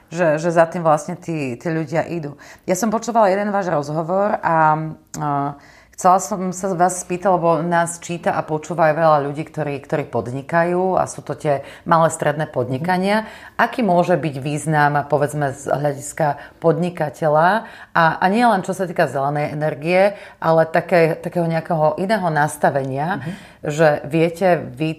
Že, 0.07 0.39
že 0.39 0.51
za 0.55 0.71
tým 0.71 0.87
vlastne 0.87 1.19
tí, 1.19 1.59
tí 1.59 1.67
ľudia 1.67 2.07
idú. 2.07 2.39
Ja 2.63 2.79
som 2.79 2.95
počúvala 2.95 3.27
jeden 3.27 3.51
váš 3.51 3.75
rozhovor 3.75 4.39
a, 4.39 4.79
a 5.19 5.59
Chcela 5.97 6.21
som 6.21 6.53
sa 6.53 6.77
vás 6.77 7.01
spýtať, 7.01 7.41
lebo 7.41 7.65
nás 7.65 7.97
číta 8.05 8.37
a 8.37 8.45
počúva 8.45 8.93
aj 8.93 9.01
veľa 9.01 9.19
ľudí, 9.33 9.49
ktorí, 9.49 9.81
ktorí 9.81 10.05
podnikajú 10.13 10.93
a 10.93 11.09
sú 11.09 11.25
to 11.25 11.33
tie 11.33 11.65
malé 11.89 12.13
stredné 12.13 12.53
podnikania. 12.53 13.25
Aký 13.57 13.81
môže 13.81 14.13
byť 14.21 14.37
význam, 14.37 15.09
povedzme, 15.09 15.57
z 15.57 15.73
hľadiska 15.73 16.61
podnikateľa 16.61 17.65
a, 17.97 18.05
a 18.21 18.25
nie 18.29 18.45
len 18.45 18.61
čo 18.61 18.77
sa 18.77 18.85
týka 18.85 19.09
zelenej 19.09 19.57
energie, 19.57 20.21
ale 20.37 20.69
také, 20.69 21.17
takého 21.17 21.49
nejakého 21.49 21.97
iného 21.97 22.29
nastavenia, 22.29 23.17
mm-hmm. 23.17 23.33
že 23.65 23.89
viete 24.05 24.69
vy 24.77 24.89
e, 24.93 24.99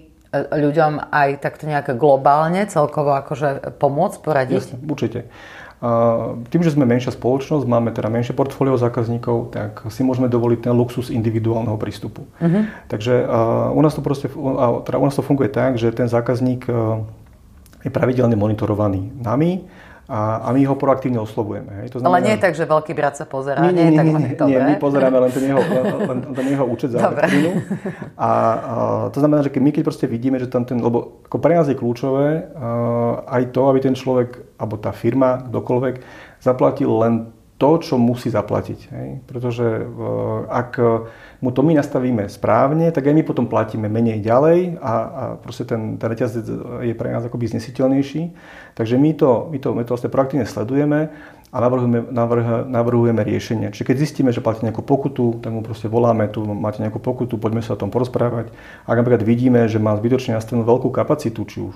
ľuďom 0.50 1.14
aj 1.14 1.46
takto 1.46 1.70
nejak 1.70 1.94
globálne 1.94 2.66
celkovo 2.66 3.14
akože 3.22 3.78
pomôcť, 3.78 4.18
poradiť? 4.18 4.66
Jasne, 4.66 4.82
určite. 4.82 5.30
Tým, 6.50 6.62
že 6.66 6.74
sme 6.74 6.90
menšia 6.90 7.14
spoločnosť, 7.14 7.70
máme 7.70 7.94
teda 7.94 8.10
menšie 8.10 8.34
portfólio 8.34 8.82
zákazníkov, 8.82 9.54
tak 9.54 9.86
si 9.94 10.02
môžeme 10.02 10.26
dovoliť 10.26 10.66
ten 10.66 10.74
luxus 10.74 11.14
individuálneho 11.14 11.78
prístupu. 11.78 12.26
Uh-huh. 12.42 12.66
Takže 12.90 13.30
u 13.78 13.82
nás, 13.86 13.94
to 13.94 14.02
proste, 14.02 14.26
teda 14.90 14.98
u 14.98 15.06
nás 15.06 15.14
to 15.14 15.22
funguje 15.22 15.54
tak, 15.54 15.78
že 15.78 15.94
ten 15.94 16.10
zákazník 16.10 16.66
je 17.86 17.92
pravidelne 17.94 18.34
monitorovaný 18.34 19.14
nami, 19.22 19.70
a, 20.08 20.40
a 20.40 20.56
my 20.56 20.64
ho 20.64 20.76
proaktívne 20.80 21.20
oslovujeme. 21.20 21.84
Hej. 21.84 21.92
To 21.92 22.00
znamená, 22.00 22.16
Ale 22.16 22.24
nie 22.24 22.34
je 22.40 22.42
tak, 22.42 22.54
že 22.56 22.64
veľký 22.64 22.96
brat 22.96 23.20
sa 23.20 23.28
pozerá, 23.28 23.60
nie, 23.60 23.76
nie, 23.76 23.92
nie, 23.92 24.08
nie, 24.08 24.40
nie, 24.40 24.40
nie, 24.40 24.60
my 24.64 24.76
pozeráme 24.80 25.20
len 25.20 25.32
ten 25.36 25.44
jeho, 25.52 25.60
len 26.16 26.18
ten 26.32 26.46
jeho 26.48 26.64
účet 26.64 26.96
za 26.96 27.12
elektrínu. 27.12 27.52
A, 28.16 28.30
a 28.30 28.30
to 29.12 29.20
znamená, 29.20 29.44
že 29.44 29.52
keď 29.52 29.62
my 29.68 29.72
keď 29.76 29.84
proste 29.84 30.08
vidíme, 30.08 30.40
že 30.40 30.48
tam 30.48 30.64
ten, 30.64 30.80
lebo 30.80 31.20
ako 31.28 31.38
pre 31.44 31.60
nás 31.60 31.68
je 31.68 31.76
kľúčové 31.76 32.56
uh, 32.56 33.28
aj 33.28 33.52
to, 33.52 33.68
aby 33.68 33.80
ten 33.84 34.00
človek, 34.00 34.56
alebo 34.56 34.80
tá 34.80 34.96
firma, 34.96 35.44
kdokoľvek, 35.44 35.96
zaplatil 36.40 36.92
len 37.04 37.14
to, 37.58 37.70
čo 37.82 37.98
musí 37.98 38.30
zaplatiť. 38.30 38.80
Hej. 38.94 39.10
Pretože 39.26 39.66
uh, 39.82 40.46
ak 40.46 40.72
mu 41.42 41.54
to 41.54 41.62
my 41.62 41.78
nastavíme 41.78 42.26
správne, 42.30 42.90
tak 42.90 43.06
aj 43.06 43.14
my 43.14 43.24
potom 43.26 43.46
platíme 43.46 43.86
menej 43.86 44.26
ďalej 44.26 44.82
a, 44.82 44.94
a 44.94 45.24
proste 45.38 45.70
ten, 45.70 46.02
ten 46.02 46.10
reťazec 46.10 46.46
je 46.82 46.94
pre 46.98 47.14
nás 47.14 47.22
akoby 47.22 47.54
znesiteľnejší. 47.54 48.22
Takže 48.74 48.98
my 48.98 49.12
to, 49.14 49.50
my 49.54 49.58
to, 49.62 49.70
my 49.74 49.84
to 49.86 49.94
vlastne 49.94 50.10
proaktívne 50.10 50.50
sledujeme 50.50 51.14
a 51.48 51.58
navrhujeme, 51.64 52.12
navrh, 52.12 52.68
navrhujeme 52.68 53.24
riešenie. 53.24 53.72
Čiže 53.72 53.88
keď 53.88 53.96
zistíme, 53.96 54.30
že 54.36 54.44
platíte 54.44 54.68
nejakú 54.68 54.84
pokutu, 54.84 55.40
tak 55.40 55.56
mu 55.56 55.64
proste 55.64 55.88
voláme, 55.88 56.28
tu 56.28 56.44
máte 56.44 56.84
nejakú 56.84 57.00
pokutu, 57.00 57.40
poďme 57.40 57.64
sa 57.64 57.74
o 57.74 57.80
tom 57.80 57.88
porozprávať. 57.88 58.52
Ak 58.84 58.96
napríklad 59.00 59.24
vidíme, 59.24 59.64
že 59.72 59.80
má 59.80 59.96
zbytočne 59.96 60.36
nastavenú 60.36 60.68
veľkú 60.68 60.92
kapacitu, 60.92 61.48
či 61.48 61.64
už 61.64 61.76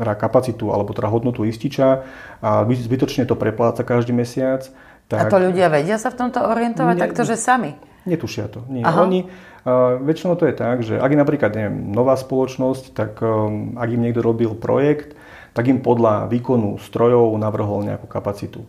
teda 0.00 0.16
kapacitu 0.16 0.72
alebo 0.72 0.96
teda 0.96 1.12
hodnotu 1.12 1.44
ističa 1.44 2.08
a 2.40 2.64
zbytočne 2.64 3.28
to 3.28 3.36
prepláca 3.36 3.84
každý 3.84 4.16
mesiac, 4.16 4.64
tak... 5.10 5.26
A 5.26 5.28
to 5.28 5.42
ľudia 5.42 5.66
vedia 5.66 5.98
sa 5.98 6.14
v 6.14 6.22
tomto 6.22 6.38
orientovať 6.38 6.94
ne, 6.94 7.02
takto, 7.02 7.26
že 7.26 7.34
sami? 7.34 7.74
Netušia 8.06 8.46
to. 8.46 8.62
Nie. 8.70 8.86
Oni, 8.86 9.26
uh, 9.26 9.98
väčšinou 9.98 10.38
to 10.38 10.46
je 10.46 10.54
tak, 10.54 10.86
že 10.86 11.02
ak 11.02 11.10
je 11.10 11.18
napríklad 11.18 11.50
neviem, 11.50 11.90
nová 11.90 12.14
spoločnosť, 12.14 12.94
tak 12.94 13.18
um, 13.18 13.74
ak 13.74 13.90
im 13.90 14.06
niekto 14.06 14.22
robil 14.22 14.54
projekt, 14.54 15.18
tak 15.52 15.68
im 15.68 15.82
podľa 15.82 16.30
výkonu 16.30 16.78
strojov 16.78 17.34
navrhol 17.38 17.86
nejakú 17.86 18.06
kapacitu. 18.06 18.62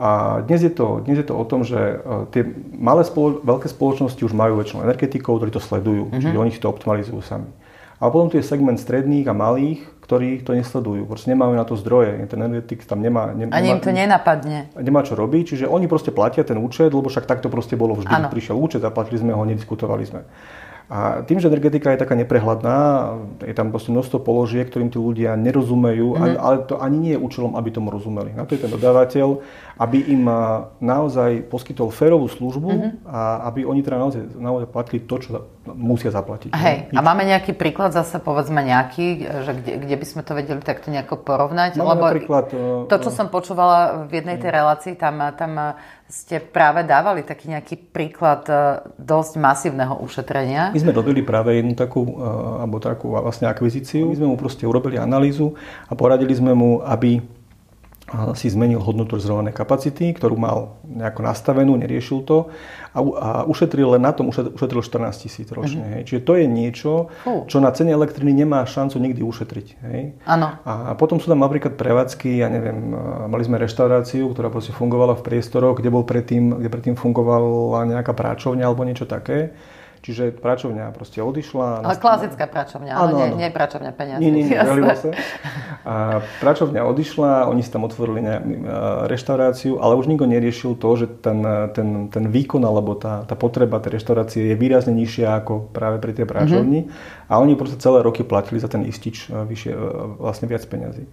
A 0.00 0.40
dnes 0.46 0.64
je 0.64 0.72
to, 0.72 1.04
dnes 1.04 1.20
je 1.20 1.26
to 1.28 1.36
o 1.36 1.44
tom, 1.44 1.60
že 1.60 1.76
e, 1.76 1.96
tie 2.32 2.42
malé 2.72 3.04
spolo- 3.04 3.44
veľké 3.44 3.68
spoločnosti 3.68 4.22
už 4.24 4.32
majú 4.32 4.56
väčšinou 4.56 4.86
energetikov, 4.86 5.36
ktorí 5.36 5.52
to 5.52 5.60
sledujú, 5.60 6.08
uh-huh. 6.08 6.22
čiže 6.24 6.40
oni 6.40 6.50
to 6.56 6.72
optimalizujú 6.72 7.20
sami. 7.20 7.50
A 8.00 8.08
potom 8.08 8.32
tu 8.32 8.40
je 8.40 8.44
segment 8.46 8.80
stredných 8.80 9.28
a 9.28 9.36
malých, 9.36 9.84
ktorí 10.08 10.40
to 10.40 10.56
nesledujú. 10.56 11.04
Proste 11.04 11.36
nemajú 11.36 11.52
na 11.52 11.68
to 11.68 11.76
zdroje. 11.76 12.16
Ten 12.32 12.40
energetik 12.40 12.80
tam 12.88 13.04
nemá... 13.04 13.36
nemá 13.36 13.52
Ani 13.52 13.76
im 13.76 13.78
to 13.84 13.92
nenapadne. 13.92 14.72
Nemá 14.72 15.04
čo 15.04 15.12
robiť, 15.12 15.52
čiže 15.52 15.64
oni 15.68 15.84
proste 15.84 16.08
platia 16.08 16.40
ten 16.40 16.56
účet, 16.56 16.88
lebo 16.96 17.12
však 17.12 17.28
takto 17.28 17.52
proste 17.52 17.76
bolo 17.76 17.92
vždy. 18.00 18.08
Ano. 18.08 18.32
Prišiel 18.32 18.56
účet, 18.56 18.80
zaplatili 18.80 19.20
sme 19.20 19.36
ho, 19.36 19.44
nediskutovali 19.44 20.04
sme. 20.08 20.24
A 20.90 21.22
tým, 21.22 21.38
že 21.38 21.46
energetika 21.46 21.94
je 21.94 22.02
taká 22.02 22.18
neprehľadná, 22.18 22.78
je 23.46 23.54
tam 23.54 23.70
proste 23.70 23.94
množstvo 23.94 24.26
položiek, 24.26 24.66
ktorým 24.66 24.90
tí 24.90 24.98
ľudia 24.98 25.38
nerozumejú, 25.38 26.18
mm-hmm. 26.18 26.34
ale 26.34 26.66
to 26.66 26.82
ani 26.82 26.98
nie 26.98 27.12
je 27.14 27.22
účelom, 27.22 27.54
aby 27.54 27.70
tomu 27.70 27.94
rozumeli. 27.94 28.34
Na 28.34 28.42
to 28.42 28.58
je 28.58 28.66
ten 28.66 28.74
dodávateľ, 28.74 29.38
aby 29.78 29.98
im 30.10 30.26
naozaj 30.82 31.46
poskytol 31.46 31.94
férovú 31.94 32.26
službu 32.26 32.70
mm-hmm. 32.74 32.92
a 33.06 33.46
aby 33.54 33.62
oni 33.62 33.86
teda 33.86 34.02
naozaj, 34.02 34.22
naozaj 34.34 34.66
platili 34.66 34.98
to, 35.06 35.14
čo 35.22 35.28
musia 35.68 36.08
zaplatiť. 36.08 36.56
Hej, 36.56 36.88
a 36.96 37.00
máme 37.04 37.28
nejaký 37.28 37.52
príklad 37.52 37.92
zase, 37.92 38.16
povedzme 38.16 38.64
nejaký, 38.64 39.28
že 39.44 39.52
kde, 39.60 39.72
kde 39.84 39.96
by 40.00 40.06
sme 40.08 40.22
to 40.24 40.32
vedeli 40.32 40.60
takto 40.64 40.88
nejako 40.88 41.20
porovnať? 41.20 41.76
Máme 41.76 41.84
Lebo 41.84 42.04
napríklad, 42.08 42.46
to, 42.88 42.96
čo 42.96 43.10
uh, 43.12 43.16
som 43.16 43.28
počúvala 43.28 44.08
v 44.08 44.24
jednej 44.24 44.40
tej 44.40 44.56
relácii, 44.56 44.96
tam, 44.96 45.20
tam 45.36 45.76
ste 46.10 46.42
práve 46.42 46.82
dávali 46.82 47.22
taký 47.22 47.54
nejaký 47.54 47.94
príklad 47.94 48.42
e, 48.50 48.82
dosť 48.98 49.38
masívneho 49.38 49.94
ušetrenia. 50.02 50.74
My 50.74 50.82
sme 50.82 50.90
robili 50.90 51.22
práve 51.22 51.62
jednu 51.62 51.78
takú, 51.78 52.02
e, 52.02 52.26
alebo 52.66 52.82
takú 52.82 53.14
vlastne 53.14 53.46
akvizíciu. 53.46 54.10
My 54.10 54.18
sme 54.18 54.28
mu 54.34 54.36
proste 54.36 54.66
urobili 54.66 54.98
analýzu 54.98 55.54
a 55.86 55.94
poradili 55.94 56.34
sme 56.34 56.50
mu, 56.50 56.82
aby 56.82 57.22
si 58.34 58.50
zmenil 58.50 58.82
hodnotu 58.82 59.14
rezervovanej 59.14 59.54
kapacity, 59.54 60.10
ktorú 60.10 60.34
mal 60.34 60.82
nejako 60.82 61.22
nastavenú, 61.22 61.78
neriešil 61.78 62.26
to 62.26 62.50
a, 62.90 62.98
a 62.98 63.28
ušetril 63.46 63.94
len 63.94 64.02
na 64.02 64.10
tom, 64.10 64.34
ušetril 64.34 64.82
14 64.82 65.22
tisíc 65.22 65.46
ročne. 65.54 65.82
Uh-huh. 65.82 65.94
Hej. 65.94 66.02
Čiže 66.10 66.20
to 66.26 66.32
je 66.34 66.46
niečo, 66.50 66.92
čo 67.46 67.56
na 67.62 67.70
cene 67.70 67.94
elektriny 67.94 68.34
nemá 68.34 68.66
šancu 68.66 68.98
nikdy 68.98 69.22
ušetriť. 69.22 69.66
Hej. 69.86 70.00
Ano. 70.26 70.58
A 70.66 70.98
potom 70.98 71.22
sú 71.22 71.30
tam 71.30 71.38
napríklad 71.38 71.78
prevádzky, 71.78 72.42
ja 72.42 72.50
neviem, 72.50 72.90
mali 73.30 73.46
sme 73.46 73.62
reštauráciu, 73.62 74.34
ktorá 74.34 74.50
proste 74.50 74.74
fungovala 74.74 75.14
v 75.14 75.24
priestoroch, 75.30 75.78
kde, 75.78 75.94
bol 75.94 76.02
predtým, 76.02 76.58
kde 76.58 76.68
predtým 76.68 76.96
fungovala 76.98 77.86
nejaká 77.86 78.10
práčovňa 78.10 78.66
alebo 78.66 78.82
niečo 78.82 79.06
také 79.06 79.54
Čiže 80.00 80.32
pračovňa 80.32 80.96
proste 80.96 81.20
odišla. 81.20 81.84
Ale 81.84 82.00
klasická 82.00 82.48
pračovňa, 82.48 82.92
ale 82.96 83.10
nie, 83.12 83.26
nie 83.44 83.48
pračovňa 83.52 83.92
peniazy. 83.92 84.20
Nie, 84.24 84.30
nie, 84.32 84.44
nie, 84.48 84.56
sa. 85.04 85.12
A 85.84 85.94
pračovňa 86.40 86.88
odišla, 86.88 87.44
oni 87.44 87.60
si 87.60 87.68
tam 87.68 87.84
otvorili 87.84 88.24
ne, 88.24 88.36
reštauráciu, 89.04 89.76
ale 89.76 90.00
už 90.00 90.08
nikto 90.08 90.24
neriešil 90.24 90.80
to, 90.80 90.90
že 90.96 91.06
ten, 91.20 91.44
ten, 91.76 92.08
ten 92.08 92.24
výkon 92.32 92.64
alebo 92.64 92.96
tá, 92.96 93.28
tá 93.28 93.36
potreba 93.36 93.76
tej 93.76 94.00
reštaurácie 94.00 94.48
je 94.48 94.56
výrazne 94.56 94.96
nižšia 94.96 95.36
ako 95.44 95.68
práve 95.68 96.00
pri 96.00 96.16
tej 96.16 96.24
pračovni. 96.24 96.88
Mm-hmm. 96.88 97.28
A 97.28 97.36
oni 97.36 97.52
proste 97.60 97.76
celé 97.76 98.00
roky 98.00 98.24
platili 98.24 98.56
za 98.56 98.72
ten 98.72 98.88
istič 98.88 99.28
vyššie, 99.28 99.72
vlastne 100.16 100.48
viac 100.48 100.64
peňazí. 100.64 101.04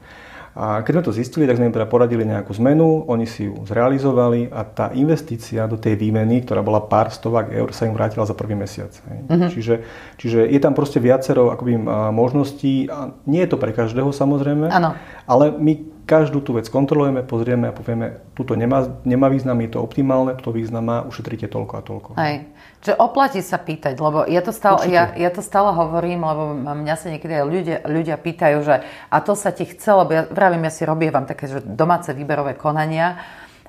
A 0.58 0.82
keď 0.82 0.91
sme 0.98 1.06
to 1.06 1.13
zistili, 1.13 1.46
tak 1.46 1.62
sme 1.62 1.70
im 1.70 1.76
teda 1.78 1.86
poradili 1.86 2.26
nejakú 2.26 2.50
zmenu, 2.58 3.06
oni 3.06 3.30
si 3.30 3.46
ju 3.46 3.62
zrealizovali 3.62 4.50
a 4.50 4.65
tá 4.65 4.89
investícia 4.98 5.70
do 5.70 5.78
tej 5.78 5.93
výmeny, 5.93 6.41
ktorá 6.41 6.65
bola 6.65 6.82
pár 6.82 7.13
stovák 7.13 7.54
eur, 7.54 7.70
sa 7.78 7.86
im 7.86 7.93
vrátila 7.93 8.26
za 8.26 8.34
prvý 8.34 8.58
mesiac. 8.58 8.89
Uh-huh. 9.06 9.54
Čiže, 9.54 9.86
čiže 10.17 10.50
je 10.50 10.58
tam 10.58 10.74
proste 10.74 10.98
viacero 10.98 11.54
akoby, 11.54 11.78
možností. 12.10 12.89
A 12.89 13.13
nie 13.30 13.46
je 13.46 13.54
to 13.54 13.62
pre 13.62 13.70
každého 13.70 14.10
samozrejme, 14.10 14.74
ano. 14.74 14.98
ale 15.30 15.54
my 15.54 15.96
každú 16.08 16.39
tú 16.39 16.56
vec 16.56 16.72
kontrolujeme, 16.72 17.20
pozrieme 17.20 17.67
a 17.67 17.76
povieme, 17.76 18.24
túto 18.32 18.56
nemá, 18.56 18.88
nemá 19.04 19.28
význam, 19.28 19.60
je 19.60 19.76
to 19.76 19.84
optimálne, 19.84 20.39
toto 20.39 20.56
význam 20.56 20.88
má, 20.88 20.98
ušetríte 21.04 21.52
toľko 21.52 21.74
a 21.76 21.82
toľko. 21.84 22.10
Hej. 22.15 22.48
Čiže 22.80 22.96
oplatí 22.96 23.43
sa 23.43 23.60
pýtať, 23.60 24.00
lebo 24.00 24.24
ja 24.24 24.39
to 24.39 24.56
stále, 24.56 24.88
ja, 24.88 25.12
ja 25.20 25.28
to 25.28 25.43
stále 25.43 25.76
hovorím, 25.76 26.24
lebo 26.24 26.56
mňa 26.56 26.96
sa 26.96 27.12
niekedy 27.12 27.34
aj 27.36 27.46
ľudia, 27.46 27.78
ľudia 27.84 28.15
pýtajú, 28.15 28.58
že 28.63 28.88
a 28.88 29.17
to 29.20 29.36
sa 29.36 29.52
ti 29.52 29.67
chcelo, 29.67 30.08
lebo 30.08 30.12
ja 30.15 30.24
vravím, 30.32 30.63
ja 30.63 30.72
si 30.72 30.88
robievam 30.88 31.28
také 31.28 31.52
že 31.52 31.60
domáce 31.60 32.15
výberové 32.15 32.56
konania 32.56 33.20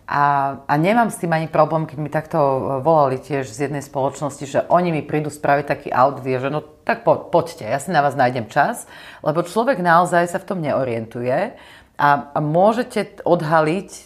a, 0.09 0.57
a 0.65 0.75
nemám 0.81 1.13
s 1.13 1.21
tým 1.21 1.37
ani 1.37 1.53
problém, 1.53 1.85
keď 1.85 1.99
mi 2.01 2.09
takto 2.09 2.41
volali 2.81 3.21
tiež 3.21 3.45
z 3.45 3.69
jednej 3.69 3.85
spoločnosti, 3.85 4.41
že 4.49 4.65
oni 4.73 4.89
mi 4.89 5.03
prídu 5.05 5.29
spraviť 5.29 5.65
taký 5.69 5.89
audit, 5.93 6.41
že 6.41 6.49
no 6.49 6.65
tak 6.65 7.05
po, 7.05 7.29
poďte, 7.29 7.69
ja 7.69 7.77
si 7.77 7.93
na 7.93 8.01
vás 8.01 8.17
nájdem 8.17 8.49
čas, 8.49 8.89
lebo 9.21 9.45
človek 9.45 9.85
naozaj 9.85 10.33
sa 10.33 10.41
v 10.41 10.49
tom 10.49 10.65
neorientuje 10.65 11.53
a, 11.99 12.31
a 12.31 12.39
môžete 12.39 13.27
odhaliť 13.27 13.91
e, 13.91 14.03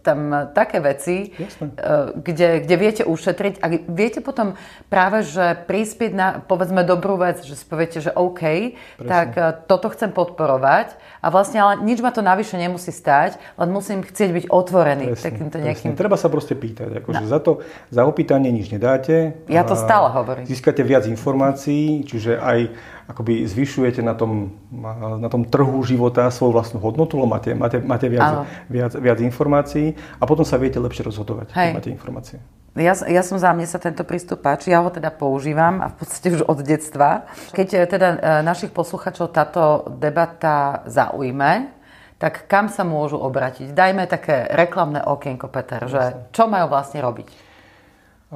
tam 0.00 0.48
také 0.56 0.80
veci, 0.80 1.36
e, 1.36 1.46
kde, 2.16 2.64
kde 2.64 2.76
viete 2.80 3.02
ušetriť 3.04 3.60
a 3.60 3.66
viete 3.92 4.24
potom 4.24 4.56
práve, 4.88 5.20
že 5.20 5.52
prispieť 5.68 6.12
na, 6.16 6.28
povedzme, 6.40 6.80
dobrú 6.80 7.20
vec, 7.20 7.44
že 7.44 7.52
si 7.52 7.68
poviete, 7.68 8.00
že 8.00 8.08
OK, 8.16 8.40
Presne. 8.40 9.04
tak 9.04 9.28
e, 9.36 9.52
toto 9.68 9.92
chcem 9.92 10.16
podporovať 10.16 10.96
a 11.20 11.28
vlastne 11.28 11.60
ale 11.60 11.84
nič 11.84 12.00
ma 12.00 12.08
to 12.08 12.24
navyše 12.24 12.56
nemusí 12.56 12.88
stať, 12.88 13.36
len 13.60 13.68
musím 13.68 14.00
chcieť 14.00 14.30
byť 14.32 14.44
otvorený 14.48 15.12
presne, 15.12 15.26
takýmto 15.28 15.56
nejakým... 15.60 15.92
Presne. 15.92 16.00
Treba 16.00 16.16
sa 16.16 16.32
proste 16.32 16.56
pýtať, 16.56 17.04
akože 17.04 17.20
no. 17.20 17.28
za 17.28 17.38
to, 17.44 17.60
za 17.92 18.08
opýtanie 18.08 18.48
nič 18.48 18.72
nedáte. 18.72 19.36
Ja 19.52 19.60
to 19.68 19.76
stále 19.76 20.08
hovorím. 20.08 20.48
Získate 20.48 20.80
viac 20.80 21.04
informácií, 21.04 22.00
čiže 22.08 22.40
aj 22.40 22.72
akoby 23.06 23.46
zvyšujete 23.46 24.02
na 24.02 24.18
tom, 24.18 24.50
na 25.22 25.30
tom 25.30 25.46
trhu 25.46 25.78
života 25.86 26.26
svoju 26.30 26.52
vlastnú 26.52 26.78
hodnotu, 26.82 27.16
lebo 27.16 27.30
máte, 27.30 27.54
máte, 27.54 27.78
máte 27.78 28.10
viac, 28.10 28.46
viac, 28.66 28.92
viac 28.98 29.18
informácií 29.22 29.94
a 30.18 30.24
potom 30.26 30.42
sa 30.42 30.58
viete 30.58 30.82
lepšie 30.82 31.06
rozhodovať, 31.06 31.54
keď 31.54 31.74
máte 31.74 31.90
informácie. 31.94 32.42
Ja, 32.76 32.92
ja 32.92 33.22
som 33.24 33.40
za 33.40 33.56
mne 33.56 33.64
sa 33.64 33.80
tento 33.80 34.04
prístup 34.04 34.44
páči, 34.44 34.68
ja 34.68 34.84
ho 34.84 34.92
teda 34.92 35.08
používam 35.08 35.80
a 35.80 35.88
v 35.88 35.96
podstate 35.96 36.36
už 36.36 36.44
od 36.44 36.60
detstva. 36.60 37.24
Keď 37.56 37.68
e, 37.72 37.76
teda 37.88 38.08
e, 38.12 38.18
našich 38.44 38.68
posluchačov 38.68 39.32
táto 39.32 39.88
debata 39.96 40.84
zaujme, 40.84 41.72
tak 42.20 42.44
kam 42.44 42.68
sa 42.68 42.84
môžu 42.84 43.16
obratiť? 43.16 43.72
Dajme 43.72 44.04
také 44.04 44.44
reklamné 44.52 45.00
okienko, 45.00 45.48
Peter, 45.48 45.88
že 45.88 46.28
čo 46.36 46.44
majú 46.52 46.68
vlastne 46.68 47.00
robiť? 47.00 47.45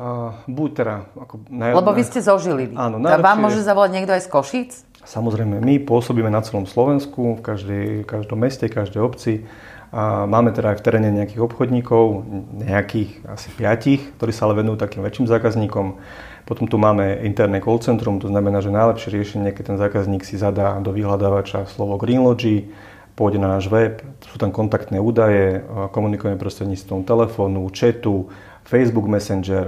Uh, 0.00 0.32
buď 0.48 0.70
teda... 0.72 0.94
Ako 1.12 1.44
naj... 1.52 1.76
Lebo 1.76 1.92
vy 1.92 2.08
ste 2.08 2.24
zožili. 2.24 2.72
Áno. 2.72 2.96
Najlepšie... 2.96 3.20
Vám 3.20 3.36
môže 3.36 3.60
zavolať 3.60 3.90
niekto 4.00 4.16
aj 4.16 4.22
z 4.24 4.28
Košíc? 4.32 4.70
Samozrejme, 5.04 5.60
my 5.60 5.76
pôsobíme 5.84 6.32
na 6.32 6.40
celom 6.40 6.64
Slovensku, 6.64 7.36
v 7.36 7.42
každej, 7.44 7.86
každom 8.08 8.40
meste, 8.40 8.64
každej 8.72 9.00
obci. 9.04 9.44
A 9.92 10.24
máme 10.24 10.56
teda 10.56 10.72
aj 10.72 10.80
v 10.80 10.84
teréne 10.88 11.10
nejakých 11.12 11.44
obchodníkov, 11.44 12.24
nejakých 12.64 13.28
asi 13.28 13.48
piatich, 13.52 14.00
ktorí 14.16 14.32
sa 14.32 14.48
ale 14.48 14.64
venujú 14.64 14.80
takým 14.80 15.04
väčším 15.04 15.28
zákazníkom. 15.28 16.00
Potom 16.48 16.64
tu 16.64 16.80
máme 16.80 17.20
interné 17.20 17.60
call 17.60 17.82
centrum, 17.84 18.16
to 18.24 18.32
znamená, 18.32 18.64
že 18.64 18.72
najlepšie 18.72 19.12
riešenie, 19.12 19.52
keď 19.52 19.74
ten 19.74 19.78
zákazník 19.82 20.24
si 20.24 20.40
zadá 20.40 20.80
do 20.80 20.96
vyhľadávača 20.96 21.68
slovo 21.68 22.00
Greenlogy, 22.00 22.72
pôjde 23.18 23.36
na 23.36 23.58
náš 23.58 23.68
web, 23.68 24.00
sú 24.24 24.40
tam 24.40 24.48
kontaktné 24.48 24.96
údaje, 24.96 25.60
komunikujeme 25.92 26.40
prostredníctvom 26.40 27.04
telefónu, 27.04 27.68
chatu, 27.74 28.32
Facebook 28.70 29.10
Messenger, 29.10 29.66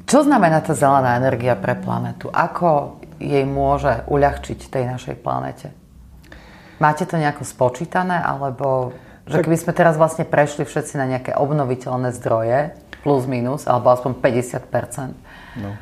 Čo 0.09 0.25
znamená 0.25 0.65
tá 0.65 0.73
zelená 0.73 1.21
energia 1.21 1.53
pre 1.53 1.77
planetu? 1.77 2.33
Ako, 2.33 2.97
jej 3.21 3.45
môže 3.45 4.09
uľahčiť 4.09 4.73
tej 4.73 4.89
našej 4.89 5.21
planete? 5.21 5.69
Máte 6.81 7.05
to 7.05 7.21
nejako 7.21 7.45
spočítané, 7.45 8.17
alebo 8.17 8.97
že 9.29 9.45
keby 9.45 9.57
sme 9.61 9.73
teraz 9.77 10.01
vlastne 10.01 10.25
prešli 10.25 10.65
všetci 10.65 10.97
na 10.97 11.05
nejaké 11.05 11.37
obnoviteľné 11.37 12.17
zdroje, 12.17 12.73
plus 13.05 13.29
minus, 13.29 13.69
alebo 13.69 13.93
aspoň 13.93 14.17
50% 14.17 15.29
No. 15.59 15.75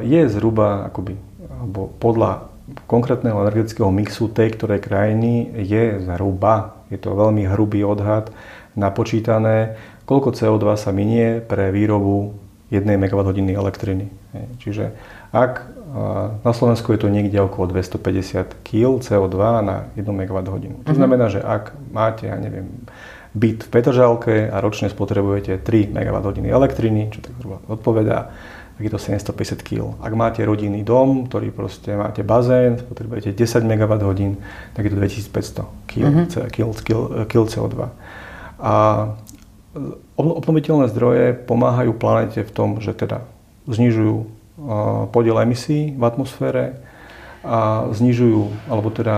Je 0.00 0.22
zhruba 0.32 0.88
akoby, 0.88 1.18
alebo 1.60 1.92
podľa 2.00 2.52
konkrétneho 2.86 3.42
energetického 3.42 3.90
mixu 3.90 4.30
tej 4.30 4.54
ktorej 4.54 4.80
krajiny 4.80 5.50
je 5.60 5.98
zhruba, 6.00 6.80
je 6.88 6.96
to 6.96 7.12
veľmi 7.12 7.44
hrubý 7.50 7.82
odhad, 7.82 8.30
napočítané, 8.78 9.76
koľko 10.08 10.32
CO2 10.32 10.64
sa 10.80 10.90
minie 10.94 11.44
pre 11.44 11.68
výrobu 11.74 12.32
1 12.72 12.88
MWh 12.88 13.52
elektriny. 13.52 14.08
Čiže 14.56 14.96
ak 15.32 15.68
na 16.40 16.52
Slovensku 16.56 16.88
je 16.96 17.04
to 17.04 17.12
niekde 17.12 17.36
okolo 17.36 17.68
250 17.68 18.64
kg 18.64 18.96
CO2 19.04 19.36
na 19.60 19.92
1 19.92 20.08
MWh. 20.08 20.56
To 20.88 20.92
mhm. 20.92 20.96
znamená, 20.96 21.28
že 21.28 21.44
ak 21.44 21.76
máte, 21.92 22.32
ja 22.32 22.36
neviem, 22.40 22.68
byt 23.32 23.64
v 23.64 23.68
Petržalke 23.68 24.36
a 24.48 24.60
ročne 24.60 24.88
spotrebujete 24.88 25.60
3 25.60 25.92
MWh 25.92 26.48
elektriny, 26.48 27.12
čo 27.12 27.20
tak 27.20 27.32
zhruba 27.40 27.60
odpovedá, 27.68 28.32
je 28.84 28.92
to 28.92 29.00
750 29.00 29.62
kg. 29.62 29.94
Ak 30.02 30.12
máte 30.14 30.40
rodinný 30.42 30.82
dom, 30.82 31.26
ktorý 31.26 31.54
proste 31.54 31.94
máte 31.94 32.20
bazén, 32.26 32.78
potrebujete 32.78 33.32
10 33.34 33.64
MWh, 33.64 34.36
tak 34.74 34.82
je 34.86 34.90
to 34.90 34.96
2500 34.98 35.90
kg, 35.90 36.04
mm-hmm. 36.04 36.26
kg, 36.50 36.66
kg, 36.70 36.98
kg 37.26 37.42
CO2. 37.48 37.76
A 38.62 38.74
obnoviteľné 40.16 40.86
zdroje 40.92 41.32
pomáhajú 41.34 41.92
planete 41.96 42.44
v 42.44 42.52
tom, 42.52 42.68
že 42.78 42.92
teda 42.92 43.24
znižujú 43.66 44.26
podiel 45.10 45.40
emisí 45.40 45.96
v 45.96 46.02
atmosfére 46.04 46.78
a 47.42 47.90
znižujú, 47.90 48.70
alebo 48.70 48.94
teda 48.94 49.16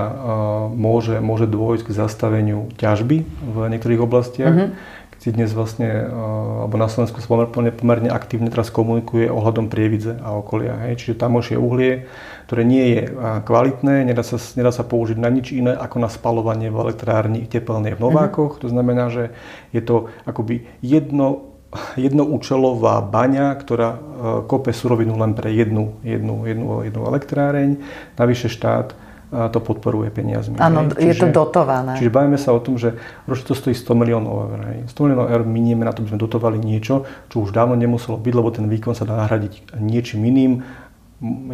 môže, 0.73 1.21
môže 1.21 1.45
dôjsť 1.45 1.85
k 1.85 1.93
zastaveniu 1.93 2.73
ťažby 2.81 3.21
v 3.27 3.57
niektorých 3.69 4.01
oblastiach. 4.01 4.55
Mm-hmm 4.55 5.03
si 5.25 5.33
dnes 5.33 5.57
vlastne, 5.57 5.89
alebo 6.69 6.77
na 6.77 6.85
Slovensku 6.85 7.17
sa 7.17 7.29
pomerne, 7.49 7.73
pomerne 7.73 8.13
aktívne 8.13 8.53
teraz 8.53 8.69
komunikuje 8.69 9.33
ohľadom 9.33 9.73
Prievidze 9.73 10.21
a 10.21 10.37
okolia. 10.37 10.77
Hej. 10.85 11.01
Čiže 11.01 11.17
tamošie 11.17 11.57
uhlie, 11.57 12.05
ktoré 12.45 12.69
nie 12.69 12.85
je 12.93 13.03
kvalitné, 13.49 14.05
nedá 14.05 14.21
sa, 14.21 14.37
nedá 14.37 14.69
sa 14.69 14.85
použiť 14.85 15.17
na 15.17 15.33
nič 15.33 15.57
iné 15.57 15.73
ako 15.73 15.97
na 15.97 16.13
spalovanie 16.13 16.69
v 16.69 16.77
elektrárni 16.77 17.49
tepelnej 17.49 17.97
v 17.97 18.05
Novákoch. 18.05 18.61
Mm-hmm. 18.61 18.65
To 18.69 18.69
znamená, 18.69 19.05
že 19.09 19.33
je 19.73 19.81
to 19.81 20.13
akoby 20.29 20.69
jedno 20.85 21.57
jednoúčelová 21.97 23.03
baňa, 23.03 23.57
ktorá 23.59 23.99
kope 24.47 24.77
surovinu 24.77 25.17
len 25.19 25.33
pre 25.33 25.51
jednu, 25.51 25.99
jednu, 26.07 26.45
jednu, 26.47 26.85
jednu 26.85 27.01
elektráreň. 27.01 27.81
Navyše 28.15 28.53
štát 28.53 28.93
to 29.31 29.59
podporuje 29.59 30.11
peniazmi. 30.13 30.61
Áno, 30.61 30.91
je 30.95 31.15
to 31.15 31.31
dotované. 31.31 31.97
Čiže 31.99 32.11
bavíme 32.13 32.39
sa 32.39 32.53
o 32.53 32.61
tom, 32.61 32.77
že 32.77 32.99
ročne 33.25 33.47
to 33.51 33.55
stojí 33.57 33.75
100 33.75 34.01
miliónov 34.01 34.35
eur. 34.51 34.61
Hej. 34.71 34.79
100 34.93 35.05
miliónov 35.05 35.27
eur 35.31 35.43
minieme 35.43 35.83
na 35.87 35.93
to, 35.95 36.05
aby 36.05 36.15
sme 36.15 36.21
dotovali 36.21 36.59
niečo, 36.61 37.09
čo 37.33 37.45
už 37.45 37.51
dávno 37.51 37.75
nemuselo 37.75 38.21
byť, 38.21 38.35
lebo 38.35 38.49
ten 38.55 38.67
výkon 38.71 38.95
sa 38.95 39.09
dá 39.09 39.19
nahradiť 39.19 39.77
niečím 39.81 40.23
iným, 40.27 40.53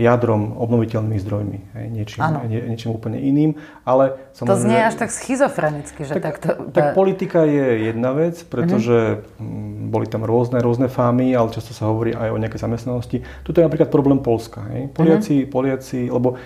jadrom, 0.01 0.57
obnoviteľnými 0.57 1.18
zdrojmi, 1.21 1.59
hej, 1.77 1.87
niečím, 1.93 2.21
nie, 2.49 2.59
niečím 2.64 2.91
úplne 2.97 3.21
iným, 3.21 3.55
ale 3.87 4.18
To 4.35 4.57
znie 4.57 4.83
až 4.83 4.99
tak 4.99 5.14
schizofrenicky, 5.14 6.09
že 6.09 6.18
tak, 6.18 6.43
takto... 6.43 6.73
Tak 6.73 6.97
politika 6.97 7.47
je 7.47 7.93
jedna 7.93 8.11
vec, 8.11 8.41
pretože 8.49 9.21
mm-hmm. 9.21 9.93
boli 9.93 10.11
tam 10.11 10.27
rôzne, 10.27 10.59
rôzne 10.59 10.91
fámy, 10.91 11.37
ale 11.37 11.55
často 11.55 11.71
sa 11.77 11.87
hovorí 11.87 12.16
aj 12.16 12.29
o 12.35 12.41
nejakej 12.41 12.61
zamestnanosti. 12.66 13.23
Tuto 13.47 13.62
je 13.62 13.66
napríklad 13.68 13.93
problém 13.93 14.18
Polska. 14.18 14.64
Hej. 14.75 14.91
Poliaci, 14.97 15.35
mm-hmm. 15.45 15.53
Poliaci, 15.53 16.01
lebo 16.11 16.41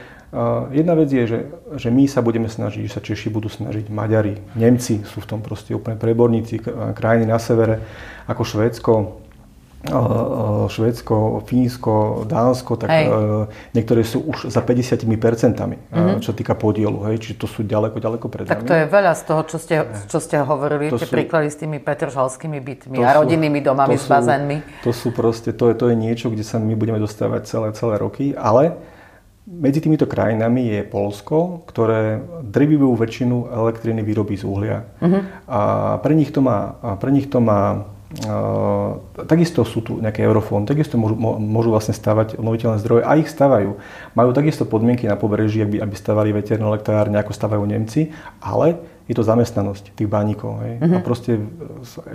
Jedna 0.74 0.98
vec 0.98 1.14
je, 1.14 1.24
že, 1.30 1.40
že 1.78 1.88
my 1.94 2.10
sa 2.10 2.18
budeme 2.18 2.50
snažiť, 2.50 2.82
že 2.82 2.90
sa 2.90 3.02
Češi 3.02 3.30
budú 3.30 3.46
snažiť, 3.46 3.86
Maďari, 3.86 4.34
Nemci 4.58 5.06
sú 5.06 5.22
v 5.22 5.28
tom 5.30 5.38
proste 5.38 5.70
úplne 5.78 5.94
preborníci, 5.94 6.58
krajiny 6.98 7.30
na 7.30 7.38
severe 7.38 7.78
ako 8.26 8.42
Švédsko, 8.42 9.24
Švédsko, 10.68 11.44
Fínsko, 11.44 12.24
Dánsko, 12.24 12.72
tak 12.80 12.88
hej. 12.88 13.04
niektoré 13.76 14.00
sú 14.00 14.24
už 14.24 14.48
za 14.48 14.64
50 14.64 15.04
percentami, 15.20 15.76
mm-hmm. 15.76 16.24
čo 16.24 16.32
týka 16.32 16.56
podielu, 16.56 17.04
hej, 17.12 17.20
čiže 17.20 17.36
to 17.36 17.46
sú 17.46 17.68
ďaleko, 17.68 18.00
ďaleko 18.00 18.26
pred 18.32 18.48
Tak 18.48 18.64
to 18.64 18.72
je 18.72 18.88
veľa 18.88 19.12
z 19.12 19.22
toho, 19.28 19.42
čo 19.44 19.56
ste, 19.60 19.84
čo 20.08 20.18
ste 20.24 20.40
hovorili, 20.40 20.88
to 20.88 20.96
tie 20.96 21.04
sú, 21.04 21.12
príklady 21.12 21.52
s 21.52 21.60
tými 21.60 21.84
petržalskými 21.84 22.58
bytmi 22.64 22.96
a 23.04 23.12
rodinnými 23.12 23.60
domami 23.60 24.00
s 24.00 24.08
bazénmi. 24.08 24.82
To 24.88 24.90
sú 24.96 25.12
proste, 25.12 25.52
to 25.52 25.68
je, 25.68 25.74
to 25.76 25.92
je 25.92 25.96
niečo, 26.00 26.32
kde 26.32 26.48
sa 26.48 26.56
my 26.56 26.72
budeme 26.72 26.96
dostávať 26.96 27.44
celé, 27.44 27.68
celé 27.76 28.00
roky, 28.00 28.32
ale 28.32 28.72
medzi 29.44 29.84
týmito 29.84 30.08
krajinami 30.08 30.72
je 30.72 30.80
Polsko, 30.88 31.64
ktoré 31.68 32.24
drvivú 32.48 32.96
väčšinu 32.96 33.52
elektriny 33.52 34.00
vyrobí 34.00 34.40
z 34.40 34.44
uhlia. 34.48 34.88
Uh-huh. 35.04 35.20
A 35.48 35.60
pre 36.00 36.16
nich 36.16 36.32
to 36.32 36.40
má, 36.40 36.80
pre 37.00 37.12
nich 37.12 37.28
to 37.28 37.40
má 37.40 37.92
Uh, 38.14 39.02
takisto 39.26 39.66
sú 39.66 39.82
tu 39.82 39.98
nejaké 39.98 40.22
eurofóny, 40.22 40.70
takisto 40.70 40.94
môžu, 40.94 41.18
môžu 41.18 41.74
vlastne 41.74 41.90
stavať 41.90 42.38
obnoviteľné 42.38 42.78
zdroje 42.78 43.02
a 43.02 43.18
ich 43.18 43.26
stavajú. 43.26 43.74
Majú 44.14 44.30
takisto 44.30 44.62
podmienky 44.62 45.10
na 45.10 45.18
pobreží, 45.18 45.66
aby, 45.66 45.82
aby 45.82 45.94
stavali 45.98 46.30
veterné 46.30 46.62
elektrárne, 46.62 47.18
ako 47.18 47.34
stavajú 47.34 47.66
Nemci, 47.66 48.14
ale 48.38 48.78
je 49.04 49.14
to 49.14 49.20
zamestnanosť 49.20 49.92
tých 49.92 50.08
baníkov. 50.08 50.64
Hej. 50.64 50.74
Uh-huh. 50.80 50.96
A 50.96 50.98
proste 51.04 51.36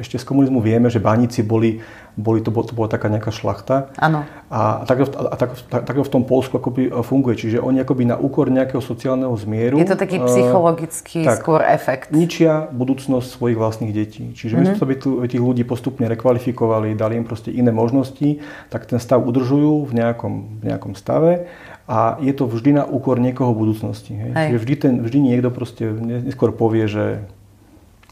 ešte 0.02 0.18
z 0.18 0.26
komunizmu 0.26 0.58
vieme, 0.58 0.90
že 0.90 0.98
baníci 0.98 1.46
boli 1.46 1.82
boli 2.20 2.44
to, 2.44 2.52
to 2.52 2.76
bola 2.76 2.92
taká 2.92 3.08
nejaká 3.08 3.32
šlachta. 3.32 3.96
Áno. 3.96 4.28
A, 4.52 4.84
tak, 4.84 5.08
a 5.08 5.36
tak, 5.40 5.56
tak, 5.72 5.82
tak 5.88 5.96
v 5.96 6.12
tom 6.12 6.28
Polsku 6.28 6.60
akoby 6.60 6.92
e, 6.92 7.00
funguje. 7.00 7.40
Čiže 7.40 7.64
oni 7.64 7.80
akoby 7.80 8.04
na 8.04 8.20
úkor 8.20 8.52
nejakého 8.52 8.84
sociálneho 8.84 9.32
zmieru... 9.40 9.80
Je 9.80 9.88
to 9.88 9.96
taký 9.96 10.20
e, 10.20 10.28
psychologický 10.28 11.24
uh, 11.24 11.32
tak, 11.32 11.40
skôr 11.40 11.64
efekt. 11.64 12.12
Ničia 12.12 12.68
budúcnosť 12.76 13.28
svojich 13.40 13.58
vlastných 13.58 13.94
detí. 13.96 14.36
Čiže 14.36 14.60
mm-hmm. 14.60 14.76
my 14.76 15.16
sme 15.16 15.26
tých 15.32 15.42
ľudí 15.42 15.64
postupne 15.64 16.06
rekvalifikovali, 16.12 17.00
dali 17.00 17.16
im 17.16 17.26
proste 17.26 17.56
iné 17.56 17.72
možnosti, 17.72 18.44
tak 18.68 18.84
ten 18.86 19.00
stav 19.00 19.24
udržujú 19.24 19.88
v 19.88 19.92
nejakom, 19.96 20.60
v 20.60 20.64
nejakom 20.68 20.94
stave 21.00 21.48
a 21.90 22.22
je 22.22 22.30
to 22.38 22.46
vždy 22.46 22.78
na 22.78 22.86
úkor 22.86 23.18
niekoho 23.18 23.50
budúcnosti. 23.58 24.14
Hej. 24.14 24.32
Hej. 24.38 24.48
Čiže 24.54 24.60
vždy, 24.62 24.76
ten, 24.78 24.94
vždy 25.02 25.20
niekto 25.26 25.50
proste 25.50 25.90
neskôr 26.22 26.54
povie, 26.54 26.86
že 26.86 27.26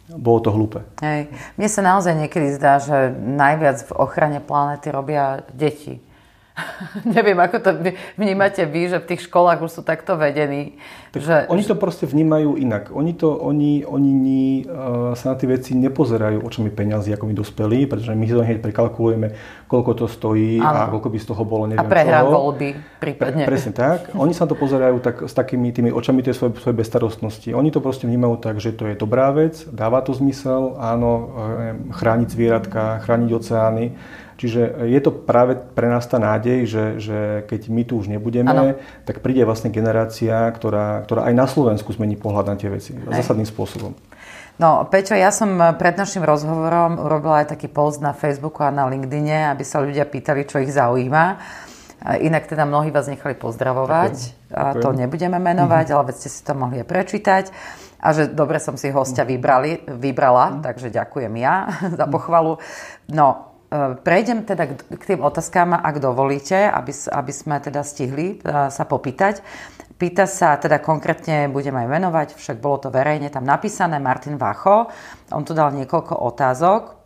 bolo 0.10 0.42
to 0.42 0.50
hlúpe. 0.50 0.82
Hej. 1.06 1.30
Mne 1.62 1.70
sa 1.70 1.82
naozaj 1.86 2.18
niekedy 2.18 2.58
zdá, 2.58 2.82
že 2.82 3.14
najviac 3.14 3.86
v 3.86 3.92
ochrane 4.02 4.42
planéty 4.42 4.90
robia 4.90 5.46
deti. 5.54 6.02
Neviem, 7.16 7.38
ako 7.38 7.58
to 7.62 7.70
vnímate 8.18 8.66
vy, 8.66 8.90
že 8.90 8.98
v 8.98 9.08
tých 9.14 9.30
školách 9.30 9.62
už 9.62 9.72
sú 9.80 9.82
takto 9.86 10.18
vedení. 10.18 10.78
Tak 11.14 11.22
že, 11.22 11.36
oni 11.48 11.64
to 11.64 11.78
proste 11.78 12.10
vnímajú 12.10 12.58
inak. 12.58 12.90
Oni, 12.92 13.14
to, 13.14 13.32
oni, 13.38 13.86
oni 13.86 14.66
uh, 14.66 15.14
sa 15.14 15.34
na 15.34 15.36
tie 15.38 15.48
veci 15.48 15.78
nepozerajú 15.78 16.42
očami 16.44 16.74
peňazí, 16.74 17.14
ako 17.14 17.30
my 17.30 17.36
dospelí, 17.38 17.80
pretože 17.86 18.12
my 18.18 18.26
si 18.26 18.34
to 18.34 18.44
hneď 18.44 18.60
prekalkulujeme, 18.60 19.28
koľko 19.70 19.92
to 19.94 20.06
stojí 20.10 20.60
ano. 20.60 20.90
a 20.90 20.92
koľko 20.92 21.08
by 21.14 21.18
z 21.22 21.28
toho 21.30 21.44
bolo, 21.46 21.64
neviem 21.70 21.86
A 21.86 21.90
prehrá 21.90 22.26
voľby 22.26 22.76
prípadne. 22.98 23.46
Pre, 23.46 23.54
presne 23.54 23.74
tak. 23.74 24.12
Oni 24.18 24.34
sa 24.34 24.50
to 24.50 24.58
pozerajú 24.58 24.98
tak, 25.00 25.16
s 25.30 25.34
takými 25.34 25.70
tými 25.72 25.90
očami 25.94 26.26
tej 26.26 26.36
svojej, 26.36 26.58
svojej 26.58 26.78
bezstarostnosti. 26.78 27.50
Oni 27.54 27.70
to 27.70 27.80
proste 27.80 28.10
vnímajú 28.10 28.42
tak, 28.42 28.60
že 28.60 28.74
to 28.74 28.90
je 28.90 28.96
dobrá 28.98 29.30
vec, 29.32 29.64
dáva 29.70 30.02
to 30.04 30.12
zmysel, 30.12 30.76
áno, 30.82 31.12
eh, 31.14 31.78
chrániť 31.94 32.28
zvieratka, 32.28 33.00
chrániť 33.06 33.30
oceány, 33.32 33.86
Čiže 34.38 34.86
je 34.86 35.00
to 35.02 35.10
práve 35.10 35.58
pre 35.58 35.90
nás 35.90 36.06
tá 36.06 36.22
nádej, 36.22 36.70
že, 36.70 36.86
že 37.02 37.18
keď 37.50 37.74
my 37.74 37.84
tu 37.90 37.98
už 37.98 38.06
nebudeme, 38.06 38.54
ano. 38.54 38.78
tak 39.02 39.26
príde 39.26 39.42
vlastne 39.42 39.74
generácia, 39.74 40.46
ktorá, 40.54 41.02
ktorá 41.10 41.26
aj 41.26 41.34
na 41.34 41.50
Slovensku 41.50 41.90
zmení 41.90 42.22
pohľad 42.22 42.54
na 42.54 42.56
tie 42.56 42.70
veci 42.70 42.94
aj. 42.94 43.26
zásadným 43.26 43.50
spôsobom. 43.50 43.98
No, 44.58 44.86
Peťo, 44.90 45.14
ja 45.14 45.30
som 45.30 45.58
pred 45.78 45.94
našim 45.98 46.26
rozhovorom 46.26 46.98
urobila 47.02 47.46
aj 47.46 47.58
taký 47.58 47.70
post 47.70 48.02
na 48.02 48.14
Facebooku 48.14 48.66
a 48.66 48.74
na 48.74 48.90
LinkedIne, 48.90 49.54
aby 49.54 49.62
sa 49.62 49.82
ľudia 49.82 50.06
pýtali, 50.06 50.50
čo 50.50 50.62
ich 50.62 50.74
zaujíma. 50.74 51.26
Inak 52.22 52.46
teda 52.46 52.66
mnohí 52.66 52.94
vás 52.94 53.10
nechali 53.10 53.34
pozdravovať. 53.38 54.14
Ďakujem. 54.50 54.54
A 54.54 54.78
to 54.78 54.90
nebudeme 54.94 55.38
menovať, 55.42 55.86
mm-hmm. 55.90 55.98
ale 55.98 56.18
ste 56.18 56.30
si 56.30 56.42
to 56.46 56.54
mohli 56.54 56.82
aj 56.82 56.88
prečítať. 56.90 57.46
A 57.98 58.14
že 58.14 58.30
dobre 58.30 58.62
som 58.62 58.78
si 58.78 58.94
hostia 58.94 59.26
vybrali, 59.26 59.82
vybrala, 59.90 60.58
mm. 60.58 60.62
takže 60.62 60.94
ďakujem 60.94 61.34
ja 61.42 61.70
za 62.00 62.06
pochvalu. 62.06 62.62
No, 63.10 63.57
prejdem 64.04 64.48
teda 64.48 64.64
k 64.78 65.04
tým 65.04 65.20
otázkám, 65.20 65.76
ak 65.76 66.00
dovolíte, 66.00 66.72
aby, 66.72 66.92
aby 66.92 67.32
sme 67.36 67.60
teda 67.60 67.84
stihli 67.84 68.40
e, 68.40 68.72
sa 68.72 68.84
popýtať. 68.88 69.44
Pýta 69.98 70.30
sa, 70.30 70.56
teda 70.56 70.80
konkrétne 70.80 71.52
budem 71.52 71.76
aj 71.76 71.88
menovať, 71.90 72.28
však 72.38 72.62
bolo 72.64 72.78
to 72.80 72.94
verejne 72.94 73.28
tam 73.34 73.44
napísané, 73.44 74.00
Martin 74.00 74.38
Vacho. 74.40 74.88
On 75.34 75.44
tu 75.44 75.52
dal 75.52 75.74
niekoľko 75.74 76.16
otázok. 76.16 76.98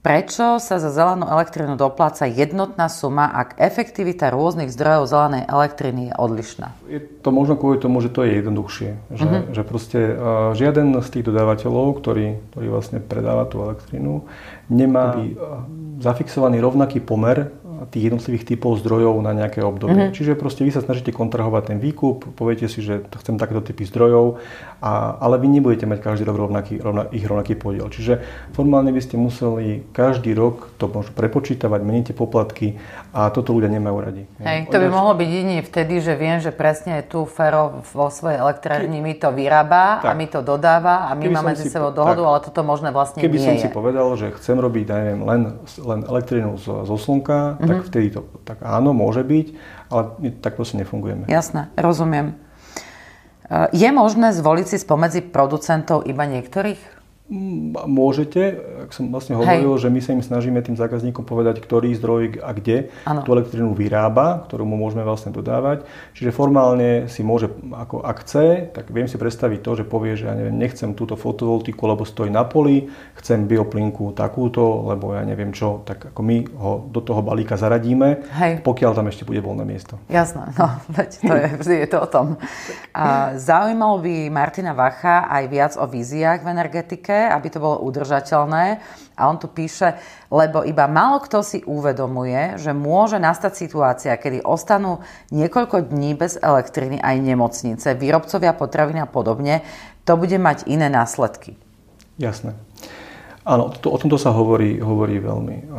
Prečo 0.00 0.56
sa 0.56 0.80
za 0.80 0.88
zelenú 0.88 1.28
elektrinu 1.28 1.76
dopláca 1.76 2.24
jednotná 2.24 2.88
suma, 2.88 3.28
ak 3.36 3.60
efektivita 3.60 4.32
rôznych 4.32 4.72
zdrojov 4.72 5.12
zelenej 5.12 5.44
elektriny 5.44 6.08
je 6.08 6.14
odlišná? 6.16 6.72
Je 6.88 7.04
to 7.20 7.28
možno 7.28 7.60
kvôli 7.60 7.76
tomu, 7.76 8.00
že 8.00 8.08
to 8.08 8.24
je 8.24 8.40
jednoduchšie. 8.40 8.90
Že, 9.12 9.26
uh-huh. 9.28 9.42
že 9.52 9.62
proste 9.68 10.00
uh, 10.00 10.16
žiaden 10.56 10.96
z 11.04 11.08
tých 11.12 11.28
dodávateľov, 11.28 12.00
ktorý, 12.00 12.40
ktorý 12.48 12.66
vlastne 12.72 13.04
predáva 13.04 13.44
tú 13.44 13.60
elektrinu, 13.60 14.24
nemá 14.70 15.18
uh, 15.18 15.26
zafixovaný 16.00 16.60
rovnaký 16.60 17.00
pomer 17.00 17.50
tých 17.88 18.12
jednotlivých 18.12 18.44
typov 18.44 18.80
zdrojov 18.84 19.16
na 19.24 19.32
nejaké 19.32 19.64
obdobie. 19.64 20.10
Mm-hmm. 20.10 20.16
Čiže 20.16 20.32
proste 20.36 20.66
vy 20.66 20.74
sa 20.74 20.84
snažíte 20.84 21.14
kontrahovať 21.14 21.72
ten 21.72 21.78
výkup, 21.80 22.36
poviete 22.36 22.68
si, 22.68 22.84
že 22.84 23.06
chcem 23.22 23.40
takéto 23.40 23.64
typy 23.64 23.88
zdrojov, 23.88 24.42
a, 24.80 25.16
ale 25.20 25.40
vy 25.40 25.48
nebudete 25.48 25.84
mať 25.88 25.98
každý 26.00 26.24
rok 26.28 26.48
rovnaký, 26.48 26.80
rovna, 26.80 27.08
ich 27.12 27.24
rovnaký 27.24 27.56
podiel. 27.56 27.88
Čiže 27.88 28.20
formálne 28.52 28.92
by 28.92 29.00
ste 29.00 29.16
museli 29.16 29.84
každý 29.92 30.32
rok 30.36 30.72
to 30.76 30.88
možno 30.88 31.12
prepočítavať, 31.16 31.80
meníte 31.84 32.12
poplatky 32.12 32.80
a 33.12 33.28
toto 33.28 33.52
ľudia 33.52 33.68
nemajú 33.72 33.96
radi. 34.00 34.22
Hej, 34.40 34.72
to 34.72 34.76
by 34.80 34.88
mohlo 34.88 35.12
byť 35.16 35.28
jedine 35.28 35.62
vtedy, 35.64 35.94
že 36.00 36.12
viem, 36.16 36.38
že 36.40 36.50
presne 36.54 37.04
tu 37.04 37.28
Fero 37.28 37.84
vo 37.92 38.08
svojej 38.08 38.40
elektrárni 38.40 39.04
mi 39.04 39.16
to 39.16 39.32
vyrába 39.32 40.00
tak. 40.00 40.10
a 40.10 40.12
mi 40.16 40.26
to 40.26 40.40
dodáva 40.40 41.08
a 41.08 41.14
my 41.14 41.28
Keby 41.28 41.34
máme 41.36 41.48
medzi 41.52 41.68
sebou 41.68 41.92
dohodu, 41.92 42.22
tak. 42.22 42.28
ale 42.30 42.38
toto 42.40 42.60
možné 42.64 42.88
vlastne 42.90 43.20
Keby 43.20 43.36
nie 43.36 43.46
som 43.46 43.54
je. 43.56 43.62
si 43.64 43.68
povedal, 43.68 44.06
že 44.16 44.32
chcem 44.36 44.56
robiť, 44.56 44.84
neviem, 44.90 45.20
len, 45.24 45.40
len 45.78 46.00
elektrínu 46.08 46.56
zo, 46.56 46.88
zo 46.88 46.96
slnka, 46.96 47.60
mm-hmm. 47.60 47.68
Tak 47.70 47.80
mhm. 47.80 47.88
vtedy 47.88 48.06
to 48.10 48.20
tak 48.44 48.58
áno, 48.66 48.90
môže 48.90 49.22
byť, 49.22 49.46
ale 49.88 50.02
tak 50.42 50.58
proste 50.58 50.76
nefungujeme. 50.82 51.30
Jasné, 51.30 51.70
rozumiem. 51.78 52.34
E, 53.46 53.70
je 53.72 53.88
možné 53.94 54.34
zvoliť 54.34 54.66
si 54.66 54.76
spomedzi 54.82 55.24
producentov 55.24 56.04
iba 56.04 56.26
niektorých? 56.26 56.99
Môžete, 57.30 58.58
ak 58.86 58.90
som 58.90 59.06
vlastne 59.14 59.38
hovoril, 59.38 59.78
Hej. 59.78 59.86
že 59.86 59.88
my 59.94 60.00
sa 60.02 60.10
im 60.18 60.22
snažíme 60.26 60.58
tým 60.66 60.74
zákazníkom 60.74 61.22
povedať, 61.22 61.62
ktorý 61.62 61.94
zdroj 61.94 62.42
a 62.42 62.50
kde 62.50 62.90
ano. 63.06 63.22
tú 63.22 63.38
elektrínu 63.38 63.70
vyrába, 63.70 64.42
ktorú 64.50 64.66
mu 64.66 64.74
môžeme 64.74 65.06
vlastne 65.06 65.30
dodávať. 65.30 65.86
Čiže 66.18 66.34
formálne 66.34 67.06
si 67.06 67.22
môže, 67.22 67.46
ako 67.70 68.02
ak 68.02 68.26
chce, 68.26 68.74
tak 68.74 68.90
viem 68.90 69.06
si 69.06 69.14
predstaviť 69.14 69.62
to, 69.62 69.70
že 69.78 69.84
povie, 69.86 70.18
že 70.18 70.26
ja 70.26 70.34
neviem, 70.34 70.58
nechcem 70.58 70.90
túto 70.98 71.14
fotovoltiku, 71.14 71.86
lebo 71.86 72.02
stojí 72.02 72.34
na 72.34 72.42
poli, 72.42 72.90
chcem 73.22 73.46
bioplinku 73.46 74.10
takúto, 74.10 74.90
lebo 74.90 75.14
ja 75.14 75.22
neviem 75.22 75.54
čo, 75.54 75.86
tak 75.86 76.10
ako 76.10 76.20
my 76.26 76.36
ho 76.58 76.82
do 76.90 76.98
toho 76.98 77.22
balíka 77.22 77.54
zaradíme, 77.54 78.26
Hej. 78.26 78.66
pokiaľ 78.66 78.90
tam 78.98 79.06
ešte 79.06 79.22
bude 79.22 79.38
voľné 79.38 79.62
miesto. 79.62 80.02
Jasné, 80.10 80.50
no 80.58 80.66
veď 80.90 81.10
to 81.22 81.34
je, 81.38 81.46
vždy 81.62 81.74
je 81.86 81.88
to 81.94 81.98
o 82.02 82.08
tom. 82.10 82.26
A 82.90 83.38
zaujímalo 83.38 84.02
by 84.02 84.14
Martina 84.34 84.74
Vacha 84.74 85.30
aj 85.30 85.44
viac 85.46 85.72
o 85.78 85.86
víziách 85.86 86.42
v 86.42 86.50
energetike, 86.50 87.19
aby 87.28 87.48
to 87.52 87.58
bolo 87.60 87.82
udržateľné. 87.84 88.80
A 89.20 89.28
on 89.28 89.36
tu 89.36 89.52
píše, 89.52 90.00
lebo 90.32 90.64
iba 90.64 90.88
málo 90.88 91.20
kto 91.20 91.44
si 91.44 91.60
uvedomuje, 91.66 92.56
že 92.56 92.72
môže 92.72 93.20
nastať 93.20 93.52
situácia, 93.52 94.16
kedy 94.16 94.40
ostanú 94.40 95.04
niekoľko 95.28 95.92
dní 95.92 96.16
bez 96.16 96.40
elektriny 96.40 96.96
aj 96.96 97.16
nemocnice, 97.20 97.92
výrobcovia 98.00 98.56
potravín 98.56 99.02
a 99.02 99.10
podobne. 99.10 99.60
To 100.08 100.16
bude 100.16 100.40
mať 100.40 100.64
iné 100.70 100.88
následky. 100.88 101.60
Jasné. 102.16 102.56
Áno, 103.44 103.72
to, 103.72 103.92
o 103.92 103.98
tomto 104.00 104.20
sa 104.20 104.32
hovorí, 104.36 104.80
hovorí 104.80 105.16
veľmi. 105.16 105.72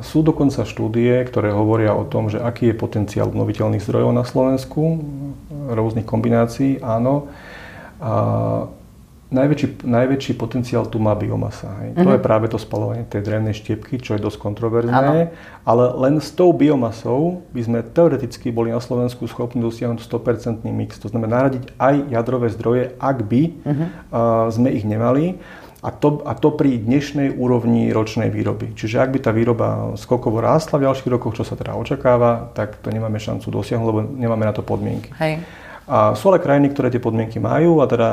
Sú 0.00 0.22
dokonca 0.22 0.64
štúdie, 0.64 1.20
ktoré 1.26 1.52
hovoria 1.52 1.92
o 1.92 2.06
tom, 2.06 2.30
že 2.32 2.38
aký 2.40 2.72
je 2.72 2.80
potenciál 2.80 3.28
obnoviteľných 3.28 3.82
zdrojov 3.82 4.14
na 4.14 4.24
Slovensku, 4.24 5.02
rôznych 5.68 6.06
kombinácií, 6.06 6.78
áno. 6.80 7.28
A 8.00 8.70
Najväčší, 9.30 9.86
najväčší 9.86 10.32
potenciál 10.34 10.90
tu 10.90 10.98
má 10.98 11.14
biomasa. 11.14 11.70
Hej. 11.82 11.94
Mm-hmm. 11.94 12.02
To 12.02 12.10
mhm. 12.10 12.16
je 12.18 12.26
práve 12.26 12.46
to 12.50 12.58
spalovanie 12.58 13.06
tej 13.06 13.22
drevnej 13.22 13.54
štiepky, 13.54 14.02
čo 14.02 14.18
je 14.18 14.20
dosť 14.26 14.42
kontroverzné, 14.42 15.30
ano. 15.30 15.30
ale 15.62 15.84
len 16.02 16.18
s 16.18 16.34
tou 16.34 16.50
biomasou 16.50 17.46
by 17.54 17.60
sme 17.62 17.78
teoreticky 17.86 18.50
boli 18.50 18.74
na 18.74 18.82
Slovensku 18.82 19.30
schopní 19.30 19.62
dosiahnuť 19.62 20.02
100% 20.02 20.66
mix. 20.74 20.98
To 20.98 21.06
znamená 21.06 21.46
nahradiť 21.46 21.78
aj 21.78 21.94
jadrové 22.10 22.50
zdroje, 22.50 22.98
ak 22.98 23.18
by 23.22 23.42
mm-hmm. 23.54 23.88
uh, 24.10 24.50
sme 24.50 24.68
ich 24.74 24.82
nemali. 24.82 25.38
A 25.80 25.88
to, 25.88 26.20
a 26.28 26.36
to 26.36 26.52
pri 26.52 26.76
dnešnej 26.76 27.40
úrovni 27.40 27.88
ročnej 27.88 28.28
výroby. 28.28 28.76
Čiže 28.76 29.00
ak 29.00 29.16
by 29.16 29.18
tá 29.24 29.32
výroba 29.32 29.96
skokovo 29.96 30.36
rástla 30.44 30.76
v 30.76 30.84
ďalších 30.90 31.08
rokoch, 31.08 31.40
čo 31.40 31.44
sa 31.46 31.56
teda 31.56 31.72
očakáva, 31.72 32.52
tak 32.52 32.84
to 32.84 32.92
nemáme 32.92 33.16
šancu 33.16 33.48
dosiahnuť, 33.48 33.86
lebo 33.88 34.00
nemáme 34.04 34.44
na 34.44 34.52
to 34.52 34.60
podmienky. 34.60 35.08
Hej. 35.16 35.40
A 35.90 36.14
sú 36.14 36.30
ale 36.30 36.38
krajiny, 36.38 36.70
ktoré 36.70 36.86
tie 36.86 37.02
podmienky 37.02 37.42
majú 37.42 37.82
a 37.82 37.90
teda 37.90 38.08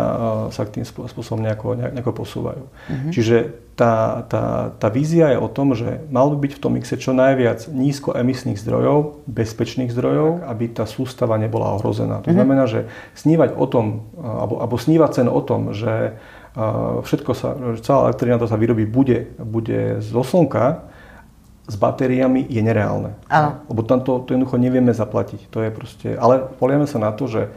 sa 0.49 0.65
k 0.65 0.81
tým 0.81 0.85
spôsobom 0.89 1.45
nejako, 1.45 1.77
nejako 1.77 2.25
posúvajú. 2.25 2.65
Mm-hmm. 2.65 3.11
Čiže 3.13 3.35
tá, 3.77 4.25
tá, 4.25 4.73
tá 4.73 4.87
vízia 4.89 5.29
je 5.29 5.37
o 5.37 5.45
tom, 5.45 5.77
že 5.77 6.01
mal 6.09 6.33
by 6.33 6.41
byť 6.41 6.51
v 6.57 6.61
tom 6.65 6.73
mixe 6.73 6.97
čo 6.97 7.13
najviac 7.13 7.69
nízkoemisných 7.69 8.57
zdrojov, 8.57 9.21
bezpečných 9.29 9.93
zdrojov, 9.93 10.49
aby 10.49 10.73
tá 10.73 10.89
sústava 10.89 11.37
nebola 11.37 11.77
ohrozená. 11.77 12.25
To 12.25 12.33
mm-hmm. 12.33 12.37
znamená, 12.41 12.63
že 12.65 12.89
snívať 13.13 13.53
o 13.53 13.65
tom, 13.69 14.09
alebo, 14.17 14.57
alebo 14.57 14.75
snívať 14.81 15.09
cen 15.13 15.29
o 15.29 15.41
tom, 15.45 15.77
že 15.77 16.17
všetko 17.05 17.31
sa, 17.37 17.53
celá 17.85 18.09
elektrina 18.09 18.41
sa 18.41 18.57
vyrobí 18.57 18.89
bude, 18.89 19.37
bude 19.37 20.01
zo 20.01 20.25
slnka, 20.25 20.89
s 21.67 21.75
batériami 21.75 22.47
je 22.47 22.63
nereálne. 22.63 23.19
Áno. 23.27 23.59
Lebo 23.67 23.83
tam 23.83 23.99
to, 23.99 24.23
to 24.23 24.33
jednoducho 24.33 24.55
nevieme 24.55 24.95
zaplatiť. 24.95 25.51
To 25.51 25.59
je 25.59 25.69
proste, 25.69 26.09
ale 26.15 26.47
poliame 26.47 26.87
sa 26.87 26.95
na 26.95 27.11
to, 27.11 27.27
že 27.27 27.41
e, 27.43 27.49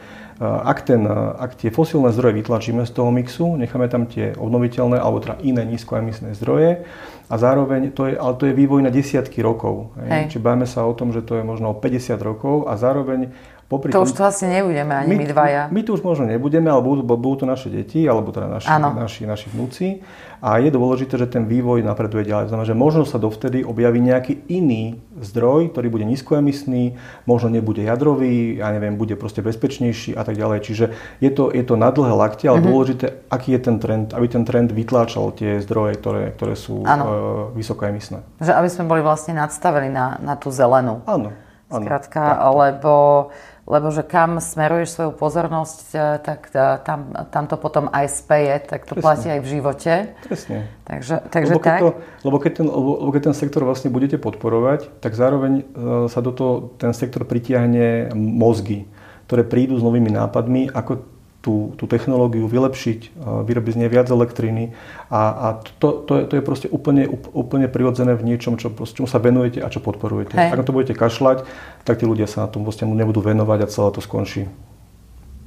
ak, 0.42 0.82
ten, 0.82 1.06
e, 1.06 1.14
ak 1.38 1.54
tie 1.54 1.70
fosílne 1.70 2.11
zdroje 2.11 2.42
vytlačíme 2.42 2.82
z 2.82 2.90
toho 2.90 3.14
mixu, 3.14 3.54
necháme 3.54 3.86
tam 3.86 4.11
tie 4.11 4.34
obnoviteľné 4.34 4.98
alebo 4.98 5.22
teda 5.22 5.38
iné 5.46 5.62
nízkoemisné 5.62 6.34
zdroje 6.34 6.82
a 7.30 7.34
zároveň, 7.38 7.94
to 7.94 8.11
je, 8.11 8.18
ale 8.18 8.34
to 8.34 8.50
je 8.50 8.58
vývoj 8.58 8.82
na 8.82 8.90
desiatky 8.90 9.38
rokov. 9.46 9.94
Hej. 10.02 10.34
Čiže 10.34 10.42
bavíme 10.42 10.66
sa 10.66 10.82
o 10.82 10.90
tom, 10.90 11.14
že 11.14 11.22
to 11.22 11.38
je 11.38 11.46
možno 11.46 11.70
50 11.70 12.18
rokov 12.18 12.66
a 12.66 12.74
zároveň 12.74 13.30
Popri 13.70 13.94
to 13.94 14.02
tom, 14.02 14.10
už 14.10 14.18
to 14.18 14.26
asi 14.26 14.50
nebudeme 14.50 14.90
ani 14.90 15.14
my, 15.14 15.22
my 15.22 15.26
dvaja. 15.30 15.62
My 15.70 15.86
tu 15.86 15.94
už 15.94 16.02
možno 16.02 16.26
nebudeme, 16.26 16.66
ale 16.66 16.82
budú, 16.82 17.06
budú 17.06 17.38
to 17.38 17.46
naše 17.46 17.70
deti, 17.70 18.02
alebo 18.02 18.34
teda 18.34 18.50
naši, 18.50 18.66
naši, 18.66 19.22
naši 19.30 19.46
vnúci. 19.46 20.02
A 20.42 20.58
je 20.58 20.74
dôležité, 20.74 21.14
že 21.14 21.30
ten 21.30 21.46
vývoj 21.46 21.86
napreduje 21.86 22.26
ďalej. 22.26 22.50
Znamená, 22.50 22.66
že 22.66 22.74
možno 22.74 23.06
sa 23.06 23.22
dovtedy 23.22 23.62
objaví 23.62 24.02
nejaký 24.02 24.42
iný 24.50 24.98
zdroj, 25.22 25.70
ktorý 25.70 25.86
bude 25.86 26.02
nízkoemisný, 26.02 26.98
možno 27.30 27.54
nebude 27.54 27.86
jadrový, 27.86 28.58
ja 28.58 28.74
neviem, 28.74 28.98
bude 28.98 29.14
proste 29.14 29.38
bezpečnejší 29.38 30.18
a 30.18 30.26
tak 30.26 30.34
ďalej. 30.34 30.58
Čiže 30.66 30.84
je 31.22 31.30
to, 31.30 31.54
je 31.54 31.62
to 31.62 31.78
na 31.78 31.94
dlhé 31.94 32.10
lakte, 32.10 32.50
ale 32.50 32.58
mm-hmm. 32.58 32.72
dôležité, 32.74 33.06
aký 33.30 33.54
je 33.54 33.60
ten 33.62 33.78
trend, 33.78 34.10
aby 34.10 34.26
ten 34.26 34.42
trend 34.42 34.74
vytláčal 34.74 35.30
tie 35.38 35.62
zdroje, 35.62 35.94
ktoré, 36.02 36.34
ktoré 36.34 36.58
sú 36.58 36.82
uh, 36.82 37.54
vysokoemisné. 37.54 38.42
Že 38.42 38.50
aby 38.50 38.66
sme 38.66 38.90
boli 38.90 39.06
vlastne 39.06 39.38
nadstavení 39.38 39.94
na, 39.94 40.18
na 40.18 40.34
tú 40.34 40.50
zelenú. 40.50 41.06
Áno. 41.06 41.30
Skrátka, 41.70 42.50
lebo 42.50 43.30
lebo 43.70 43.94
že 43.94 44.02
kam 44.02 44.42
smeruješ 44.42 44.98
svoju 44.98 45.12
pozornosť, 45.14 45.78
e, 45.94 45.98
tak 46.18 46.50
e, 46.50 46.82
tam, 46.82 47.14
tam 47.30 47.44
to 47.46 47.54
potom 47.54 47.86
aj 47.94 48.10
speje, 48.10 48.66
tak 48.66 48.82
to 48.82 48.98
Presne. 48.98 49.06
platí 49.06 49.28
aj 49.30 49.40
v 49.40 49.48
živote. 49.48 49.92
Presne. 50.26 50.58
Takže, 50.82 51.14
takže 51.30 51.52
lebo, 51.54 51.62
keď 51.62 51.70
tak. 51.70 51.80
To, 51.80 51.90
lebo, 52.26 52.36
keď 52.42 52.52
ten, 52.58 52.66
lebo 52.66 53.10
keď 53.14 53.22
ten 53.30 53.36
sektor 53.38 53.62
vlastne 53.62 53.94
budete 53.94 54.18
podporovať, 54.18 54.98
tak 54.98 55.14
zároveň 55.14 55.62
e, 55.62 55.64
sa 56.10 56.18
do 56.18 56.34
toho 56.34 56.74
ten 56.82 56.90
sektor 56.90 57.22
pritiahne 57.22 58.10
mozgy, 58.18 58.90
ktoré 59.30 59.46
prídu 59.46 59.78
s 59.78 59.86
novými 59.86 60.10
nápadmi, 60.10 60.74
ako 60.74 61.19
tú, 61.41 61.72
tú 61.80 61.88
technológiu 61.88 62.45
vylepšiť, 62.45 63.16
vyrobiť 63.20 63.72
z 63.72 63.80
nej 63.80 63.91
viac 63.91 64.12
elektriny 64.12 64.76
a, 65.09 65.22
a 65.32 65.47
to, 65.80 66.05
to, 66.05 66.12
je, 66.20 66.22
to 66.28 66.34
je 66.36 66.43
proste 66.45 66.68
úplne, 66.68 67.09
úplne 67.32 67.64
prirodzené 67.66 68.12
v 68.12 68.28
niečom, 68.28 68.61
čo, 68.61 68.68
čomu 68.76 69.09
sa 69.09 69.16
venujete 69.16 69.64
a 69.64 69.72
čo 69.72 69.80
podporujete. 69.80 70.36
Hej. 70.36 70.53
Ak 70.53 70.61
na 70.61 70.64
to 70.68 70.76
budete 70.76 70.93
kašľať, 70.93 71.49
tak 71.88 71.97
tí 72.01 72.05
ľudia 72.05 72.28
sa 72.28 72.45
na 72.45 72.49
tom 72.53 72.68
vlastne 72.68 72.88
nebudú 72.93 73.24
venovať 73.24 73.59
a 73.64 73.70
celé 73.72 73.88
to 73.97 74.01
skončí. 74.05 74.53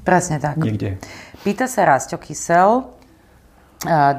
Presne 0.03 0.41
tak. 0.41 0.59
Niekde. 0.59 0.99
Pýta 1.45 1.69
sa 1.69 1.85
Rásťo 1.87 2.17
Kysel, 2.19 2.89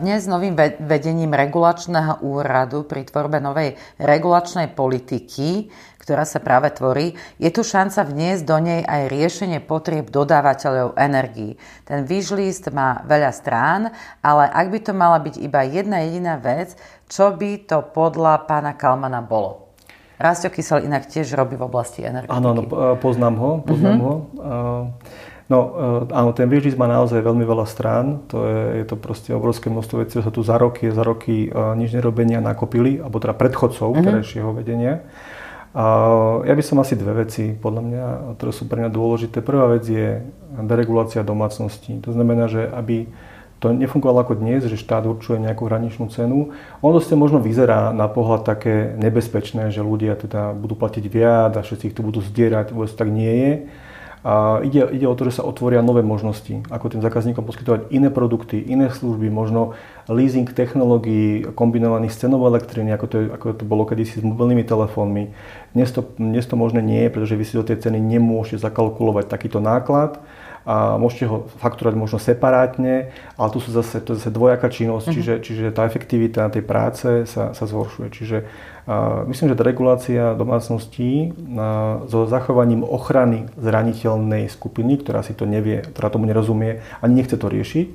dnes 0.00 0.28
novým 0.28 0.52
vedením 0.84 1.32
regulačného 1.32 2.20
úradu 2.20 2.84
pri 2.84 3.08
tvorbe 3.08 3.40
novej 3.40 3.72
regulačnej 3.96 4.68
politiky 4.76 5.72
ktorá 6.04 6.28
sa 6.28 6.38
práve 6.44 6.68
tvorí, 6.68 7.16
je 7.40 7.48
tu 7.48 7.64
šanca 7.64 8.04
vniesť 8.04 8.44
do 8.44 8.60
nej 8.60 8.84
aj 8.84 9.08
riešenie 9.08 9.64
potrieb 9.64 10.12
dodávateľov 10.12 11.00
energií. 11.00 11.56
Ten 11.88 12.04
výžlist 12.04 12.68
má 12.68 13.00
veľa 13.08 13.32
strán, 13.32 13.88
ale 14.20 14.44
ak 14.52 14.68
by 14.68 14.78
to 14.84 14.92
mala 14.92 15.16
byť 15.16 15.40
iba 15.40 15.64
jedna 15.64 16.04
jediná 16.04 16.36
vec, 16.36 16.76
čo 17.08 17.32
by 17.32 17.64
to 17.64 17.80
podľa 17.80 18.44
pána 18.44 18.76
Kalmana 18.76 19.24
bolo? 19.24 19.72
Rastio 20.14 20.46
Kysel 20.46 20.86
inak 20.86 21.10
tiež 21.10 21.34
robí 21.34 21.58
v 21.58 21.66
oblasti 21.66 22.06
energetiky. 22.06 22.38
Áno, 22.38 22.54
áno 22.54 22.62
poznám 23.02 23.34
ho. 23.34 23.50
Poznám 23.66 23.98
uh-huh. 23.98 24.06
ho. 24.06 24.14
No 25.44 25.58
áno, 26.08 26.30
ten 26.32 26.48
výžlist 26.48 26.78
má 26.78 26.86
naozaj 26.86 27.20
veľmi 27.20 27.42
veľa 27.44 27.66
strán. 27.66 28.22
To 28.32 28.46
je, 28.46 28.62
je 28.80 28.84
to 28.88 28.96
proste 28.96 29.34
obrovské 29.34 29.68
množstvo 29.68 30.00
vecí, 30.00 30.16
ktoré 30.16 30.24
sa 30.24 30.32
tu 30.32 30.40
za 30.46 30.56
roky, 30.56 30.88
za 30.88 31.02
roky 31.02 31.50
nič 31.50 31.92
nerobenia 31.92 32.38
nakopili, 32.38 33.02
alebo 33.02 33.18
teda 33.18 33.34
predchodcov 33.36 33.90
uh-huh. 33.90 34.06
terajšieho 34.06 34.50
vedenia. 34.54 35.02
A 35.74 35.84
ja 36.46 36.54
by 36.54 36.62
som 36.62 36.78
asi 36.78 36.94
dve 36.94 37.26
veci, 37.26 37.50
podľa 37.50 37.82
mňa, 37.82 38.04
ktoré 38.38 38.52
sú 38.54 38.70
pre 38.70 38.78
mňa 38.78 38.94
dôležité. 38.94 39.42
Prvá 39.42 39.66
vec 39.74 39.82
je 39.82 40.22
deregulácia 40.62 41.26
domácností. 41.26 41.98
To 42.06 42.14
znamená, 42.14 42.46
že 42.46 42.70
aby 42.70 43.10
to 43.58 43.74
nefungovalo 43.74 44.22
ako 44.22 44.38
dnes, 44.38 44.62
že 44.62 44.78
štát 44.78 45.02
určuje 45.08 45.42
nejakú 45.42 45.66
hraničnú 45.66 46.06
cenu. 46.14 46.54
Ono 46.78 46.98
sa 47.02 47.18
možno 47.18 47.42
vyzerá 47.42 47.90
na 47.90 48.06
pohľad 48.06 48.46
také 48.46 48.94
nebezpečné, 49.02 49.74
že 49.74 49.82
ľudia 49.82 50.14
teda 50.14 50.54
budú 50.54 50.78
platiť 50.78 51.04
viac 51.10 51.58
a 51.58 51.64
všetci 51.64 51.90
ich 51.90 51.96
tu 51.96 52.06
budú 52.06 52.22
zdierať, 52.22 52.70
vôbec 52.70 52.92
tak 52.94 53.10
nie 53.10 53.34
je. 53.34 53.52
A 54.24 54.64
ide, 54.64 54.80
ide 54.88 55.04
o 55.04 55.12
to, 55.12 55.28
že 55.28 55.36
sa 55.36 55.44
otvoria 55.44 55.84
nové 55.84 56.00
možnosti, 56.00 56.64
ako 56.72 56.96
tým 56.96 57.04
zákazníkom 57.04 57.44
poskytovať 57.44 57.92
iné 57.92 58.08
produkty, 58.08 58.56
iné 58.56 58.88
služby, 58.88 59.28
možno 59.28 59.76
leasing 60.08 60.48
technológií 60.48 61.44
kombinovaných 61.52 62.16
s 62.16 62.24
cenovou 62.24 62.48
elektriny, 62.48 62.88
ako 62.96 63.04
to, 63.04 63.16
je, 63.20 63.24
ako 63.28 63.46
to 63.52 63.64
bolo 63.68 63.84
kedysi 63.84 64.20
s 64.20 64.24
mobilnými 64.24 64.64
telefónmi. 64.64 65.28
Dnes 65.74 65.90
to, 65.90 66.06
dnes 66.16 66.46
to 66.46 66.54
možné 66.54 66.78
nie 66.78 67.02
je, 67.02 67.10
pretože 67.10 67.34
vy 67.34 67.44
si 67.44 67.58
do 67.58 67.66
tej 67.66 67.82
ceny 67.82 67.98
nemôžete 67.98 68.62
zakalkulovať 68.62 69.26
takýto 69.26 69.58
náklad 69.58 70.22
a 70.64 70.96
môžete 70.96 71.28
ho 71.28 71.44
fakturovať 71.60 71.92
možno 71.98 72.16
separátne, 72.16 73.12
ale 73.36 73.48
tu 73.52 73.60
sú 73.60 73.68
zase, 73.68 74.00
to 74.00 74.16
je 74.16 74.24
zase 74.24 74.32
dvojaká 74.32 74.72
činnosť, 74.72 75.04
mm-hmm. 75.04 75.16
čiže, 75.20 75.34
čiže 75.44 75.76
tá 75.76 75.84
efektivita 75.84 76.48
tej 76.48 76.64
práce 76.64 77.28
sa, 77.28 77.52
sa 77.52 77.64
zhoršuje. 77.68 78.08
Čiže 78.08 78.36
uh, 78.88 79.28
myslím, 79.28 79.52
že 79.52 79.58
tá 79.60 79.64
regulácia 79.66 80.32
domácností 80.32 81.36
uh, 81.36 82.08
so 82.08 82.24
zachovaním 82.24 82.80
ochrany 82.80 83.52
zraniteľnej 83.60 84.48
skupiny, 84.48 85.04
ktorá 85.04 85.20
si 85.20 85.36
to 85.36 85.44
nevie, 85.44 85.84
ktorá 85.84 86.08
tomu 86.08 86.24
nerozumie, 86.24 86.80
ani 87.04 87.20
nechce 87.20 87.36
to 87.36 87.44
riešiť, 87.44 87.86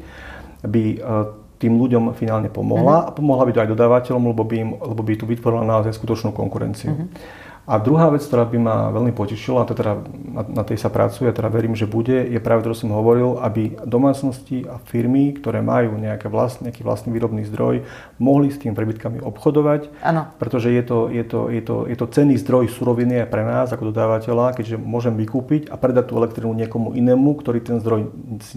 by 0.61 0.83
uh, 1.01 1.33
tým 1.57 1.73
ľuďom 1.73 2.13
finálne 2.13 2.53
pomohla 2.53 3.01
mm-hmm. 3.01 3.09
a 3.09 3.15
pomohla 3.17 3.49
by 3.49 3.51
to 3.57 3.61
aj 3.65 3.69
dodávateľom, 3.73 4.29
lebo 4.29 4.45
by, 4.45 4.55
im, 4.61 4.69
lebo 4.77 5.01
by 5.01 5.13
tu 5.17 5.25
vytvorila 5.25 5.65
naozaj 5.65 5.97
skutočnú 5.97 6.37
konkurenciu. 6.37 6.93
Mm-hmm. 6.93 7.47
A 7.69 7.77
druhá 7.77 8.09
vec, 8.09 8.25
ktorá 8.25 8.49
by 8.49 8.57
ma 8.57 8.77
veľmi 8.89 9.13
potešila, 9.13 9.61
to 9.69 9.77
teda 9.77 10.01
na, 10.25 10.41
na 10.41 10.63
tej 10.65 10.81
sa 10.81 10.89
pracuje, 10.89 11.29
teda 11.29 11.53
verím, 11.53 11.77
že 11.77 11.85
bude, 11.85 12.25
je 12.25 12.41
práve 12.41 12.65
to, 12.65 12.73
čo 12.73 12.89
som 12.89 12.97
hovoril, 12.97 13.37
aby 13.45 13.77
domácnosti 13.85 14.65
a 14.65 14.81
firmy, 14.81 15.37
ktoré 15.37 15.61
majú 15.61 15.93
nejaké 16.01 16.33
vlast, 16.33 16.65
nejaký 16.65 16.81
vlastný 16.81 17.13
výrobný 17.13 17.45
zdroj, 17.45 17.85
mohli 18.17 18.49
s 18.49 18.57
tým 18.57 18.73
prebytkami 18.73 19.21
obchodovať. 19.21 20.01
Ano. 20.01 20.33
Pretože 20.41 20.73
je 20.73 20.81
to, 20.81 21.13
je, 21.13 21.21
to, 21.21 21.53
je, 21.53 21.61
to, 21.61 21.75
je 21.85 21.93
to 21.93 22.05
cenný 22.09 22.41
zdroj 22.41 22.73
suroviny 22.73 23.21
aj 23.21 23.29
pre 23.29 23.45
nás 23.45 23.69
ako 23.69 23.93
dodávateľa, 23.93 24.57
keďže 24.57 24.81
môžem 24.81 25.13
vykúpiť 25.13 25.69
a 25.69 25.77
predať 25.77 26.09
tú 26.09 26.17
elektrínu 26.17 26.49
niekomu 26.57 26.97
inému, 26.97 27.37
ktorý 27.37 27.61
ten 27.61 27.77
zdroj 27.77 28.09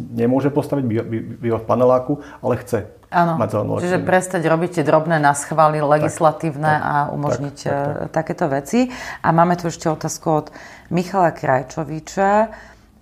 nemôže 0.08 0.48
postaviť, 0.48 0.88
býva 1.36 1.60
v 1.60 1.68
paneláku, 1.68 2.24
ale 2.40 2.56
chce. 2.64 3.01
Áno, 3.12 3.36
čiže 3.76 4.00
prestať 4.00 4.48
robiť 4.48 4.80
tie 4.80 4.84
drobné 4.88 5.20
na 5.20 5.36
schvály 5.36 5.84
legislatívne 5.84 6.80
tak, 6.80 6.80
a 6.80 6.94
umožniť 7.12 7.56
tak, 7.60 7.68
tak, 7.68 7.76
tak. 7.76 7.92
Eh, 7.92 8.08
takéto 8.08 8.44
veci. 8.48 8.80
A 9.20 9.28
máme 9.36 9.60
tu 9.60 9.68
ešte 9.68 9.92
otázku 9.92 10.26
od 10.32 10.46
Michala 10.88 11.36
Krajčoviča, 11.36 12.48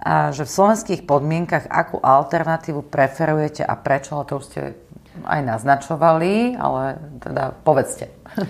a 0.00 0.32
že 0.32 0.48
v 0.48 0.50
slovenských 0.50 1.04
podmienkach 1.04 1.68
akú 1.68 2.00
alternatívu 2.00 2.88
preferujete 2.88 3.61
a 3.61 3.76
prečo, 3.76 4.16
to 4.24 4.40
už 4.40 4.44
ste 4.48 4.61
aj 5.28 5.40
naznačovali, 5.44 6.56
ale 6.56 6.96
teda 7.20 7.52
povedzte. 7.62 8.08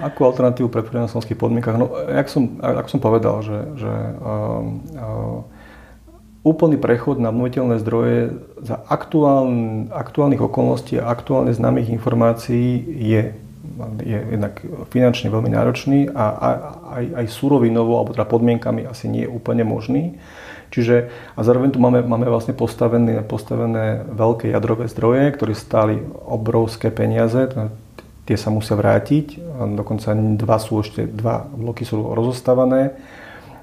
Akú 0.00 0.24
alternatívu 0.24 0.72
preferujeme 0.72 1.08
v 1.08 1.12
slovenských 1.12 1.40
podmienkach? 1.40 1.76
No, 1.76 1.92
jak 1.92 2.32
som, 2.32 2.56
som 2.88 3.00
povedal, 3.04 3.44
že, 3.44 3.58
že 3.76 3.92
uh, 3.92 4.64
uh, 4.96 5.59
úplný 6.40 6.80
prechod 6.80 7.20
na 7.20 7.28
obnoviteľné 7.28 7.76
zdroje 7.84 8.32
za 8.64 8.80
aktuáln, 8.88 9.88
aktuálnych 9.92 10.40
okolností 10.40 10.96
a 10.96 11.12
aktuálne 11.12 11.52
známych 11.52 11.92
informácií 11.92 12.80
je, 12.96 13.22
je 14.00 14.18
jednak 14.40 14.56
finančne 14.88 15.28
veľmi 15.28 15.52
náročný 15.52 16.08
a 16.16 16.24
aj, 16.96 17.04
aj 17.20 17.26
surovinovo 17.28 18.00
alebo 18.00 18.16
teda 18.16 18.24
podmienkami 18.24 18.88
asi 18.88 19.12
nie 19.12 19.28
je 19.28 19.32
úplne 19.32 19.68
možný. 19.68 20.16
Čiže, 20.70 21.10
a 21.34 21.40
zároveň 21.42 21.74
tu 21.74 21.82
máme, 21.82 22.00
máme 22.06 22.30
vlastne 22.30 22.54
postavené, 22.54 23.20
postavené 23.26 24.06
veľké 24.06 24.54
jadrové 24.54 24.86
zdroje, 24.86 25.34
ktoré 25.34 25.52
stáli 25.58 25.98
obrovské 26.30 26.94
peniaze, 26.94 27.50
tie 28.24 28.36
sa 28.38 28.54
musia 28.54 28.78
vrátiť, 28.78 29.42
dokonca 29.74 30.14
dva 30.38 30.62
sú 30.62 30.86
ešte, 30.86 31.10
dva 31.10 31.42
bloky 31.50 31.82
sú 31.82 32.14
rozostávané 32.14 32.94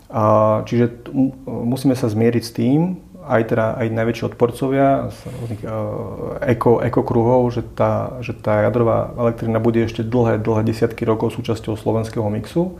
a, 0.08 0.64
čiže 0.64 0.86
t- 1.04 1.12
musíme 1.48 1.96
sa 1.96 2.08
zmieriť 2.08 2.44
s 2.44 2.52
tým, 2.56 2.80
aj, 3.28 3.44
teda, 3.52 3.76
aj 3.76 3.88
najväčší 3.92 4.24
odporcovia 4.24 5.12
z 5.12 5.20
rôznych 5.28 5.62
uh, 5.68 6.40
eko, 6.48 6.80
ekokruhov, 6.80 7.52
že 7.52 7.62
tá, 7.76 8.16
že 8.24 8.32
tá 8.32 8.64
jadrová 8.64 9.12
elektrina 9.20 9.60
bude 9.60 9.84
ešte 9.84 10.00
dlhé, 10.00 10.40
dlhé 10.40 10.64
desiatky 10.64 11.04
rokov 11.04 11.36
súčasťou 11.36 11.76
slovenského 11.76 12.24
mixu. 12.32 12.80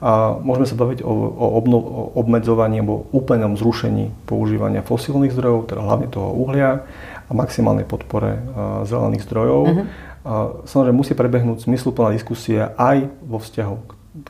A 0.00 0.36
môžeme 0.40 0.64
sa 0.68 0.76
baviť 0.76 1.04
o, 1.04 1.12
o, 1.12 1.46
obno, 1.60 1.78
o 1.80 2.02
obmedzovaní 2.16 2.80
alebo 2.80 3.08
úplnom 3.12 3.60
zrušení 3.60 4.12
používania 4.24 4.80
fosílnych 4.80 5.32
zdrojov, 5.36 5.68
teda 5.68 5.80
hlavne 5.84 6.08
toho 6.08 6.32
uhlia 6.32 6.84
a 7.28 7.32
maximálnej 7.36 7.84
podpore 7.84 8.40
uh, 8.40 8.88
zelených 8.88 9.24
zdrojov. 9.28 9.60
Uh-huh. 9.68 9.84
Uh, 10.24 10.64
samozrejme 10.64 10.96
musí 10.96 11.12
prebehnúť 11.12 11.68
zmysluplná 11.68 12.16
diskusia 12.16 12.72
aj 12.80 13.12
vo 13.20 13.36
vzťahu 13.36 13.76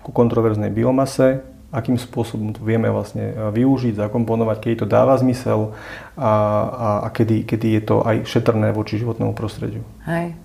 ku 0.02 0.10
kontroverznej 0.10 0.74
biomase, 0.74 1.53
akým 1.74 1.98
spôsobom 1.98 2.54
to 2.54 2.62
vieme 2.62 2.86
vlastne 2.86 3.34
e, 3.34 3.50
využiť, 3.50 3.98
zakomponovať, 3.98 4.56
kedy 4.62 4.76
to 4.80 4.86
dáva 4.86 5.18
zmysel 5.18 5.74
a, 6.14 6.22
a, 6.22 6.88
a 7.04 7.08
kedy, 7.10 7.42
kedy 7.42 7.66
je 7.76 7.82
to 7.82 7.96
aj 8.06 8.22
šetrné 8.22 8.70
voči 8.70 9.02
životnému 9.02 9.34
prostrediu. 9.34 9.82
Hej. 10.06 10.38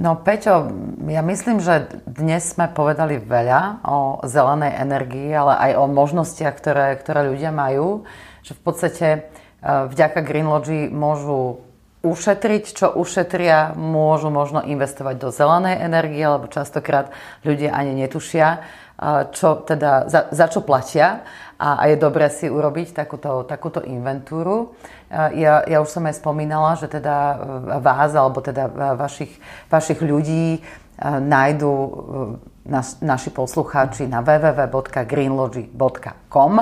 No 0.00 0.16
Peťo, 0.16 0.72
ja 1.12 1.20
myslím, 1.20 1.60
že 1.60 1.92
dnes 2.08 2.56
sme 2.56 2.72
povedali 2.72 3.20
veľa 3.20 3.84
o 3.84 4.24
zelenej 4.24 4.80
energii, 4.80 5.28
ale 5.28 5.60
aj 5.60 5.72
o 5.76 5.84
možnostiach, 5.92 6.56
ktoré, 6.56 6.96
ktoré 6.96 7.28
ľudia 7.28 7.52
majú. 7.52 8.08
Že 8.40 8.52
v 8.56 8.62
podstate 8.64 9.08
e, 9.12 9.20
vďaka 9.62 10.24
Greenlogy 10.24 10.88
môžu 10.88 11.60
ušetriť, 12.00 12.64
čo 12.72 12.86
ušetria, 12.96 13.76
môžu 13.76 14.32
možno 14.32 14.64
investovať 14.64 15.20
do 15.20 15.28
zelenej 15.28 15.84
energie, 15.84 16.24
lebo 16.24 16.48
častokrát 16.48 17.12
ľudia 17.44 17.76
ani 17.76 17.92
netušia, 17.92 18.64
čo 19.32 19.64
teda, 19.64 20.12
za, 20.12 20.28
za 20.28 20.46
čo 20.52 20.60
platia 20.60 21.24
a, 21.60 21.76
a 21.80 21.86
je 21.88 21.96
dobré 21.96 22.28
si 22.32 22.48
urobiť 22.48 22.92
takúto, 22.92 23.44
takúto 23.48 23.80
inventúru. 23.84 24.74
Ja, 25.12 25.64
ja 25.64 25.80
už 25.80 25.88
som 25.92 26.06
aj 26.08 26.14
spomínala, 26.20 26.76
že 26.76 26.88
teda 26.88 27.16
e, 27.16 27.34
vás 27.80 28.14
alebo 28.16 28.40
teda 28.44 28.68
vašich, 28.96 29.40
vašich 29.68 30.00
ľudí 30.00 30.54
e, 30.56 30.60
nájdu 31.04 31.72
e, 31.72 31.88
naš, 32.68 33.00
naši 33.00 33.30
poslucháči 33.32 34.06
na 34.08 34.20
www.greenlogy.com 34.20 36.52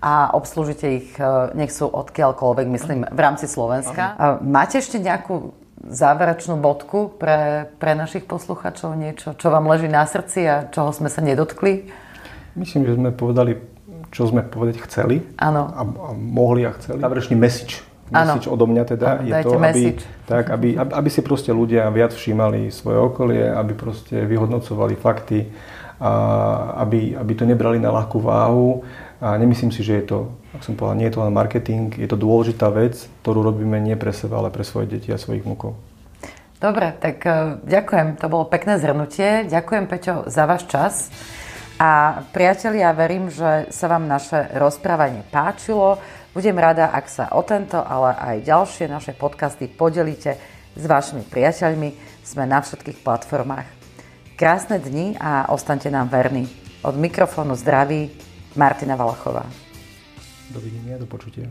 a 0.00 0.30
obslúžite 0.36 0.88
ich, 0.88 1.18
nech 1.56 1.72
sú 1.72 1.88
odkiaľkoľvek, 1.90 2.66
myslím, 2.76 3.04
v 3.08 3.20
rámci 3.20 3.48
Slovenska. 3.48 4.16
Máte 4.44 4.78
ešte 4.78 4.98
nejakú 5.00 5.65
záverečnú 5.84 6.56
bodku 6.56 7.12
pre, 7.20 7.68
pre 7.76 7.92
našich 7.92 8.24
posluchačov? 8.24 8.96
Niečo, 8.96 9.36
čo 9.36 9.52
vám 9.52 9.68
leží 9.68 9.86
na 9.90 10.08
srdci 10.08 10.40
a 10.48 10.54
čoho 10.72 10.90
sme 10.90 11.12
sa 11.12 11.20
nedotkli? 11.20 11.92
Myslím, 12.56 12.88
že 12.88 12.96
sme 12.96 13.12
povedali, 13.12 13.60
čo 14.08 14.24
sme 14.26 14.40
povedať 14.40 14.80
chceli. 14.88 15.20
Áno. 15.36 15.68
A, 15.68 15.82
a 15.84 16.10
mohli 16.16 16.64
a 16.64 16.72
chceli. 16.74 17.04
Záverečný 17.04 17.36
message. 17.36 17.84
Message 18.06 18.46
odo 18.46 18.70
mňa 18.70 18.84
teda 18.86 19.06
ano, 19.18 19.26
je 19.26 19.32
to, 19.42 19.50
aby, 19.58 19.82
tak, 20.30 20.44
aby, 20.54 20.78
aby 20.78 21.08
si 21.10 21.26
proste 21.26 21.50
ľudia 21.50 21.90
viac 21.90 22.14
všímali 22.14 22.70
svoje 22.70 23.02
okolie, 23.02 23.50
aby 23.50 23.74
proste 23.74 24.22
vyhodnocovali 24.22 24.94
fakty, 24.94 25.50
a 25.96 26.12
aby, 26.86 27.16
aby 27.16 27.32
to 27.34 27.48
nebrali 27.48 27.80
na 27.80 27.88
ľahkú 27.88 28.20
váhu. 28.20 28.84
A 29.20 29.36
nemyslím 29.36 29.72
si, 29.72 29.80
že 29.80 30.00
je 30.00 30.04
to 30.12 30.18
ak 30.56 30.64
som 30.64 30.72
povedal, 30.72 30.96
nie 30.96 31.06
je 31.12 31.14
to 31.20 31.20
len 31.20 31.36
marketing, 31.36 31.92
je 31.92 32.08
to 32.08 32.16
dôležitá 32.16 32.72
vec, 32.72 32.96
ktorú 33.20 33.44
robíme 33.44 33.76
nie 33.76 33.92
pre 33.92 34.08
seba, 34.16 34.40
ale 34.40 34.48
pre 34.48 34.64
svoje 34.64 34.96
deti 34.96 35.12
a 35.12 35.20
svojich 35.20 35.44
vnúkov. 35.44 35.76
Dobre, 36.56 36.96
tak 36.96 37.20
e, 37.28 37.60
ďakujem, 37.60 38.16
to 38.16 38.32
bolo 38.32 38.48
pekné 38.48 38.80
zhrnutie. 38.80 39.44
Ďakujem, 39.52 39.84
Peťo, 39.84 40.14
za 40.32 40.48
váš 40.48 40.64
čas. 40.64 41.12
A 41.76 42.24
priatelia, 42.32 42.96
verím, 42.96 43.28
že 43.28 43.68
sa 43.68 43.92
vám 43.92 44.08
naše 44.08 44.48
rozprávanie 44.56 45.20
páčilo. 45.28 46.00
Budem 46.32 46.56
rada, 46.56 46.88
ak 46.88 47.12
sa 47.12 47.28
o 47.36 47.44
tento, 47.44 47.76
ale 47.76 48.16
aj 48.16 48.48
ďalšie 48.48 48.88
naše 48.88 49.12
podcasty 49.12 49.68
podelíte 49.68 50.40
s 50.72 50.84
vašimi 50.88 51.28
priateľmi. 51.28 52.24
Sme 52.24 52.48
na 52.48 52.64
všetkých 52.64 53.04
platformách. 53.04 53.68
Krásne 54.40 54.80
dni 54.80 55.20
a 55.20 55.52
ostaňte 55.52 55.92
nám 55.92 56.08
verní. 56.08 56.48
Od 56.80 56.96
mikrofónu 56.96 57.52
zdraví 57.52 58.25
Martina 58.56 58.96
Valachová. 58.96 59.44
Dovidenia, 60.50 60.98
do 60.98 61.06
počutia. 61.06 61.50